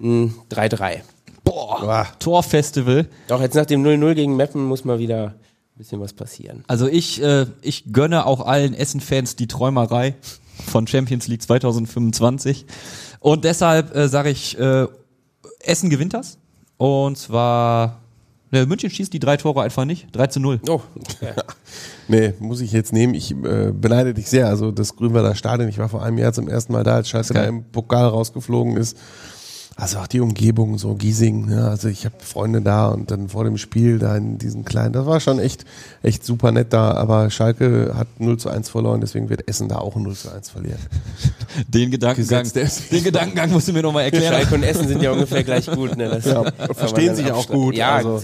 ein 0.00 0.34
3-3. 0.50 1.00
Boah, 1.44 2.08
Torfestival. 2.18 3.06
Doch 3.28 3.40
jetzt 3.40 3.54
nach 3.54 3.66
dem 3.66 3.84
0-0 3.84 4.14
gegen 4.14 4.36
Meppen 4.36 4.64
muss 4.64 4.84
mal 4.84 4.98
wieder 4.98 5.34
ein 5.74 5.78
bisschen 5.78 6.00
was 6.00 6.12
passieren. 6.12 6.64
Also 6.68 6.86
ich, 6.86 7.22
äh, 7.22 7.46
ich 7.62 7.92
gönne 7.92 8.26
auch 8.26 8.46
allen 8.46 8.74
Essen-Fans 8.74 9.36
die 9.36 9.46
Träumerei 9.46 10.14
von 10.66 10.86
Champions 10.86 11.28
League 11.28 11.42
2025. 11.42 12.64
Und 13.20 13.44
deshalb 13.44 13.94
äh, 13.94 14.08
sage 14.08 14.30
ich, 14.30 14.58
äh, 14.58 14.86
Essen 15.60 15.90
gewinnt 15.90 16.14
das. 16.14 16.38
Und 16.76 17.18
zwar, 17.18 18.00
ne, 18.54 18.66
München 18.66 18.88
schießt 18.90 19.12
die 19.12 19.18
drei 19.18 19.36
Tore 19.36 19.62
einfach 19.62 19.84
nicht. 19.84 20.06
3 20.12 20.26
zu 20.28 20.40
0. 20.40 20.60
Oh, 20.68 20.80
Nee, 22.08 22.34
muss 22.38 22.60
ich 22.60 22.72
jetzt 22.72 22.92
nehmen. 22.92 23.14
Ich 23.14 23.32
äh, 23.32 23.72
beneide 23.72 24.14
dich 24.14 24.28
sehr. 24.28 24.48
Also 24.48 24.70
das 24.70 24.96
Grünwalder 24.96 25.34
Stadion, 25.34 25.68
ich 25.68 25.78
war 25.78 25.88
vor 25.88 26.02
einem 26.02 26.18
Jahr 26.18 26.32
zum 26.32 26.48
ersten 26.48 26.72
Mal 26.72 26.84
da, 26.84 26.96
als 26.96 27.08
Schalke 27.08 27.34
Genau. 27.34 27.46
im 27.48 27.64
Pokal 27.64 28.06
rausgeflogen 28.06 28.76
ist. 28.76 28.96
Also 29.76 29.98
auch 29.98 30.06
die 30.06 30.20
Umgebung, 30.20 30.78
so 30.78 30.94
Giesing, 30.94 31.50
ja, 31.50 31.66
also 31.68 31.88
ich 31.88 32.04
habe 32.04 32.14
Freunde 32.20 32.62
da 32.62 32.88
und 32.88 33.10
dann 33.10 33.28
vor 33.28 33.42
dem 33.42 33.58
Spiel 33.58 33.98
da 33.98 34.16
in 34.16 34.38
diesen 34.38 34.64
kleinen, 34.64 34.92
das 34.92 35.04
war 35.04 35.18
schon 35.18 35.40
echt, 35.40 35.64
echt 36.04 36.24
super 36.24 36.52
nett 36.52 36.72
da, 36.72 36.92
aber 36.92 37.28
Schalke 37.30 37.92
hat 37.96 38.06
0 38.20 38.38
zu 38.38 38.50
1 38.50 38.68
verloren, 38.68 39.00
deswegen 39.00 39.28
wird 39.30 39.48
Essen 39.48 39.68
da 39.68 39.78
auch 39.78 39.96
0 39.96 40.14
zu 40.14 40.30
1 40.30 40.50
verlieren. 40.50 40.78
Den 41.68 41.90
Gedankengang, 41.90 42.48
den 42.52 43.04
Gedankengang 43.04 43.50
musst 43.50 43.66
du 43.66 43.72
mir 43.72 43.82
nochmal 43.82 44.04
erklären. 44.04 44.32
Schalke 44.32 44.54
und 44.54 44.62
Essen 44.62 44.86
sind 44.86 45.02
ja 45.02 45.10
ungefähr 45.10 45.42
gleich 45.42 45.66
gut. 45.66 45.96
Ne? 45.96 46.08
Das 46.08 46.24
man 46.24 46.52
verstehen 46.74 47.16
sich 47.16 47.30
auch 47.32 47.48
gut, 47.48 47.74
Ja, 47.74 47.96
also. 47.96 48.22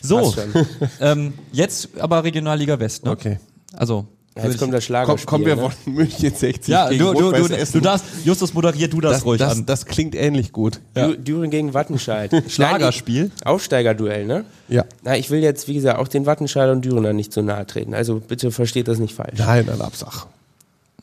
So, 0.00 0.34
ähm, 1.00 1.34
jetzt 1.52 1.88
aber 1.98 2.24
Regionalliga 2.24 2.78
West. 2.78 3.04
Ne? 3.04 3.10
Okay. 3.10 3.38
Also, 3.74 4.06
Ja, 4.38 4.44
jetzt 4.44 4.58
kommt 4.58 4.72
das 4.72 4.84
Komm, 4.84 4.86
Schlagerspiel. 4.86 5.26
kommen 5.26 5.46
wir 5.46 5.56
ne? 5.56 5.62
von 5.70 5.92
München 5.94 6.34
60 6.34 6.68
ja, 6.68 6.88
gegen 6.88 7.04
du, 7.04 7.12
du, 7.12 7.32
du, 7.32 7.54
Essen. 7.54 7.72
du 7.72 7.80
darfst, 7.80 8.04
Justus 8.24 8.54
moderiert 8.54 8.92
du 8.92 9.00
das, 9.00 9.12
das, 9.14 9.24
ruhig 9.24 9.38
das, 9.38 9.52
an. 9.58 9.66
das 9.66 9.84
klingt 9.86 10.14
ähnlich 10.14 10.52
gut. 10.52 10.80
Ja. 10.96 11.06
Dü- 11.08 11.16
Düren 11.16 11.50
gegen 11.50 11.74
Wattenscheid. 11.74 12.30
Schlagerspiel. 12.48 13.30
Aufsteigerduell, 13.44 14.24
ne? 14.26 14.44
Ja. 14.68 14.84
Na, 15.02 15.16
ich 15.16 15.30
will 15.30 15.40
jetzt, 15.40 15.66
wie 15.68 15.74
gesagt, 15.74 15.98
auch 15.98 16.08
den 16.08 16.24
Wattenscheider 16.26 16.72
und 16.72 16.84
Dürener 16.84 17.12
nicht 17.12 17.32
zu 17.32 17.42
nahe 17.42 17.66
treten. 17.66 17.94
Also 17.94 18.20
bitte 18.20 18.50
versteht 18.50 18.86
das 18.88 18.98
nicht 18.98 19.14
falsch. 19.14 19.38
Nein, 19.38 19.66
dann 19.66 19.80
Absach. 19.80 20.26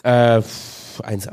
Äh, 0.03 0.41
1-1. 0.99 1.29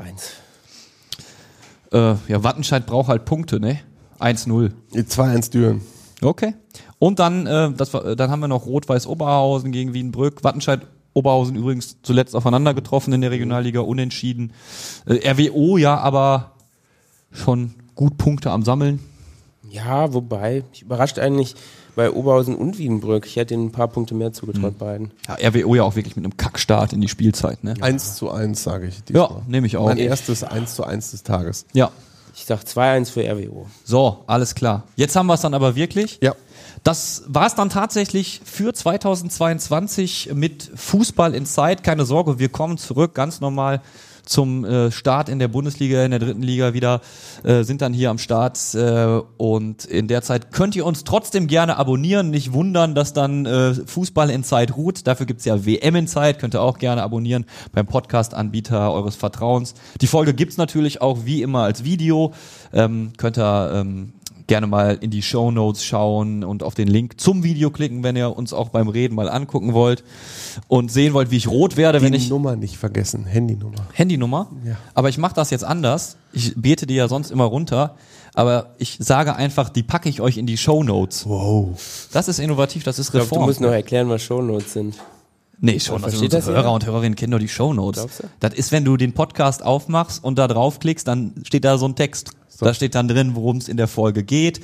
Äh, 1.91 2.15
ja, 2.27 2.43
Wattenscheid 2.43 2.85
braucht 2.85 3.07
halt 3.07 3.25
Punkte, 3.25 3.59
ne? 3.59 3.79
1-0. 4.19 4.71
2-1 4.93 5.51
Düren. 5.51 5.81
Okay. 6.21 6.53
Und 6.99 7.19
dann, 7.19 7.45
äh, 7.45 7.71
das 7.73 7.93
war, 7.93 8.15
dann 8.15 8.31
haben 8.31 8.39
wir 8.39 8.47
noch 8.47 8.65
Rot-Weiß 8.65 9.07
Oberhausen 9.07 9.71
gegen 9.71 9.93
Wienbrück. 9.93 10.43
Wattenscheid 10.43 10.81
Oberhausen 11.13 11.55
übrigens 11.55 11.97
zuletzt 12.01 12.35
aufeinander 12.35 12.73
getroffen 12.73 13.13
in 13.13 13.21
der 13.21 13.31
Regionalliga, 13.31 13.81
unentschieden. 13.81 14.53
Äh, 15.05 15.29
RWO 15.29 15.77
ja 15.77 15.97
aber 15.97 16.51
schon 17.31 17.75
gut 17.95 18.17
Punkte 18.17 18.51
am 18.51 18.63
Sammeln. 18.63 18.99
Ja, 19.69 20.13
wobei, 20.13 20.63
ich 20.71 20.83
überrascht 20.83 21.17
eigentlich 21.19 21.55
bei 21.95 22.11
Oberhausen 22.11 22.55
und 22.55 22.77
Wiedenbrück. 22.77 23.25
Ich 23.25 23.35
hätte 23.35 23.53
ihnen 23.53 23.67
ein 23.67 23.71
paar 23.71 23.87
Punkte 23.87 24.15
mehr 24.15 24.33
zugetraut, 24.33 24.77
beiden. 24.77 25.11
Ja, 25.27 25.49
RWO 25.49 25.75
ja 25.75 25.83
auch 25.83 25.95
wirklich 25.95 26.15
mit 26.15 26.25
einem 26.25 26.37
Kackstart 26.37 26.93
in 26.93 27.01
die 27.01 27.07
Spielzeit, 27.07 27.63
ne? 27.63 27.75
1 27.79 28.15
zu 28.15 28.31
1, 28.31 28.61
sage 28.61 28.87
ich. 28.87 28.97
Ja, 29.09 29.27
diesmal. 29.27 29.43
nehme 29.47 29.67
ich 29.67 29.77
auch. 29.77 29.85
Mein 29.85 29.97
erstes 29.97 30.43
1 30.43 30.75
zu 30.75 30.83
1 30.83 31.11
des 31.11 31.23
Tages. 31.23 31.65
Ja. 31.73 31.91
Ich 32.35 32.45
sag 32.45 32.61
2-1 32.61 33.11
für 33.11 33.21
RWO. 33.21 33.67
So, 33.83 34.23
alles 34.25 34.55
klar. 34.55 34.83
Jetzt 34.95 35.15
haben 35.15 35.27
wir 35.27 35.35
es 35.35 35.41
dann 35.41 35.53
aber 35.53 35.75
wirklich. 35.75 36.17
Ja. 36.21 36.33
Das 36.83 37.23
war 37.27 37.47
es 37.47 37.55
dann 37.55 37.69
tatsächlich 37.69 38.41
für 38.43 38.73
2022 38.73 40.31
mit 40.33 40.69
Fußball 40.75 41.33
in 41.33 41.45
Zeit. 41.45 41.83
Keine 41.83 42.05
Sorge, 42.05 42.39
wir 42.39 42.49
kommen 42.49 42.77
zurück 42.77 43.13
ganz 43.15 43.39
normal 43.39 43.81
zum 44.25 44.63
äh, 44.65 44.91
Start 44.91 45.29
in 45.29 45.39
der 45.39 45.47
Bundesliga, 45.47 46.03
in 46.03 46.11
der 46.11 46.19
dritten 46.19 46.41
Liga 46.41 46.73
wieder, 46.73 47.01
äh, 47.43 47.63
sind 47.63 47.81
dann 47.81 47.93
hier 47.93 48.09
am 48.09 48.17
Start 48.17 48.57
äh, 48.73 49.21
und 49.37 49.85
in 49.85 50.07
der 50.07 50.21
Zeit 50.21 50.51
könnt 50.51 50.75
ihr 50.75 50.85
uns 50.85 51.03
trotzdem 51.03 51.47
gerne 51.47 51.77
abonnieren. 51.77 52.29
Nicht 52.29 52.53
wundern, 52.53 52.95
dass 52.95 53.13
dann 53.13 53.45
äh, 53.45 53.73
Fußball 53.73 54.29
in 54.29 54.43
Zeit 54.43 54.75
ruht. 54.75 55.07
Dafür 55.07 55.25
gibt's 55.25 55.45
ja 55.45 55.65
WM 55.65 55.95
in 55.95 56.07
Zeit, 56.07 56.39
könnt 56.39 56.55
ihr 56.55 56.61
auch 56.61 56.77
gerne 56.77 57.03
abonnieren 57.03 57.45
beim 57.71 57.85
Podcast-Anbieter 57.85 58.91
eures 58.91 59.15
Vertrauens. 59.15 59.73
Die 60.01 60.07
Folge 60.07 60.33
gibt's 60.33 60.57
natürlich 60.57 61.01
auch 61.01 61.25
wie 61.25 61.41
immer 61.41 61.63
als 61.63 61.83
Video. 61.83 62.33
Ähm, 62.71 63.13
könnt 63.17 63.37
ihr 63.37 63.71
ähm, 63.73 64.13
gerne 64.47 64.67
mal 64.67 64.97
in 64.99 65.09
die 65.11 65.21
Show 65.21 65.51
Notes 65.51 65.83
schauen 65.83 66.43
und 66.43 66.63
auf 66.63 66.75
den 66.75 66.87
Link 66.87 67.19
zum 67.19 67.43
Video 67.43 67.69
klicken, 67.71 68.03
wenn 68.03 68.15
ihr 68.15 68.35
uns 68.35 68.53
auch 68.53 68.69
beim 68.69 68.87
Reden 68.87 69.15
mal 69.15 69.29
angucken 69.29 69.73
wollt 69.73 70.03
und 70.67 70.91
sehen 70.91 71.13
wollt, 71.13 71.31
wie 71.31 71.37
ich 71.37 71.47
rot 71.47 71.77
werde, 71.77 72.01
wenn 72.01 72.11
Die 72.11 72.17
ich 72.17 72.29
Nummer 72.29 72.55
nicht 72.55 72.77
vergessen, 72.77 73.25
Handynummer. 73.25 73.87
Handynummer. 73.93 74.49
Ja. 74.65 74.75
Aber 74.93 75.09
ich 75.09 75.17
mache 75.17 75.35
das 75.35 75.49
jetzt 75.49 75.63
anders. 75.63 76.17
Ich 76.31 76.53
bete 76.55 76.85
die 76.87 76.95
ja 76.95 77.07
sonst 77.07 77.31
immer 77.31 77.45
runter, 77.45 77.95
aber 78.33 78.73
ich 78.79 78.97
sage 78.99 79.35
einfach, 79.35 79.69
die 79.69 79.83
packe 79.83 80.09
ich 80.09 80.19
euch 80.21 80.37
in 80.37 80.45
die 80.47 80.57
Show 80.57 80.83
Notes. 80.83 81.25
Wow. 81.27 82.07
Das 82.11 82.27
ist 82.27 82.39
innovativ, 82.39 82.83
das 82.83 82.99
ist 82.99 83.07
Ich 83.07 83.11
glaube, 83.11 83.25
Reform. 83.25 83.41
du 83.41 83.47
musst 83.47 83.61
noch 83.61 83.71
erklären, 83.71 84.09
was 84.09 84.23
Shownotes 84.23 84.73
sind. 84.73 84.95
Nee, 85.59 85.79
schon. 85.79 86.03
Also 86.03 86.17
Versteht 86.17 86.33
unsere 86.33 86.53
das 86.53 86.63
Hörer 86.63 86.73
und 86.73 86.85
Hörerinnen 86.85 87.15
kennen 87.15 87.31
doch 87.31 87.39
die 87.39 87.47
Shownotes. 87.47 88.23
Das 88.39 88.53
ist, 88.53 88.71
wenn 88.71 88.83
du 88.85 88.97
den 88.97 89.13
Podcast 89.13 89.63
aufmachst 89.63 90.23
und 90.23 90.37
da 90.37 90.47
draufklickst, 90.47 91.07
dann 91.07 91.33
steht 91.43 91.63
da 91.63 91.77
so 91.77 91.87
ein 91.87 91.95
Text. 91.95 92.31
Da 92.59 92.73
steht 92.73 92.95
dann 92.95 93.07
drin, 93.07 93.35
worum 93.35 93.57
es 93.57 93.67
in 93.67 93.77
der 93.77 93.87
Folge 93.87 94.23
geht. 94.23 94.61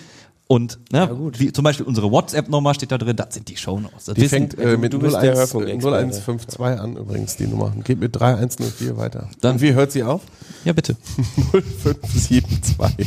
Und 0.52 0.80
ne, 0.92 1.08
wie, 1.38 1.54
zum 1.54 1.64
Beispiel 1.64 1.86
unsere 1.86 2.10
WhatsApp-Nummer 2.12 2.74
steht 2.74 2.92
da 2.92 2.98
drin, 2.98 3.16
das 3.16 3.36
sind 3.36 3.48
die 3.50 3.56
Shownotes. 3.56 4.06
Das 4.06 4.16
Die 4.16 4.22
wissen- 4.22 4.50
fängt 4.50 4.58
äh, 4.58 4.78
mit 4.78 5.00
bist 5.00 5.14
der 5.14 5.22
01, 5.22 5.38
Hörfunkexperte. 5.38 5.98
0152 6.08 6.60
an 6.82 6.96
übrigens, 6.98 7.36
die 7.38 7.46
Nummer. 7.46 7.66
Und 7.66 7.86
geht 7.86 8.00
mit 8.00 8.20
3104 8.20 8.98
weiter. 8.98 9.30
Dann- 9.42 9.54
Und 9.54 9.62
wie 9.62 9.74
hört 9.76 9.92
sie 9.92 10.02
auf? 10.04 10.22
ja, 10.66 10.74
bitte. 10.74 10.96
0572. 11.52 13.06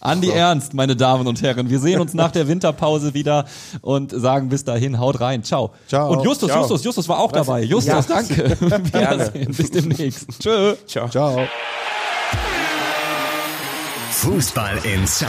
Andi 0.00 0.30
Ernst, 0.30 0.72
meine 0.72 0.96
Damen 0.96 1.26
und 1.26 1.42
Herren. 1.42 1.68
Wir 1.68 1.78
sehen 1.78 2.00
uns 2.00 2.14
nach 2.14 2.30
der 2.30 2.48
Winterpause 2.48 3.12
wieder 3.12 3.44
und 3.82 4.10
sagen 4.12 4.48
bis 4.48 4.64
dahin, 4.64 4.98
haut 4.98 5.20
rein. 5.20 5.42
Ciao. 5.44 5.72
Ciao. 5.88 6.10
Und 6.10 6.24
Justus, 6.24 6.48
Ciao. 6.48 6.62
Justus, 6.62 6.84
Justus 6.84 7.06
war 7.10 7.18
auch 7.18 7.32
dabei. 7.32 7.64
Justus, 7.64 7.86
Ja. 8.08 8.14
danke. 8.14 8.56
Gerne. 8.92 9.26
Wiedersehen. 9.26 9.52
Bis 9.54 9.70
demnächst. 9.72 10.26
Tschö. 10.40 10.74
Ciao. 10.86 11.06
Ciao. 11.10 11.40
Fußball 14.10 14.78
Inside, 14.94 15.28